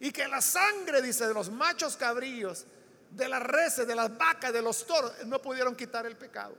Y 0.00 0.12
que 0.12 0.28
la 0.28 0.40
sangre, 0.40 1.02
dice, 1.02 1.26
de 1.26 1.34
los 1.34 1.50
machos 1.50 1.96
cabrillos, 1.96 2.64
de 3.10 3.28
las 3.28 3.42
reses, 3.42 3.86
de 3.86 3.96
las 3.96 4.16
vacas, 4.16 4.52
de 4.52 4.62
los 4.62 4.86
toros, 4.86 5.12
no 5.26 5.42
pudieron 5.42 5.74
quitar 5.74 6.06
el 6.06 6.16
pecado. 6.16 6.54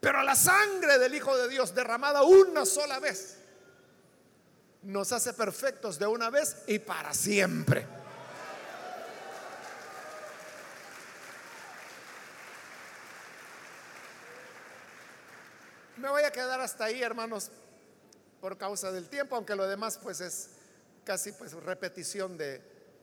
Pero 0.00 0.22
la 0.22 0.34
sangre 0.34 0.98
del 0.98 1.14
Hijo 1.14 1.36
de 1.36 1.48
Dios 1.48 1.74
derramada 1.74 2.22
una 2.22 2.64
sola 2.64 2.98
vez 2.98 3.38
nos 4.84 5.12
hace 5.12 5.32
perfectos 5.32 5.98
de 5.98 6.06
una 6.06 6.30
vez 6.30 6.62
y 6.66 6.78
para 6.78 7.12
siempre. 7.14 7.86
Me 16.04 16.10
voy 16.10 16.22
a 16.22 16.30
quedar 16.30 16.60
hasta 16.60 16.84
ahí, 16.84 17.02
hermanos, 17.02 17.50
por 18.38 18.58
causa 18.58 18.92
del 18.92 19.08
tiempo, 19.08 19.36
aunque 19.36 19.56
lo 19.56 19.66
demás 19.66 19.98
pues 20.02 20.20
es 20.20 20.50
casi 21.02 21.32
pues 21.32 21.54
repetición 21.54 22.36
de, 22.36 22.60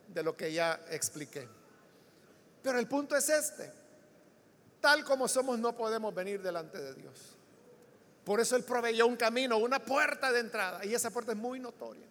de 0.08 0.22
lo 0.22 0.38
que 0.38 0.54
ya 0.54 0.80
expliqué. 0.92 1.50
Pero 2.62 2.78
el 2.78 2.88
punto 2.88 3.16
es 3.16 3.28
este. 3.28 3.74
Tal 4.80 5.04
como 5.04 5.28
somos 5.28 5.58
no 5.58 5.76
podemos 5.76 6.14
venir 6.14 6.44
delante 6.44 6.78
de 6.78 6.94
Dios. 6.94 7.36
Por 8.24 8.40
eso 8.40 8.56
Él 8.56 8.64
proveyó 8.64 9.08
un 9.08 9.16
camino, 9.16 9.58
una 9.58 9.84
puerta 9.84 10.32
de 10.32 10.42
entrada. 10.42 10.86
Y 10.86 10.94
esa 10.94 11.10
puerta 11.10 11.32
es 11.32 11.40
muy 11.40 11.60
notoria. 11.60 12.06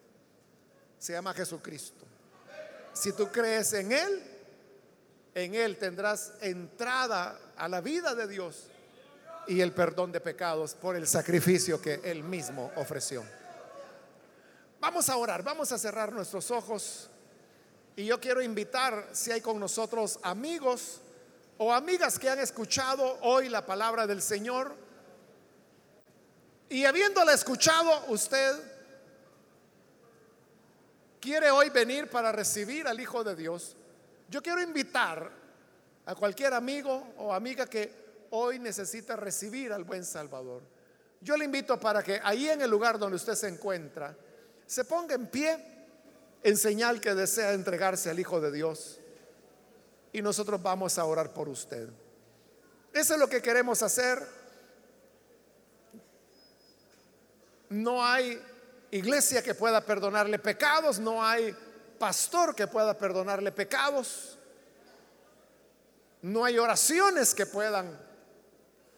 Se 0.99 1.12
llama 1.12 1.32
Jesucristo. 1.34 2.05
Si 2.95 3.12
tú 3.12 3.30
crees 3.30 3.72
en 3.74 3.93
Él, 3.93 4.22
en 5.36 5.55
Él 5.55 5.76
tendrás 5.76 6.32
entrada 6.41 7.38
a 7.57 7.68
la 7.68 7.80
vida 7.80 8.16
de 8.16 8.26
Dios 8.26 8.70
y 9.51 9.61
el 9.61 9.72
perdón 9.72 10.12
de 10.12 10.20
pecados 10.20 10.74
por 10.74 10.94
el 10.94 11.09
sacrificio 11.09 11.82
que 11.82 12.01
Él 12.05 12.22
mismo 12.22 12.70
ofreció. 12.76 13.24
Vamos 14.78 15.09
a 15.09 15.16
orar, 15.16 15.42
vamos 15.42 15.72
a 15.72 15.78
cerrar 15.78 16.12
nuestros 16.12 16.53
ojos 16.53 17.11
y 17.96 18.05
yo 18.05 18.20
quiero 18.20 18.40
invitar 18.40 19.09
si 19.11 19.32
hay 19.32 19.40
con 19.40 19.59
nosotros 19.59 20.20
amigos 20.22 21.01
o 21.59 21.72
amigas 21.72 22.16
que 22.16 22.30
han 22.30 22.38
escuchado 22.38 23.18
hoy 23.22 23.48
la 23.48 23.66
palabra 23.66 24.07
del 24.07 24.22
Señor 24.22 24.72
y 26.68 26.84
habiéndola 26.84 27.32
escuchado 27.32 28.05
usted 28.07 28.55
quiere 31.20 31.51
hoy 31.51 31.70
venir 31.70 32.09
para 32.09 32.30
recibir 32.30 32.86
al 32.86 33.01
Hijo 33.01 33.24
de 33.24 33.34
Dios. 33.34 33.74
Yo 34.28 34.40
quiero 34.44 34.62
invitar 34.62 35.28
a 36.07 36.14
cualquier 36.14 36.55
amigo 36.55 37.14
o 37.18 37.34
amiga 37.34 37.66
que 37.66 38.10
hoy 38.31 38.59
necesita 38.59 39.16
recibir 39.16 39.72
al 39.72 39.85
buen 39.85 40.05
Salvador. 40.05 40.62
Yo 41.20 41.37
le 41.37 41.45
invito 41.45 41.78
para 41.78 42.03
que 42.03 42.20
ahí 42.22 42.49
en 42.49 42.62
el 42.62 42.70
lugar 42.70 42.99
donde 42.99 43.16
usted 43.16 43.35
se 43.35 43.49
encuentra, 43.49 44.16
se 44.66 44.85
ponga 44.85 45.14
en 45.14 45.26
pie 45.26 45.59
en 46.43 46.57
señal 46.57 47.01
que 47.01 47.14
desea 47.14 47.53
entregarse 47.53 48.09
al 48.11 48.18
Hijo 48.18 48.41
de 48.41 48.51
Dios. 48.51 48.99
Y 50.12 50.22
nosotros 50.22 50.62
vamos 50.62 50.99
a 50.99 51.05
orar 51.05 51.33
por 51.33 51.49
usted. 51.49 51.89
Eso 52.93 53.14
es 53.14 53.20
lo 53.20 53.28
que 53.28 53.43
queremos 53.43 53.83
hacer. 53.83 54.26
No 57.68 58.05
hay 58.05 58.41
iglesia 58.91 59.43
que 59.43 59.55
pueda 59.55 59.81
perdonarle 59.81 60.39
pecados, 60.39 60.99
no 60.99 61.24
hay 61.24 61.55
pastor 61.99 62.55
que 62.55 62.66
pueda 62.66 62.97
perdonarle 62.97 63.53
pecados, 63.53 64.39
no 66.22 66.45
hay 66.45 66.59
oraciones 66.59 67.35
que 67.35 67.47
puedan 67.47 68.10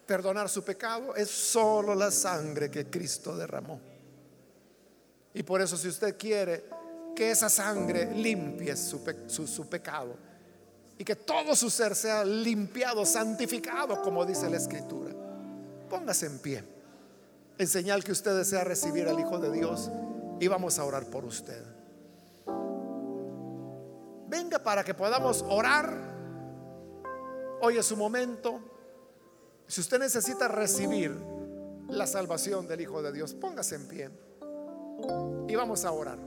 perdonar 0.07 0.49
su 0.49 0.63
pecado, 0.65 1.15
es 1.15 1.31
solo 1.31 1.95
la 1.95 2.11
sangre 2.11 2.71
que 2.71 2.87
Cristo 2.91 3.37
derramó. 3.37 3.81
Y 5.35 5.43
por 5.43 5.61
eso 5.61 5.77
si 5.77 5.89
usted 5.89 6.17
quiere 6.19 6.65
que 7.15 7.31
esa 7.31 7.49
sangre 7.49 8.15
limpie 8.15 8.77
su, 8.77 9.69
pecado 9.69 10.17
y 10.99 11.05
que 11.05 11.17
todo 11.17 11.55
su 11.55 11.71
ser 11.71 11.95
sea 11.95 12.25
limpiado, 12.25 13.05
santificado, 13.07 14.03
como 14.03 14.25
dice 14.25 14.49
la 14.51 14.57
Escritura, 14.57 15.13
póngase 15.89 16.27
en 16.27 16.39
pie 16.39 16.65
en 17.59 17.69
señal 17.69 18.03
que 18.03 18.13
usted 18.13 18.37
desea 18.37 18.65
recibir 18.65 19.09
al 19.09 19.21
Hijo 19.21 19.39
de 19.39 19.53
Dios 19.53 19.91
y 20.41 20.49
vamos 20.49 20.79
a 20.79 20.85
orar 20.85 21.07
por 21.07 21.25
usted. 21.25 21.63
Venga 24.27 24.59
para 24.59 24.83
que 24.83 24.95
podamos 24.95 25.45
orar. 25.49 25.95
Hoy 27.61 27.77
es 27.77 27.87
su 27.87 27.97
momento. 27.97 28.72
Si 29.67 29.81
usted 29.81 29.99
necesita 29.99 30.49
recibir 30.49 31.17
la 31.89 32.07
salvación 32.07 32.67
del 32.67 32.81
Hijo 32.81 33.03
de 33.03 33.13
Dios, 33.13 33.35
póngase 33.35 33.77
en 33.77 33.89
pie 33.89 34.11
y 35.49 35.55
vamos 35.55 35.85
a 35.85 35.93
orar. 35.93 36.19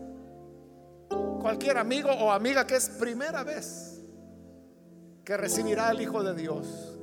Cualquier 1.42 1.78
amigo 1.78 2.10
o 2.12 2.32
amiga 2.32 2.66
que 2.66 2.76
es 2.76 2.90
primera 2.90 3.44
vez 3.44 4.02
que 5.24 5.38
recibirá 5.38 5.90
al 5.90 6.02
Hijo 6.02 6.24
de 6.24 6.34
Dios, 6.36 6.98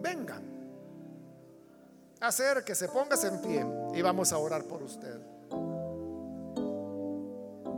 venga, 0.00 0.40
acérquese, 2.20 2.88
póngase 2.88 3.28
en 3.28 3.40
pie 3.40 3.66
y 3.94 4.02
vamos 4.02 4.32
a 4.32 4.38
orar 4.38 4.64
por 4.64 4.82
usted. 4.82 5.18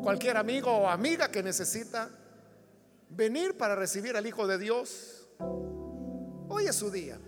Cualquier 0.02 0.36
amigo 0.36 0.70
o 0.70 0.88
amiga 0.88 1.28
que 1.30 1.42
necesita 1.42 2.08
venir 3.10 3.56
para 3.56 3.74
recibir 3.74 4.16
al 4.16 4.26
Hijo 4.26 4.46
de 4.46 4.58
Dios, 4.58 5.26
hoy 6.56 6.66
es 6.66 6.76
su 6.76 6.90
día. 6.90 7.18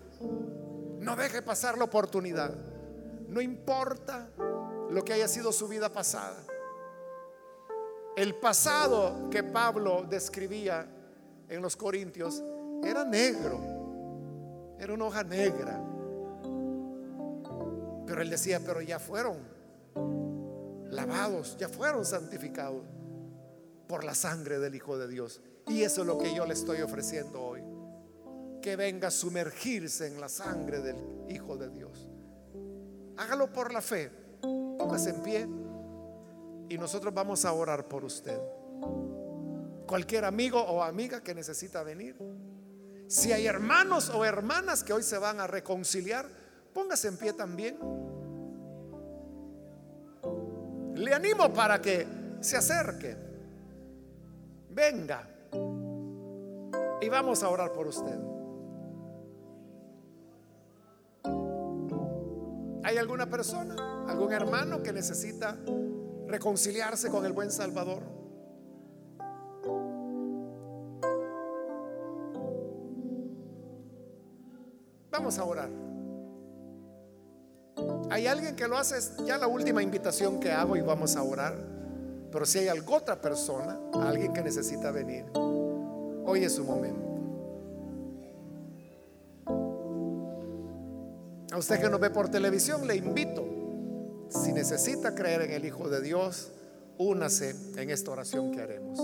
No 1.00 1.14
deje 1.16 1.42
pasar 1.42 1.76
la 1.76 1.84
oportunidad. 1.84 2.54
No 3.28 3.40
importa 3.40 4.28
lo 4.90 5.04
que 5.04 5.12
haya 5.12 5.28
sido 5.28 5.52
su 5.52 5.68
vida 5.68 5.92
pasada. 5.92 6.36
El 8.16 8.34
pasado 8.36 9.28
que 9.30 9.42
Pablo 9.42 10.04
describía 10.08 10.86
en 11.48 11.62
los 11.62 11.76
Corintios 11.76 12.42
era 12.82 13.04
negro, 13.04 13.60
era 14.78 14.92
una 14.94 15.04
hoja 15.04 15.22
negra. 15.22 15.80
Pero 18.06 18.22
él 18.22 18.30
decía, 18.30 18.60
pero 18.64 18.80
ya 18.80 18.98
fueron 18.98 19.36
lavados, 20.90 21.56
ya 21.58 21.68
fueron 21.68 22.04
santificados 22.04 22.82
por 23.86 24.04
la 24.04 24.14
sangre 24.14 24.58
del 24.58 24.74
Hijo 24.74 24.98
de 24.98 25.06
Dios. 25.06 25.42
Y 25.66 25.82
eso 25.82 26.00
es 26.00 26.06
lo 26.06 26.16
que 26.16 26.34
yo 26.34 26.46
le 26.46 26.54
estoy 26.54 26.80
ofreciendo 26.80 27.42
hoy. 27.42 27.57
Que 28.68 28.76
venga 28.76 29.08
a 29.08 29.10
sumergirse 29.10 30.08
en 30.08 30.20
la 30.20 30.28
sangre 30.28 30.80
del 30.80 30.96
Hijo 31.30 31.56
de 31.56 31.70
Dios. 31.70 32.06
Hágalo 33.16 33.50
por 33.50 33.72
la 33.72 33.80
fe. 33.80 34.10
Póngase 34.42 35.08
en 35.08 35.22
pie 35.22 35.48
y 36.68 36.76
nosotros 36.76 37.14
vamos 37.14 37.46
a 37.46 37.52
orar 37.54 37.88
por 37.88 38.04
usted. 38.04 38.38
Cualquier 39.86 40.26
amigo 40.26 40.60
o 40.60 40.82
amiga 40.82 41.22
que 41.22 41.34
necesita 41.34 41.82
venir. 41.82 42.14
Si 43.06 43.32
hay 43.32 43.46
hermanos 43.46 44.10
o 44.10 44.22
hermanas 44.26 44.84
que 44.84 44.92
hoy 44.92 45.02
se 45.02 45.16
van 45.16 45.40
a 45.40 45.46
reconciliar, 45.46 46.26
póngase 46.74 47.08
en 47.08 47.16
pie 47.16 47.32
también. 47.32 47.78
Le 50.94 51.14
animo 51.14 51.50
para 51.54 51.80
que 51.80 52.06
se 52.42 52.58
acerque. 52.58 53.16
Venga. 54.68 55.26
Y 57.00 57.08
vamos 57.08 57.42
a 57.42 57.48
orar 57.48 57.72
por 57.72 57.86
usted. 57.86 58.36
¿Hay 62.98 63.02
alguna 63.02 63.30
persona, 63.30 64.08
algún 64.08 64.32
hermano 64.32 64.82
que 64.82 64.92
necesita 64.92 65.56
reconciliarse 66.26 67.08
con 67.08 67.24
el 67.24 67.32
buen 67.32 67.48
Salvador? 67.48 68.02
Vamos 75.12 75.38
a 75.38 75.44
orar. 75.44 75.70
Hay 78.10 78.26
alguien 78.26 78.56
que 78.56 78.66
lo 78.66 78.76
hace, 78.76 78.96
ya 79.24 79.38
la 79.38 79.46
última 79.46 79.80
invitación 79.80 80.40
que 80.40 80.50
hago 80.50 80.74
y 80.74 80.80
vamos 80.80 81.14
a 81.14 81.22
orar. 81.22 81.54
Pero 82.32 82.44
si 82.46 82.58
hay 82.58 82.66
alguna 82.66 82.96
otra 82.96 83.20
persona, 83.20 83.78
alguien 83.94 84.32
que 84.32 84.42
necesita 84.42 84.90
venir, 84.90 85.24
hoy 85.36 86.42
es 86.42 86.52
su 86.52 86.64
momento. 86.64 87.07
Usted 91.58 91.80
que 91.80 91.90
nos 91.90 91.98
ve 91.98 92.10
por 92.10 92.28
televisión, 92.28 92.86
le 92.86 92.94
invito, 92.94 93.44
si 94.28 94.52
necesita 94.52 95.12
creer 95.12 95.42
en 95.42 95.50
el 95.50 95.64
Hijo 95.64 95.88
de 95.88 96.00
Dios, 96.00 96.52
únase 96.98 97.56
en 97.76 97.90
esta 97.90 98.12
oración 98.12 98.52
que 98.52 98.62
haremos. 98.62 99.00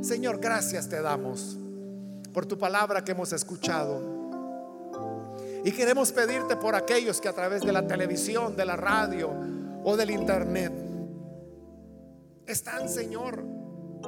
Señor, 0.00 0.38
gracias 0.38 0.88
te 0.88 1.02
damos 1.02 1.58
por 2.32 2.46
tu 2.46 2.56
palabra 2.56 3.04
que 3.04 3.12
hemos 3.12 3.30
escuchado. 3.34 4.00
Y 5.64 5.72
queremos 5.72 6.12
pedirte 6.12 6.56
por 6.56 6.74
aquellos 6.74 7.20
que 7.20 7.28
a 7.28 7.34
través 7.34 7.60
de 7.60 7.72
la 7.72 7.86
televisión, 7.86 8.56
de 8.56 8.64
la 8.64 8.76
radio 8.76 9.30
o 9.84 9.98
del 9.98 10.12
internet 10.12 10.72
están, 12.46 12.88
Señor, 12.88 13.44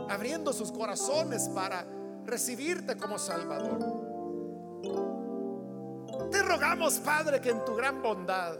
abriendo 0.09 0.55
sus 0.55 0.73
corazones 0.73 1.51
para 1.51 1.85
recibirte 2.25 2.97
como 2.97 3.19
Salvador. 3.19 4.08
Te 6.31 6.43
rogamos, 6.43 6.99
Padre, 6.99 7.41
que 7.41 7.51
en 7.51 7.65
tu 7.65 7.75
gran 7.75 8.03
bondad 8.03 8.59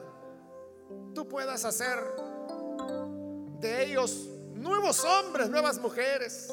tú 1.15 1.29
puedas 1.29 1.65
hacer 1.65 1.99
de 3.61 3.85
ellos 3.85 4.29
nuevos 4.55 5.05
hombres, 5.05 5.51
nuevas 5.51 5.79
mujeres, 5.79 6.53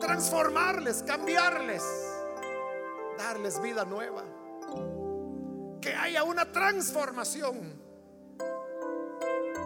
transformarles, 0.00 1.02
cambiarles, 1.02 1.82
darles 3.18 3.60
vida 3.60 3.84
nueva. 3.84 4.24
Que 5.80 5.94
haya 5.94 6.24
una 6.24 6.50
transformación 6.50 7.80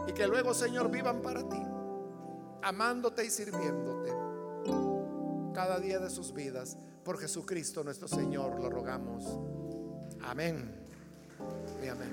y 0.07 0.12
que 0.12 0.26
luego, 0.26 0.53
Señor, 0.55 0.90
vivan 0.90 1.22
para 1.22 1.49
ti, 1.49 1.62
amándote 2.62 3.24
y 3.24 3.30
sirviéndote 3.30 4.12
cada 5.53 5.78
día 5.78 5.99
de 5.99 6.11
sus 6.11 6.32
vidas. 6.32 6.76
Por 7.05 7.18
Jesucristo 7.18 7.82
nuestro 7.84 8.09
Señor 8.09 8.61
lo 8.61 8.70
rogamos. 8.70 9.38
Amén 10.25 10.70
y 11.83 11.89
amén. 11.89 12.11